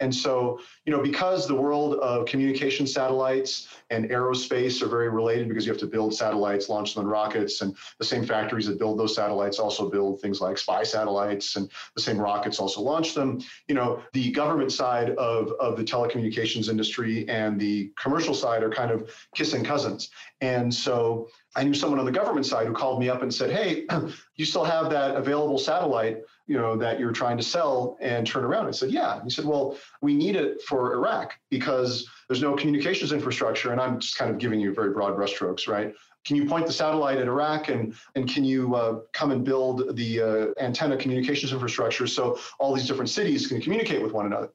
And 0.00 0.14
so, 0.14 0.60
you 0.84 0.92
know, 0.92 1.02
because 1.02 1.48
the 1.48 1.54
world 1.54 1.94
of 2.00 2.26
communication 2.26 2.86
satellites 2.86 3.68
and 3.88 4.10
aerospace 4.10 4.82
are 4.82 4.88
very 4.88 5.08
related 5.08 5.48
because 5.48 5.64
you 5.64 5.72
have 5.72 5.80
to 5.80 5.86
build 5.86 6.12
satellites, 6.12 6.68
launch 6.68 6.94
them 6.94 7.04
in 7.04 7.08
rockets, 7.08 7.62
and 7.62 7.74
the 7.98 8.04
same 8.04 8.26
factories 8.26 8.66
that 8.66 8.78
build 8.78 8.98
those 8.98 9.14
satellites 9.14 9.58
also 9.58 9.88
build 9.88 10.20
things 10.20 10.38
like 10.40 10.58
spy 10.58 10.82
satellites, 10.82 11.56
and 11.56 11.70
the 11.94 12.02
same 12.02 12.18
rockets 12.18 12.58
also 12.58 12.82
launch 12.82 13.14
them. 13.14 13.40
You 13.68 13.74
know, 13.74 14.02
the 14.12 14.30
government 14.32 14.70
side 14.70 15.10
of, 15.10 15.52
of 15.52 15.78
the 15.78 15.84
telecommunications 15.84 16.68
industry 16.68 17.26
and 17.28 17.58
the 17.58 17.90
commercial 17.98 18.34
side 18.34 18.62
are 18.62 18.70
kind 18.70 18.90
of 18.90 19.10
kissing 19.34 19.64
cousins. 19.64 20.10
And 20.42 20.74
so 20.74 21.30
I 21.56 21.64
knew 21.64 21.74
someone 21.74 21.98
on 21.98 22.06
the 22.06 22.12
government 22.12 22.46
side 22.46 22.66
who 22.66 22.72
called 22.72 23.00
me 23.00 23.08
up 23.08 23.22
and 23.22 23.34
said, 23.34 23.50
Hey, 23.50 23.86
you 24.36 24.44
still 24.44 24.64
have 24.64 24.90
that 24.90 25.16
available 25.16 25.58
satellite 25.58 26.18
you 26.46 26.56
know, 26.56 26.76
that 26.76 27.00
you're 27.00 27.12
trying 27.12 27.36
to 27.36 27.42
sell 27.42 27.96
and 28.00 28.26
turn 28.26 28.44
around? 28.44 28.66
I 28.66 28.70
said, 28.70 28.90
yeah. 28.90 29.22
He 29.24 29.30
said, 29.30 29.44
well, 29.44 29.76
we 30.00 30.14
need 30.14 30.36
it 30.36 30.62
for 30.62 30.94
Iraq 30.94 31.34
because 31.50 32.08
there's 32.28 32.42
no 32.42 32.54
communications 32.54 33.12
infrastructure. 33.12 33.72
And 33.72 33.80
I'm 33.80 33.98
just 33.98 34.16
kind 34.16 34.30
of 34.30 34.38
giving 34.38 34.60
you 34.60 34.72
very 34.72 34.92
broad 34.92 35.16
brushstrokes, 35.16 35.66
right? 35.68 35.92
Can 36.24 36.36
you 36.36 36.46
point 36.46 36.66
the 36.66 36.72
satellite 36.72 37.18
at 37.18 37.26
Iraq 37.26 37.68
and, 37.68 37.94
and 38.14 38.28
can 38.28 38.44
you 38.44 38.74
uh, 38.74 39.00
come 39.12 39.30
and 39.30 39.44
build 39.44 39.96
the 39.96 40.20
uh, 40.20 40.62
antenna 40.62 40.96
communications 40.96 41.52
infrastructure 41.52 42.06
so 42.06 42.38
all 42.58 42.74
these 42.74 42.86
different 42.86 43.10
cities 43.10 43.46
can 43.46 43.60
communicate 43.60 44.02
with 44.02 44.12
one 44.12 44.26
another? 44.26 44.50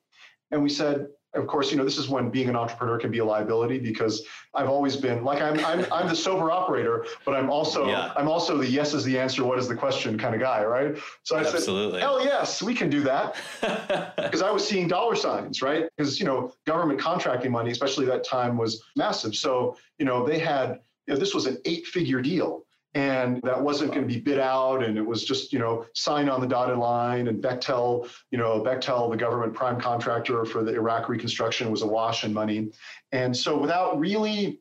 And 0.52 0.62
we 0.62 0.70
said, 0.70 1.08
of 1.34 1.48
course, 1.48 1.72
you 1.72 1.78
know, 1.78 1.86
this 1.86 1.98
is 1.98 2.10
when 2.10 2.30
being 2.30 2.50
an 2.50 2.56
entrepreneur 2.56 2.98
can 2.98 3.10
be 3.10 3.20
a 3.20 3.26
liability 3.26 3.80
because 3.80 4.26
I've 4.54 4.68
always 4.68 4.98
been 4.98 5.24
like 5.24 5.42
I'm 5.42 5.64
I'm 5.66 5.86
I'm 5.92 6.08
the 6.10 6.16
sober 6.16 6.52
operator, 6.52 7.06
but 7.26 7.36
I'm 7.36 7.50
also 7.50 7.88
yeah. 7.88 8.12
I'm 8.18 8.28
also 8.28 8.58
the 8.58 8.68
yes 8.68 8.94
is 8.94 9.06
the 9.06 9.18
answer, 9.18 9.46
what 9.46 9.58
is 9.58 9.68
the 9.68 9.76
question 9.76 10.18
kind 10.18 10.36
of 10.36 10.42
guy, 10.42 10.64
right? 10.66 10.98
So 11.24 11.38
I 11.38 11.42
Absolutely. 11.42 12.00
said, 12.00 12.02
hell 12.02 12.24
yes, 12.24 12.62
we 12.62 12.74
can 12.74 12.90
do 12.90 13.02
that. 13.04 13.36
because 14.18 14.42
I 14.42 14.52
was 14.52 14.68
seeing 14.68 14.88
dollar 14.88 15.16
signs, 15.16 15.62
right? 15.62 15.86
Because 15.96 16.20
you 16.20 16.26
know, 16.26 16.54
government 16.66 17.00
contracting 17.00 17.52
money, 17.52 17.72
especially 17.72 18.06
that 18.08 18.26
time, 18.26 18.58
was 18.58 18.84
massive. 18.98 19.36
So, 19.36 19.78
you 20.00 20.06
know, 20.06 20.26
they 20.26 20.40
had 20.40 20.82
you 21.08 21.14
know, 21.14 21.20
this 21.20 21.34
was 21.34 21.46
an 21.46 21.58
eight-figure 21.66 22.22
deal 22.22 22.66
and 22.94 23.42
that 23.44 23.62
wasn't 23.62 23.92
going 23.94 24.06
to 24.06 24.14
be 24.14 24.20
bid 24.20 24.40
out 24.40 24.84
and 24.84 24.98
it 24.98 25.06
was 25.06 25.24
just 25.24 25.54
you 25.54 25.60
know 25.60 25.86
sign 25.94 26.28
on 26.28 26.42
the 26.42 26.48
dotted 26.48 26.78
line 26.78 27.28
and 27.28 27.42
bechtel 27.42 28.10
you 28.32 28.38
know 28.38 28.62
bechtel 28.62 29.10
the 29.10 29.18
government 29.18 29.54
prime 29.54 29.80
contractor 29.80 30.44
for 30.44 30.64
the 30.64 30.74
iraq 30.74 31.08
reconstruction 31.08 31.72
was 31.72 31.82
awash 31.82 32.24
in 32.24 32.34
money. 32.34 32.70
And 33.12 33.36
so 33.36 33.58
without 33.58 34.00
really 34.00 34.60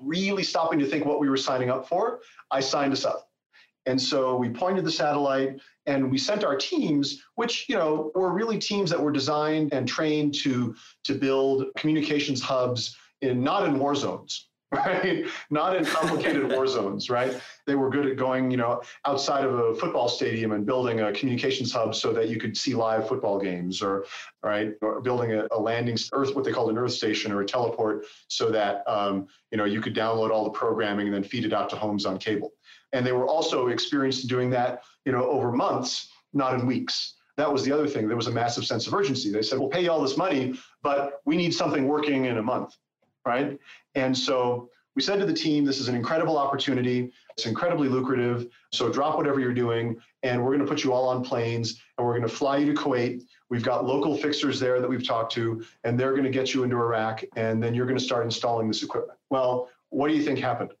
really 0.00 0.42
stopping 0.42 0.78
to 0.80 0.86
think 0.86 1.04
what 1.04 1.20
we 1.20 1.28
were 1.28 1.36
signing 1.36 1.70
up 1.70 1.88
for 1.88 2.20
i 2.50 2.60
signed 2.60 2.92
us 2.92 3.04
up. 3.04 3.28
And 3.84 4.00
so 4.00 4.36
we 4.36 4.48
pointed 4.48 4.84
the 4.84 4.92
satellite 4.92 5.60
and 5.86 6.08
we 6.08 6.16
sent 6.16 6.44
our 6.44 6.56
teams 6.56 7.22
which 7.36 7.68
you 7.68 7.76
know 7.76 8.12
were 8.14 8.32
really 8.32 8.58
teams 8.58 8.90
that 8.90 9.00
were 9.00 9.12
designed 9.12 9.72
and 9.72 9.88
trained 9.88 10.34
to 10.42 10.74
to 11.04 11.14
build 11.14 11.66
communications 11.76 12.42
hubs 12.42 12.96
in 13.22 13.42
not 13.42 13.66
in 13.66 13.78
war 13.78 13.94
zones 13.94 14.48
right? 14.86 15.26
Not 15.50 15.76
in 15.76 15.84
complicated 15.84 16.50
war 16.50 16.66
zones, 16.66 17.10
right? 17.10 17.38
They 17.66 17.74
were 17.74 17.90
good 17.90 18.06
at 18.06 18.16
going, 18.16 18.50
you 18.50 18.56
know, 18.56 18.80
outside 19.04 19.44
of 19.44 19.52
a 19.52 19.74
football 19.74 20.08
stadium 20.08 20.52
and 20.52 20.64
building 20.64 21.00
a 21.00 21.12
communications 21.12 21.70
hub 21.70 21.94
so 21.94 22.10
that 22.14 22.30
you 22.30 22.38
could 22.38 22.56
see 22.56 22.74
live 22.74 23.06
football 23.06 23.38
games, 23.38 23.82
or 23.82 24.06
right, 24.42 24.72
or 24.80 25.02
building 25.02 25.32
a, 25.32 25.46
a 25.52 25.60
landing 25.60 25.98
earth, 26.14 26.34
what 26.34 26.44
they 26.44 26.52
called 26.52 26.70
an 26.70 26.78
earth 26.78 26.92
station 26.92 27.32
or 27.32 27.42
a 27.42 27.46
teleport, 27.46 28.06
so 28.28 28.50
that 28.50 28.82
um, 28.88 29.26
you 29.50 29.58
know 29.58 29.66
you 29.66 29.82
could 29.82 29.94
download 29.94 30.30
all 30.30 30.44
the 30.44 30.50
programming 30.50 31.06
and 31.06 31.14
then 31.14 31.22
feed 31.22 31.44
it 31.44 31.52
out 31.52 31.68
to 31.68 31.76
homes 31.76 32.06
on 32.06 32.16
cable. 32.16 32.52
And 32.94 33.04
they 33.04 33.12
were 33.12 33.26
also 33.26 33.68
experienced 33.68 34.22
in 34.22 34.28
doing 34.28 34.48
that, 34.50 34.82
you 35.04 35.12
know, 35.12 35.28
over 35.28 35.52
months, 35.52 36.08
not 36.32 36.54
in 36.58 36.66
weeks. 36.66 37.14
That 37.36 37.52
was 37.52 37.62
the 37.62 37.72
other 37.72 37.88
thing. 37.88 38.08
There 38.08 38.16
was 38.16 38.26
a 38.26 38.32
massive 38.32 38.64
sense 38.64 38.86
of 38.86 38.94
urgency. 38.94 39.30
They 39.30 39.42
said, 39.42 39.58
"We'll 39.58 39.68
pay 39.68 39.82
you 39.82 39.90
all 39.90 40.00
this 40.00 40.16
money, 40.16 40.54
but 40.82 41.20
we 41.26 41.36
need 41.36 41.52
something 41.52 41.86
working 41.86 42.24
in 42.24 42.38
a 42.38 42.42
month." 42.42 42.74
Right? 43.26 43.58
And 43.94 44.16
so 44.16 44.70
we 44.94 45.02
said 45.02 45.18
to 45.20 45.26
the 45.26 45.32
team, 45.32 45.64
this 45.64 45.80
is 45.80 45.88
an 45.88 45.94
incredible 45.94 46.36
opportunity. 46.36 47.12
It's 47.30 47.46
incredibly 47.46 47.88
lucrative. 47.88 48.48
So 48.72 48.92
drop 48.92 49.16
whatever 49.16 49.40
you're 49.40 49.54
doing, 49.54 49.96
and 50.22 50.42
we're 50.42 50.50
going 50.54 50.60
to 50.60 50.66
put 50.66 50.84
you 50.84 50.92
all 50.92 51.08
on 51.08 51.24
planes, 51.24 51.80
and 51.96 52.06
we're 52.06 52.18
going 52.18 52.28
to 52.28 52.34
fly 52.34 52.58
you 52.58 52.74
to 52.74 52.78
Kuwait. 52.78 53.22
We've 53.48 53.62
got 53.62 53.86
local 53.86 54.16
fixers 54.16 54.60
there 54.60 54.80
that 54.80 54.88
we've 54.88 55.06
talked 55.06 55.32
to, 55.32 55.64
and 55.84 55.98
they're 55.98 56.12
going 56.12 56.24
to 56.24 56.30
get 56.30 56.52
you 56.52 56.62
into 56.62 56.76
Iraq, 56.76 57.22
and 57.36 57.62
then 57.62 57.74
you're 57.74 57.86
going 57.86 57.98
to 57.98 58.04
start 58.04 58.24
installing 58.24 58.68
this 58.68 58.82
equipment. 58.82 59.18
Well, 59.30 59.70
what 59.88 60.08
do 60.08 60.14
you 60.14 60.22
think 60.22 60.38
happened? 60.38 60.72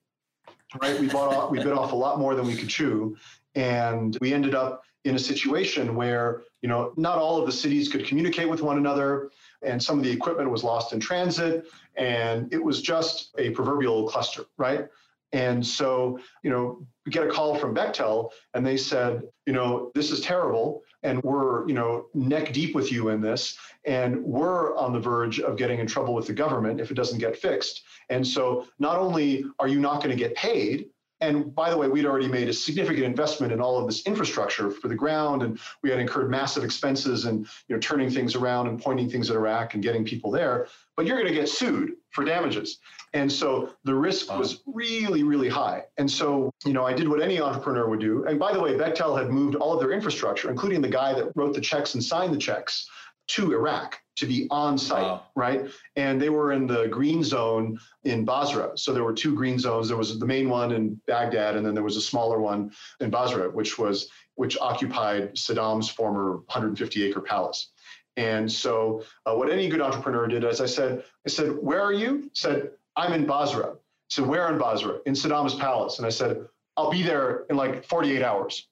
Right? 0.80 0.98
We 0.98 1.08
bought 1.08 1.34
off, 1.34 1.50
we 1.50 1.58
bit 1.58 1.72
off 1.72 1.92
a 1.92 1.96
lot 1.96 2.18
more 2.18 2.34
than 2.34 2.46
we 2.46 2.54
could 2.54 2.68
chew, 2.68 3.16
and 3.54 4.16
we 4.20 4.32
ended 4.32 4.54
up 4.54 4.84
in 5.04 5.14
a 5.14 5.18
situation 5.18 5.94
where 5.94 6.42
you 6.62 6.68
know 6.68 6.92
not 6.96 7.18
all 7.18 7.38
of 7.38 7.46
the 7.46 7.52
cities 7.52 7.88
could 7.88 8.06
communicate 8.06 8.48
with 8.48 8.62
one 8.62 8.78
another 8.78 9.30
and 9.62 9.82
some 9.82 9.98
of 9.98 10.04
the 10.04 10.10
equipment 10.10 10.50
was 10.50 10.64
lost 10.64 10.92
in 10.92 11.00
transit 11.00 11.66
and 11.96 12.52
it 12.52 12.62
was 12.62 12.80
just 12.80 13.34
a 13.38 13.50
proverbial 13.50 14.08
cluster 14.08 14.44
right? 14.56 14.86
And 15.34 15.66
so 15.66 16.18
you 16.42 16.50
know 16.50 16.86
we 17.04 17.10
get 17.10 17.26
a 17.26 17.30
call 17.30 17.56
from 17.56 17.74
bechtel 17.74 18.30
and 18.54 18.66
they 18.66 18.76
said 18.76 19.22
you 19.46 19.52
know 19.52 19.90
this 19.94 20.10
is 20.10 20.20
terrible 20.20 20.82
and 21.02 21.22
we're 21.22 21.66
you 21.66 21.74
know 21.74 22.06
neck 22.14 22.52
deep 22.52 22.74
with 22.74 22.92
you 22.92 23.08
in 23.08 23.20
this 23.20 23.58
and 23.84 24.22
we're 24.22 24.76
on 24.76 24.92
the 24.92 25.00
verge 25.00 25.40
of 25.40 25.56
getting 25.56 25.80
in 25.80 25.86
trouble 25.86 26.14
with 26.14 26.26
the 26.26 26.32
government 26.32 26.80
if 26.80 26.90
it 26.90 26.94
doesn't 26.94 27.18
get 27.18 27.36
fixed. 27.36 27.82
And 28.10 28.26
so 28.26 28.66
not 28.78 28.98
only 28.98 29.44
are 29.58 29.68
you 29.68 29.80
not 29.80 30.02
going 30.02 30.10
to 30.10 30.16
get 30.16 30.34
paid 30.36 30.90
and 31.22 31.54
by 31.54 31.70
the 31.70 31.76
way, 31.76 31.88
we'd 31.88 32.04
already 32.04 32.26
made 32.26 32.48
a 32.48 32.52
significant 32.52 33.06
investment 33.06 33.52
in 33.52 33.60
all 33.60 33.78
of 33.78 33.86
this 33.86 34.04
infrastructure 34.06 34.70
for 34.70 34.88
the 34.88 34.94
ground, 34.94 35.42
and 35.42 35.58
we 35.82 35.88
had 35.88 36.00
incurred 36.00 36.28
massive 36.28 36.64
expenses 36.64 37.24
and 37.24 37.46
you 37.68 37.76
know 37.76 37.78
turning 37.78 38.10
things 38.10 38.34
around 38.34 38.66
and 38.66 38.82
pointing 38.82 39.08
things 39.08 39.30
at 39.30 39.36
Iraq 39.36 39.74
and 39.74 39.82
getting 39.82 40.04
people 40.04 40.30
there. 40.30 40.66
But 40.96 41.06
you're 41.06 41.16
going 41.16 41.32
to 41.32 41.34
get 41.34 41.48
sued 41.48 41.92
for 42.10 42.24
damages, 42.24 42.80
and 43.14 43.30
so 43.30 43.70
the 43.84 43.94
risk 43.94 44.36
was 44.36 44.62
really, 44.66 45.22
really 45.22 45.48
high. 45.48 45.84
And 45.96 46.10
so 46.10 46.52
you 46.64 46.72
know, 46.72 46.84
I 46.84 46.92
did 46.92 47.08
what 47.08 47.22
any 47.22 47.40
entrepreneur 47.40 47.88
would 47.88 48.00
do. 48.00 48.24
And 48.26 48.38
by 48.38 48.52
the 48.52 48.60
way, 48.60 48.72
Bechtel 48.72 49.16
had 49.16 49.30
moved 49.30 49.54
all 49.54 49.72
of 49.72 49.80
their 49.80 49.92
infrastructure, 49.92 50.50
including 50.50 50.82
the 50.82 50.90
guy 50.90 51.14
that 51.14 51.30
wrote 51.36 51.54
the 51.54 51.60
checks 51.60 51.94
and 51.94 52.02
signed 52.02 52.34
the 52.34 52.38
checks, 52.38 52.90
to 53.32 53.52
Iraq 53.52 53.98
to 54.16 54.26
be 54.26 54.46
on 54.50 54.76
site, 54.76 55.02
wow. 55.02 55.22
right? 55.34 55.62
And 55.96 56.20
they 56.20 56.28
were 56.28 56.52
in 56.52 56.66
the 56.66 56.86
green 56.88 57.24
zone 57.24 57.78
in 58.04 58.24
Basra. 58.24 58.76
So 58.76 58.92
there 58.92 59.04
were 59.04 59.14
two 59.14 59.34
green 59.34 59.58
zones. 59.58 59.88
There 59.88 59.96
was 59.96 60.18
the 60.18 60.26
main 60.26 60.48
one 60.48 60.72
in 60.72 61.00
Baghdad, 61.06 61.56
and 61.56 61.64
then 61.64 61.74
there 61.74 61.82
was 61.82 61.96
a 61.96 62.00
smaller 62.00 62.38
one 62.38 62.72
in 63.00 63.10
Basra, 63.10 63.50
which 63.50 63.78
was 63.78 64.10
which 64.34 64.56
occupied 64.58 65.34
Saddam's 65.34 65.88
former 65.88 66.36
150 66.48 67.04
acre 67.04 67.20
palace. 67.20 67.68
And 68.16 68.50
so, 68.50 69.02
uh, 69.24 69.34
what 69.34 69.50
any 69.50 69.68
good 69.68 69.80
entrepreneur 69.80 70.26
did, 70.26 70.44
as 70.44 70.60
I 70.60 70.66
said, 70.66 71.04
I 71.26 71.30
said, 71.30 71.56
"Where 71.56 71.80
are 71.80 71.92
you?" 71.92 72.30
Said, 72.34 72.72
"I'm 72.96 73.12
in 73.14 73.26
Basra." 73.26 73.76
So, 74.08 74.22
where 74.22 74.50
in 74.52 74.58
Basra? 74.58 74.98
In 75.06 75.14
Saddam's 75.14 75.54
palace. 75.54 75.98
And 75.98 76.06
I 76.06 76.10
said, 76.10 76.46
"I'll 76.76 76.90
be 76.90 77.02
there 77.02 77.46
in 77.48 77.56
like 77.56 77.84
48 77.86 78.22
hours 78.22 78.68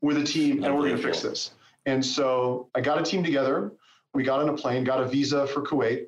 with 0.00 0.18
a 0.18 0.24
team, 0.24 0.62
and 0.62 0.72
we're 0.74 0.88
going 0.88 0.96
to 0.96 1.02
fix 1.02 1.20
this." 1.20 1.52
And 1.86 2.04
so, 2.04 2.68
I 2.76 2.80
got 2.80 3.00
a 3.00 3.02
team 3.02 3.24
together. 3.24 3.72
We 4.14 4.22
got 4.22 4.40
on 4.40 4.48
a 4.48 4.56
plane, 4.56 4.84
got 4.84 5.02
a 5.02 5.08
visa 5.08 5.46
for 5.46 5.62
Kuwait, 5.62 6.06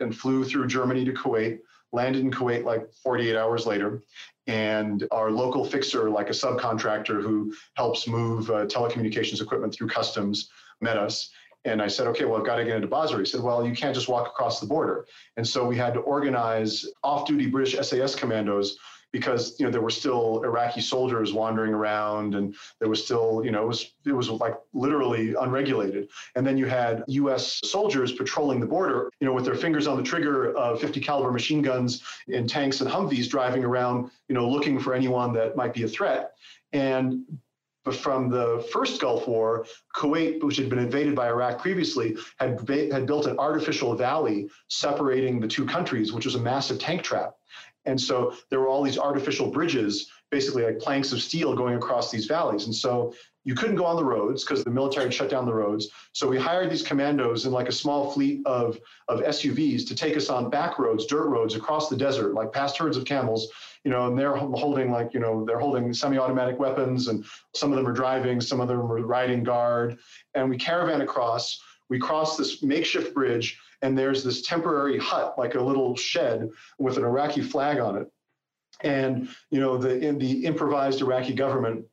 and 0.00 0.16
flew 0.16 0.44
through 0.44 0.66
Germany 0.68 1.04
to 1.04 1.12
Kuwait. 1.12 1.58
Landed 1.90 2.20
in 2.20 2.30
Kuwait 2.30 2.64
like 2.64 2.92
48 3.02 3.34
hours 3.34 3.64
later, 3.64 4.02
and 4.46 5.08
our 5.10 5.30
local 5.30 5.64
fixer, 5.64 6.10
like 6.10 6.28
a 6.28 6.32
subcontractor 6.32 7.22
who 7.22 7.54
helps 7.76 8.06
move 8.06 8.50
uh, 8.50 8.66
telecommunications 8.66 9.40
equipment 9.40 9.72
through 9.74 9.88
customs, 9.88 10.50
met 10.82 10.98
us 10.98 11.30
and 11.64 11.82
I 11.82 11.88
said, 11.88 12.06
okay, 12.08 12.24
well, 12.24 12.38
I've 12.38 12.46
got 12.46 12.56
to 12.56 12.64
get 12.64 12.76
into 12.76 12.88
Basra. 12.88 13.18
He 13.18 13.24
said, 13.24 13.42
well, 13.42 13.66
you 13.66 13.74
can't 13.74 13.94
just 13.94 14.08
walk 14.08 14.28
across 14.28 14.60
the 14.60 14.66
border. 14.66 15.06
And 15.36 15.46
so 15.46 15.66
we 15.66 15.76
had 15.76 15.94
to 15.94 16.00
organize 16.00 16.86
off-duty 17.02 17.46
British 17.46 17.76
SAS 17.86 18.14
commandos 18.14 18.76
because 19.12 19.58
you 19.58 19.66
know 19.66 19.72
there 19.72 19.80
were 19.80 19.90
still 19.90 20.42
Iraqi 20.44 20.80
soldiers 20.80 21.32
wandering 21.32 21.72
around, 21.72 22.34
and 22.34 22.54
there 22.80 22.88
was 22.88 23.04
still 23.04 23.42
you 23.44 23.50
know 23.50 23.62
it 23.62 23.68
was 23.68 23.92
it 24.06 24.12
was 24.12 24.28
like 24.30 24.54
literally 24.72 25.34
unregulated. 25.40 26.08
And 26.36 26.46
then 26.46 26.56
you 26.56 26.66
had 26.66 27.04
U.S. 27.08 27.60
soldiers 27.64 28.12
patrolling 28.12 28.60
the 28.60 28.66
border, 28.66 29.10
you 29.20 29.26
know, 29.26 29.32
with 29.32 29.44
their 29.44 29.54
fingers 29.54 29.86
on 29.86 29.96
the 29.96 30.02
trigger 30.02 30.56
of 30.56 30.80
50 30.80 31.00
caliber 31.00 31.32
machine 31.32 31.62
guns 31.62 32.02
in 32.28 32.46
tanks 32.46 32.80
and 32.80 32.90
Humvees 32.90 33.28
driving 33.28 33.64
around, 33.64 34.10
you 34.28 34.34
know, 34.34 34.48
looking 34.48 34.78
for 34.78 34.94
anyone 34.94 35.32
that 35.34 35.56
might 35.56 35.74
be 35.74 35.82
a 35.84 35.88
threat. 35.88 36.32
And 36.72 37.24
but 37.88 37.96
from 37.96 38.28
the 38.28 38.68
first 38.70 39.00
Gulf 39.00 39.26
War, 39.26 39.64
Kuwait, 39.96 40.44
which 40.44 40.58
had 40.58 40.68
been 40.68 40.78
invaded 40.78 41.14
by 41.14 41.28
Iraq 41.28 41.58
previously, 41.58 42.18
had, 42.38 42.60
had 42.68 43.06
built 43.06 43.24
an 43.24 43.38
artificial 43.38 43.94
valley 43.94 44.50
separating 44.68 45.40
the 45.40 45.48
two 45.48 45.64
countries, 45.64 46.12
which 46.12 46.26
was 46.26 46.34
a 46.34 46.38
massive 46.38 46.78
tank 46.78 47.02
trap. 47.02 47.37
And 47.88 47.98
so 48.00 48.34
there 48.50 48.60
were 48.60 48.68
all 48.68 48.82
these 48.82 48.98
artificial 48.98 49.50
bridges, 49.50 50.10
basically 50.30 50.62
like 50.62 50.78
planks 50.78 51.10
of 51.10 51.22
steel 51.22 51.56
going 51.56 51.74
across 51.74 52.10
these 52.10 52.26
valleys. 52.26 52.66
And 52.66 52.74
so 52.74 53.14
you 53.44 53.54
couldn't 53.54 53.76
go 53.76 53.86
on 53.86 53.96
the 53.96 54.04
roads 54.04 54.44
because 54.44 54.62
the 54.62 54.70
military 54.70 55.06
had 55.06 55.14
shut 55.14 55.30
down 55.30 55.46
the 55.46 55.54
roads. 55.54 55.88
So 56.12 56.28
we 56.28 56.38
hired 56.38 56.70
these 56.70 56.82
commandos 56.82 57.46
in 57.46 57.52
like 57.52 57.68
a 57.70 57.72
small 57.72 58.12
fleet 58.12 58.42
of, 58.44 58.78
of 59.08 59.20
SUVs 59.20 59.86
to 59.88 59.94
take 59.94 60.18
us 60.18 60.28
on 60.28 60.50
back 60.50 60.78
roads, 60.78 61.06
dirt 61.06 61.28
roads 61.28 61.54
across 61.54 61.88
the 61.88 61.96
desert, 61.96 62.34
like 62.34 62.52
past 62.52 62.76
herds 62.76 62.98
of 62.98 63.06
camels, 63.06 63.48
you 63.84 63.90
know, 63.90 64.06
and 64.06 64.18
they're 64.18 64.36
holding 64.36 64.90
like, 64.90 65.14
you 65.14 65.20
know, 65.20 65.46
they're 65.46 65.58
holding 65.58 65.94
semi-automatic 65.94 66.58
weapons 66.58 67.08
and 67.08 67.24
some 67.54 67.72
of 67.72 67.76
them 67.76 67.86
are 67.86 67.92
driving, 67.92 68.38
some 68.38 68.60
of 68.60 68.68
them 68.68 68.80
are 68.80 69.00
riding 69.06 69.42
guard. 69.42 69.96
And 70.34 70.50
we 70.50 70.58
caravan 70.58 71.00
across, 71.00 71.58
we 71.88 71.98
cross 71.98 72.36
this 72.36 72.62
makeshift 72.62 73.14
bridge 73.14 73.58
and 73.82 73.96
there's 73.96 74.24
this 74.24 74.42
temporary 74.42 74.98
hut, 74.98 75.34
like 75.38 75.54
a 75.54 75.60
little 75.60 75.96
shed 75.96 76.48
with 76.78 76.96
an 76.96 77.04
Iraqi 77.04 77.42
flag 77.42 77.78
on 77.78 77.96
it. 77.96 78.10
And, 78.82 79.28
you 79.50 79.60
know, 79.60 79.76
the, 79.76 79.98
in 79.98 80.18
the 80.18 80.44
improvised 80.44 81.00
Iraqi 81.00 81.34
government 81.34 81.84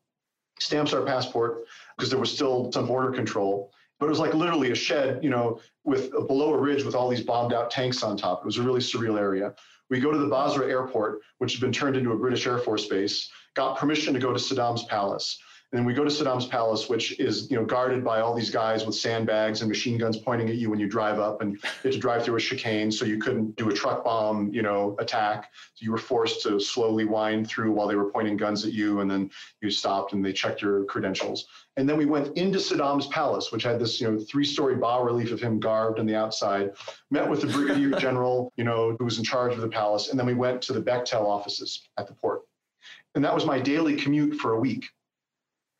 stamps 0.59 0.93
our 0.93 1.03
passport 1.03 1.65
because 1.95 2.09
there 2.09 2.19
was 2.19 2.31
still 2.31 2.71
some 2.71 2.87
border 2.87 3.11
control. 3.11 3.71
But 3.99 4.07
it 4.07 4.09
was 4.09 4.19
like 4.19 4.33
literally 4.33 4.71
a 4.71 4.75
shed, 4.75 5.23
you 5.23 5.29
know, 5.29 5.59
with 5.83 6.11
below 6.11 6.53
a 6.53 6.57
ridge 6.57 6.83
with 6.83 6.95
all 6.95 7.09
these 7.09 7.21
bombed 7.21 7.53
out 7.53 7.71
tanks 7.71 8.03
on 8.03 8.17
top. 8.17 8.39
It 8.41 8.45
was 8.45 8.57
a 8.57 8.63
really 8.63 8.81
surreal 8.81 9.17
area. 9.17 9.53
We 9.89 9.99
go 9.99 10.11
to 10.11 10.17
the 10.17 10.27
Basra 10.27 10.67
airport, 10.67 11.21
which 11.37 11.53
had 11.53 11.61
been 11.61 11.71
turned 11.71 11.95
into 11.95 12.11
a 12.11 12.17
British 12.17 12.45
Air 12.47 12.57
Force 12.57 12.87
base, 12.87 13.29
got 13.53 13.77
permission 13.77 14.13
to 14.13 14.19
go 14.19 14.33
to 14.33 14.39
Saddam's 14.39 14.83
palace. 14.85 15.39
And 15.75 15.81
then 15.81 15.87
we 15.87 15.93
go 15.93 16.05
to 16.05 16.09
Saddam's 16.09 16.45
palace, 16.45 16.87
which 16.87 17.19
is 17.19 17.51
you 17.51 17.57
know 17.57 17.65
guarded 17.65 18.01
by 18.01 18.21
all 18.21 18.33
these 18.33 18.49
guys 18.49 18.85
with 18.85 18.95
sandbags 18.95 19.59
and 19.59 19.67
machine 19.67 19.97
guns 19.97 20.15
pointing 20.15 20.47
at 20.47 20.55
you 20.55 20.69
when 20.69 20.79
you 20.79 20.87
drive 20.87 21.19
up, 21.19 21.41
and 21.41 21.55
you 21.55 21.59
had 21.83 21.91
to 21.91 21.99
drive 21.99 22.23
through 22.23 22.37
a 22.37 22.39
chicane, 22.39 22.89
so 22.89 23.03
you 23.03 23.17
couldn't 23.17 23.57
do 23.57 23.69
a 23.69 23.73
truck 23.73 24.05
bomb, 24.05 24.53
you 24.53 24.61
know, 24.61 24.95
attack. 24.99 25.51
So 25.73 25.83
you 25.83 25.91
were 25.91 25.97
forced 25.97 26.41
to 26.43 26.61
slowly 26.61 27.03
wind 27.03 27.49
through 27.49 27.73
while 27.73 27.89
they 27.89 27.97
were 27.97 28.09
pointing 28.09 28.37
guns 28.37 28.63
at 28.63 28.71
you, 28.71 29.01
and 29.01 29.11
then 29.11 29.29
you 29.61 29.69
stopped 29.69 30.13
and 30.13 30.23
they 30.23 30.31
checked 30.31 30.61
your 30.61 30.85
credentials. 30.85 31.45
And 31.75 31.89
then 31.89 31.97
we 31.97 32.05
went 32.05 32.37
into 32.37 32.57
Saddam's 32.57 33.07
palace, 33.07 33.51
which 33.51 33.63
had 33.63 33.77
this 33.77 33.99
you 33.99 34.09
know 34.09 34.17
three-story 34.17 34.77
bas 34.77 35.03
relief 35.03 35.33
of 35.33 35.41
him 35.41 35.59
garbed 35.59 35.99
on 35.99 36.05
the 36.05 36.15
outside. 36.15 36.71
Met 37.11 37.29
with 37.29 37.41
the 37.41 37.47
brigadier 37.47 37.91
general, 37.99 38.53
you 38.55 38.63
know, 38.63 38.95
who 38.97 39.03
was 39.03 39.17
in 39.17 39.25
charge 39.25 39.51
of 39.51 39.59
the 39.59 39.67
palace, 39.67 40.07
and 40.07 40.17
then 40.17 40.25
we 40.25 40.35
went 40.35 40.61
to 40.61 40.71
the 40.71 40.81
Bechtel 40.81 41.25
offices 41.25 41.89
at 41.97 42.07
the 42.07 42.13
port. 42.13 42.43
And 43.15 43.25
that 43.25 43.35
was 43.35 43.45
my 43.45 43.59
daily 43.59 43.97
commute 43.97 44.35
for 44.35 44.53
a 44.53 44.59
week. 44.59 44.85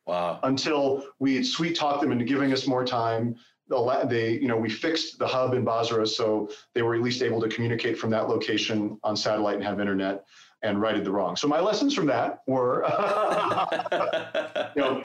Wow. 0.06 0.38
Until 0.42 1.04
we 1.18 1.42
sweet 1.42 1.76
talked 1.76 2.00
them 2.00 2.12
into 2.12 2.24
giving 2.24 2.52
us 2.52 2.66
more 2.66 2.84
time. 2.84 3.36
They, 3.68 4.38
you 4.40 4.46
know, 4.46 4.56
we 4.56 4.70
fixed 4.70 5.18
the 5.18 5.26
hub 5.26 5.52
in 5.54 5.64
Basra 5.64 6.06
so 6.06 6.48
they 6.72 6.82
were 6.82 6.94
at 6.94 7.02
least 7.02 7.20
able 7.20 7.40
to 7.40 7.48
communicate 7.48 7.98
from 7.98 8.10
that 8.10 8.28
location 8.28 8.98
on 9.02 9.16
satellite 9.16 9.56
and 9.56 9.64
have 9.64 9.80
internet 9.80 10.24
and 10.62 10.80
righted 10.80 11.04
the 11.04 11.10
wrong. 11.10 11.34
So 11.34 11.48
my 11.48 11.58
lessons 11.58 11.92
from 11.92 12.06
that 12.06 12.42
were, 12.46 12.84
you 14.76 14.82
know, 14.82 15.02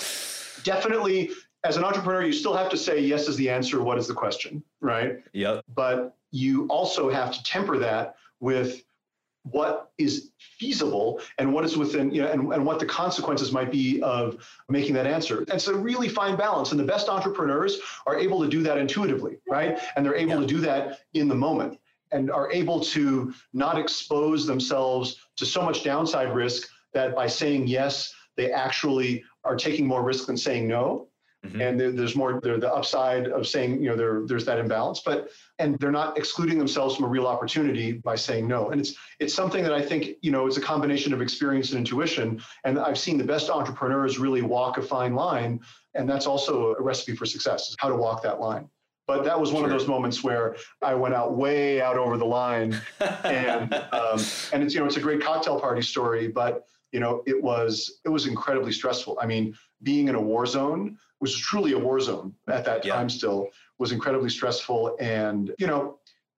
definitely 0.64 1.32
as 1.64 1.78
an 1.78 1.84
entrepreneur, 1.84 2.24
you 2.24 2.34
still 2.34 2.56
have 2.56 2.70
to 2.70 2.78
say 2.78 3.00
yes 3.00 3.28
is 3.28 3.36
the 3.36 3.50
answer, 3.50 3.82
what 3.84 3.98
is 3.98 4.08
the 4.08 4.14
question, 4.14 4.64
right? 4.80 5.18
Yep. 5.34 5.64
But 5.76 6.16
you 6.32 6.68
also 6.68 7.10
have 7.10 7.32
to 7.34 7.44
temper 7.44 7.78
that 7.80 8.16
with 8.40 8.84
what 9.44 9.92
is 9.98 10.32
feasible 10.38 11.20
and 11.38 11.52
what 11.52 11.66
is 11.66 11.76
within 11.76 12.12
you 12.12 12.22
know 12.22 12.28
and, 12.28 12.54
and 12.54 12.66
what 12.66 12.80
the 12.80 12.86
consequences 12.86 13.52
might 13.52 13.72
be 13.72 14.02
of 14.02 14.38
making 14.70 14.94
that 14.94 15.08
answer. 15.08 15.44
And 15.52 15.68
a 15.68 15.74
really 15.74 16.10
fine 16.10 16.36
balance. 16.36 16.72
And 16.72 16.80
the 16.80 16.86
best 16.86 17.10
entrepreneurs 17.10 17.80
are 18.06 18.18
able 18.18 18.42
to 18.42 18.48
do 18.48 18.62
that 18.64 18.78
intuitively 18.78 19.38
right? 19.48 19.80
And 19.96 20.06
they're 20.06 20.16
able 20.16 20.36
yeah. 20.36 20.40
to 20.42 20.46
do 20.48 20.58
that 20.62 21.00
in 21.14 21.28
the 21.28 21.36
moment 21.36 21.80
and 22.12 22.30
are 22.30 22.52
able 22.52 22.80
to 22.80 23.34
not 23.54 23.78
expose 23.78 24.46
themselves 24.46 25.18
to 25.38 25.46
so 25.46 25.62
much 25.62 25.84
downside 25.84 26.34
risk 26.36 26.70
that 26.94 27.16
by 27.16 27.28
saying 27.28 27.68
yes 27.68 28.14
they 28.38 28.52
actually 28.52 29.24
are 29.44 29.56
taking 29.56 29.88
more 29.88 30.04
risk 30.04 30.28
than 30.28 30.38
saying 30.38 30.68
no 30.68 31.08
Mm-hmm. 31.46 31.62
And 31.62 31.80
there, 31.80 31.92
there's 31.92 32.16
more 32.16 32.40
there, 32.42 32.60
the 32.60 32.72
upside 32.72 33.28
of 33.28 33.48
saying, 33.48 33.82
you 33.82 33.90
know, 33.90 33.96
there, 33.96 34.22
there's 34.26 34.46
that 34.46 34.60
imbalance, 34.60 35.02
but 35.04 35.30
and 35.58 35.78
they're 35.80 35.92
not 35.92 36.18
excluding 36.18 36.60
themselves 36.60 36.96
from 36.96 37.06
a 37.06 37.08
real 37.08 37.26
opportunity 37.26 37.94
by 37.94 38.16
saying 38.16 38.48
no. 38.48 38.70
And 38.70 38.80
it's 38.80 38.94
it's 39.20 39.34
something 39.34 39.64
that 39.64 39.74
I 39.74 39.82
think, 39.82 40.18
you 40.22 40.32
know, 40.32 40.46
it's 40.46 40.58
a 40.58 40.62
combination 40.62 41.14
of 41.14 41.22
experience 41.22 41.72
and 41.72 41.80
intuition. 41.80 42.42
And 42.64 42.78
I've 42.78 43.00
seen 43.00 43.18
the 43.18 43.24
best 43.24 43.50
entrepreneurs 43.50 44.20
really 44.20 44.44
walk 44.44 44.78
a 44.78 44.84
fine 44.84 45.16
line. 45.16 45.62
And 45.96 46.08
that's 46.08 46.28
also 46.28 46.76
a 46.76 46.82
recipe 46.82 47.16
for 47.16 47.26
success, 47.26 47.70
is 47.70 47.76
how 47.80 47.90
to 47.90 47.96
walk 47.96 48.22
that 48.24 48.40
line. 48.40 48.70
But 49.08 49.24
that 49.26 49.40
was 49.40 49.52
one 49.52 49.64
sure. 49.64 49.72
of 49.72 49.78
those 49.78 49.88
moments 49.88 50.24
where 50.24 50.56
I 50.82 50.94
went 50.94 51.16
out 51.16 51.36
way 51.36 51.82
out 51.82 51.98
over 51.98 52.18
the 52.18 52.26
line, 52.26 52.80
and 53.24 53.74
um, 53.92 54.20
and 54.54 54.64
it's 54.64 54.74
you 54.74 54.80
know 54.80 54.86
it's 54.86 54.98
a 54.98 55.02
great 55.02 55.22
cocktail 55.22 55.60
party 55.60 55.82
story, 55.82 56.28
but 56.28 56.66
you 56.92 57.00
know 57.00 57.24
it 57.26 57.42
was 57.42 58.00
it 58.06 58.10
was 58.10 58.28
incredibly 58.28 58.72
stressful. 58.72 59.18
I 59.22 59.26
mean, 59.26 59.56
being 59.84 60.08
in 60.08 60.16
a 60.16 60.22
war 60.22 60.46
zone 60.46 60.98
which 61.20 61.32
was 61.32 61.40
truly 61.40 61.74
a 61.74 61.80
war 61.80 62.00
zone 62.00 62.34
at 62.48 62.66
that 62.66 62.84
time 62.84 63.10
still 63.10 63.48
was 63.78 63.92
incredibly 63.92 64.30
stressful 64.30 64.96
and 65.00 65.54
you 65.58 65.68
know 65.68 65.98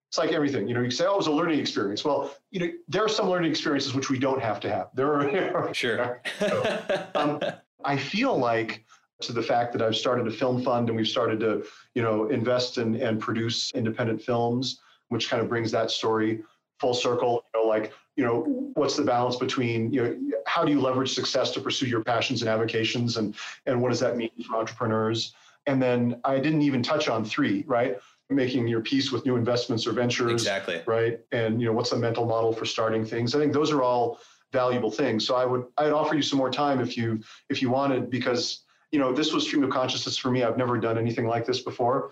it's 0.09 0.17
like 0.19 0.31
everything 0.31 0.67
you 0.67 0.75
know 0.75 0.81
you 0.81 0.91
say 0.91 1.05
oh 1.07 1.15
it 1.15 1.17
was 1.17 1.25
a 1.25 1.31
learning 1.31 1.59
experience. 1.59 2.05
Well 2.05 2.35
you 2.51 2.59
know 2.59 2.71
there 2.87 3.03
are 3.03 3.09
some 3.09 3.29
learning 3.29 3.49
experiences 3.49 3.95
which 3.95 4.11
we 4.11 4.19
don't 4.19 4.41
have 4.41 4.59
to 4.59 4.69
have. 4.69 4.89
There 4.93 5.13
are 5.15 5.73
sure. 5.83 6.21
So, 6.39 7.09
um, 7.15 7.41
i 7.83 7.97
feel 7.97 8.37
like 8.37 8.85
to 9.21 9.33
the 9.33 9.41
fact 9.41 9.73
that 9.73 9.81
i've 9.81 9.95
started 9.95 10.27
a 10.27 10.31
film 10.31 10.63
fund 10.63 10.87
and 10.89 10.95
we've 10.95 11.07
started 11.07 11.39
to 11.39 11.65
you 11.95 12.01
know 12.01 12.29
invest 12.29 12.77
in, 12.77 12.95
and 13.01 13.19
produce 13.19 13.71
independent 13.73 14.21
films 14.21 14.79
which 15.09 15.29
kind 15.29 15.41
of 15.41 15.49
brings 15.49 15.71
that 15.71 15.91
story 15.91 16.43
full 16.79 16.93
circle 16.93 17.43
you 17.53 17.61
know 17.61 17.67
like 17.67 17.91
you 18.15 18.23
know 18.23 18.43
mm-hmm. 18.43 18.79
what's 18.79 18.95
the 18.95 19.03
balance 19.03 19.35
between 19.35 19.91
you 19.91 20.03
know 20.03 20.39
how 20.45 20.63
do 20.63 20.71
you 20.71 20.79
leverage 20.79 21.13
success 21.13 21.51
to 21.51 21.59
pursue 21.59 21.87
your 21.87 22.03
passions 22.03 22.41
and 22.41 22.49
avocations 22.49 23.17
and 23.17 23.35
and 23.65 23.81
what 23.81 23.89
does 23.89 23.99
that 23.99 24.17
mean 24.17 24.29
for 24.47 24.57
entrepreneurs? 24.57 25.33
And 25.65 25.81
then 25.81 26.19
i 26.23 26.39
didn't 26.39 26.61
even 26.61 26.83
touch 26.83 27.07
on 27.07 27.23
three 27.25 27.63
right? 27.67 27.97
Making 28.29 28.67
your 28.67 28.81
peace 28.81 29.11
with 29.11 29.25
new 29.25 29.35
investments 29.35 29.85
or 29.85 29.91
ventures 29.91 30.31
exactly. 30.31 30.81
right? 30.87 31.19
And 31.31 31.61
you 31.61 31.67
know 31.67 31.73
what's 31.73 31.91
the 31.91 31.97
mental 31.97 32.25
model 32.25 32.53
for 32.53 32.65
starting 32.65 33.05
things? 33.05 33.35
I 33.35 33.39
think 33.39 33.53
those 33.53 33.71
are 33.71 33.81
all 33.81 34.19
valuable 34.51 34.91
things. 34.91 35.25
So 35.25 35.35
i 35.35 35.45
would 35.45 35.65
i'd 35.77 35.91
offer 35.91 36.15
you 36.15 36.21
some 36.21 36.37
more 36.37 36.51
time 36.51 36.79
if 36.79 36.97
you 36.97 37.21
if 37.49 37.61
you 37.61 37.69
wanted 37.69 38.09
because 38.09 38.63
you 38.91 38.99
know 38.99 39.11
this 39.11 39.33
was 39.33 39.43
stream 39.43 39.63
of 39.63 39.71
consciousness 39.71 40.17
for 40.17 40.29
me. 40.29 40.43
I've 40.43 40.57
never 40.57 40.77
done 40.77 40.97
anything 40.97 41.27
like 41.27 41.45
this 41.45 41.61
before 41.61 42.11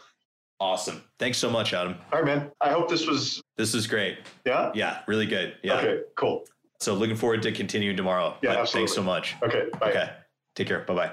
Awesome. 0.62 1.04
Thanks 1.18 1.40
so 1.40 1.50
much, 1.50 1.74
Adam. 1.74 1.96
All 2.14 2.22
right, 2.22 2.38
man. 2.38 2.52
I 2.62 2.70
hope 2.70 2.88
this 2.88 3.08
was. 3.08 3.42
This 3.58 3.74
is 3.74 3.88
great. 3.88 4.20
Yeah. 4.46 4.72
Yeah. 4.76 5.00
Really 5.08 5.26
good. 5.26 5.56
Yeah. 5.64 5.80
Okay. 5.80 6.02
Cool. 6.16 6.46
So 6.80 6.94
looking 6.94 7.16
forward 7.16 7.42
to 7.42 7.52
continuing 7.52 7.98
tomorrow. 7.98 8.38
Yeah. 8.44 8.52
Absolutely. 8.52 8.82
Thanks 8.82 8.94
so 8.94 9.02
much. 9.02 9.36
Okay. 9.42 9.64
Bye. 9.80 9.90
Okay. 9.90 10.10
Take 10.56 10.68
care. 10.68 10.82
Bye 10.82 10.94
bye. 10.94 11.12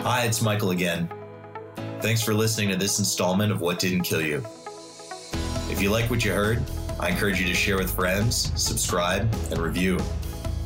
Hi, 0.00 0.24
it's 0.24 0.40
Michael 0.40 0.70
again. 0.70 1.10
Thanks 2.00 2.22
for 2.22 2.32
listening 2.32 2.70
to 2.70 2.76
this 2.76 2.98
installment 2.98 3.52
of 3.52 3.60
What 3.60 3.78
Didn't 3.78 4.02
Kill 4.02 4.22
You. 4.22 4.42
If 5.70 5.82
you 5.82 5.90
like 5.90 6.08
what 6.10 6.24
you 6.24 6.32
heard, 6.32 6.62
I 6.98 7.10
encourage 7.10 7.38
you 7.38 7.46
to 7.46 7.54
share 7.54 7.76
with 7.76 7.94
friends, 7.94 8.50
subscribe, 8.60 9.30
and 9.50 9.58
review. 9.58 9.98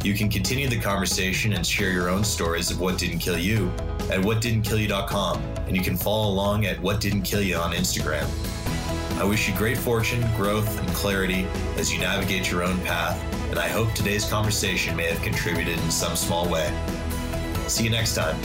You 0.04 0.14
can 0.14 0.28
continue 0.28 0.68
the 0.68 0.78
conversation 0.78 1.54
and 1.54 1.66
share 1.66 1.90
your 1.90 2.08
own 2.08 2.22
stories 2.22 2.70
of 2.70 2.80
what 2.80 2.98
didn't 2.98 3.18
kill 3.18 3.36
you 3.36 3.68
at 4.10 4.20
whatdidn'tkill.you.com, 4.20 5.42
and 5.66 5.76
you 5.76 5.82
can 5.82 5.96
follow 5.96 6.30
along 6.30 6.66
at 6.66 6.80
What 6.80 7.00
Didn't 7.00 7.22
Kill 7.22 7.42
You 7.42 7.56
on 7.56 7.72
Instagram. 7.72 8.26
I 9.18 9.24
wish 9.24 9.48
you 9.48 9.54
great 9.56 9.76
fortune, 9.76 10.24
growth, 10.36 10.78
and 10.78 10.88
clarity 10.90 11.46
as 11.76 11.92
you 11.92 11.98
navigate 11.98 12.50
your 12.50 12.62
own 12.62 12.78
path, 12.82 13.20
and 13.50 13.58
I 13.58 13.68
hope 13.68 13.92
today's 13.92 14.24
conversation 14.24 14.94
may 14.94 15.10
have 15.10 15.20
contributed 15.22 15.78
in 15.78 15.90
some 15.90 16.14
small 16.14 16.48
way. 16.48 16.72
See 17.66 17.84
you 17.84 17.90
next 17.90 18.14
time. 18.14 18.36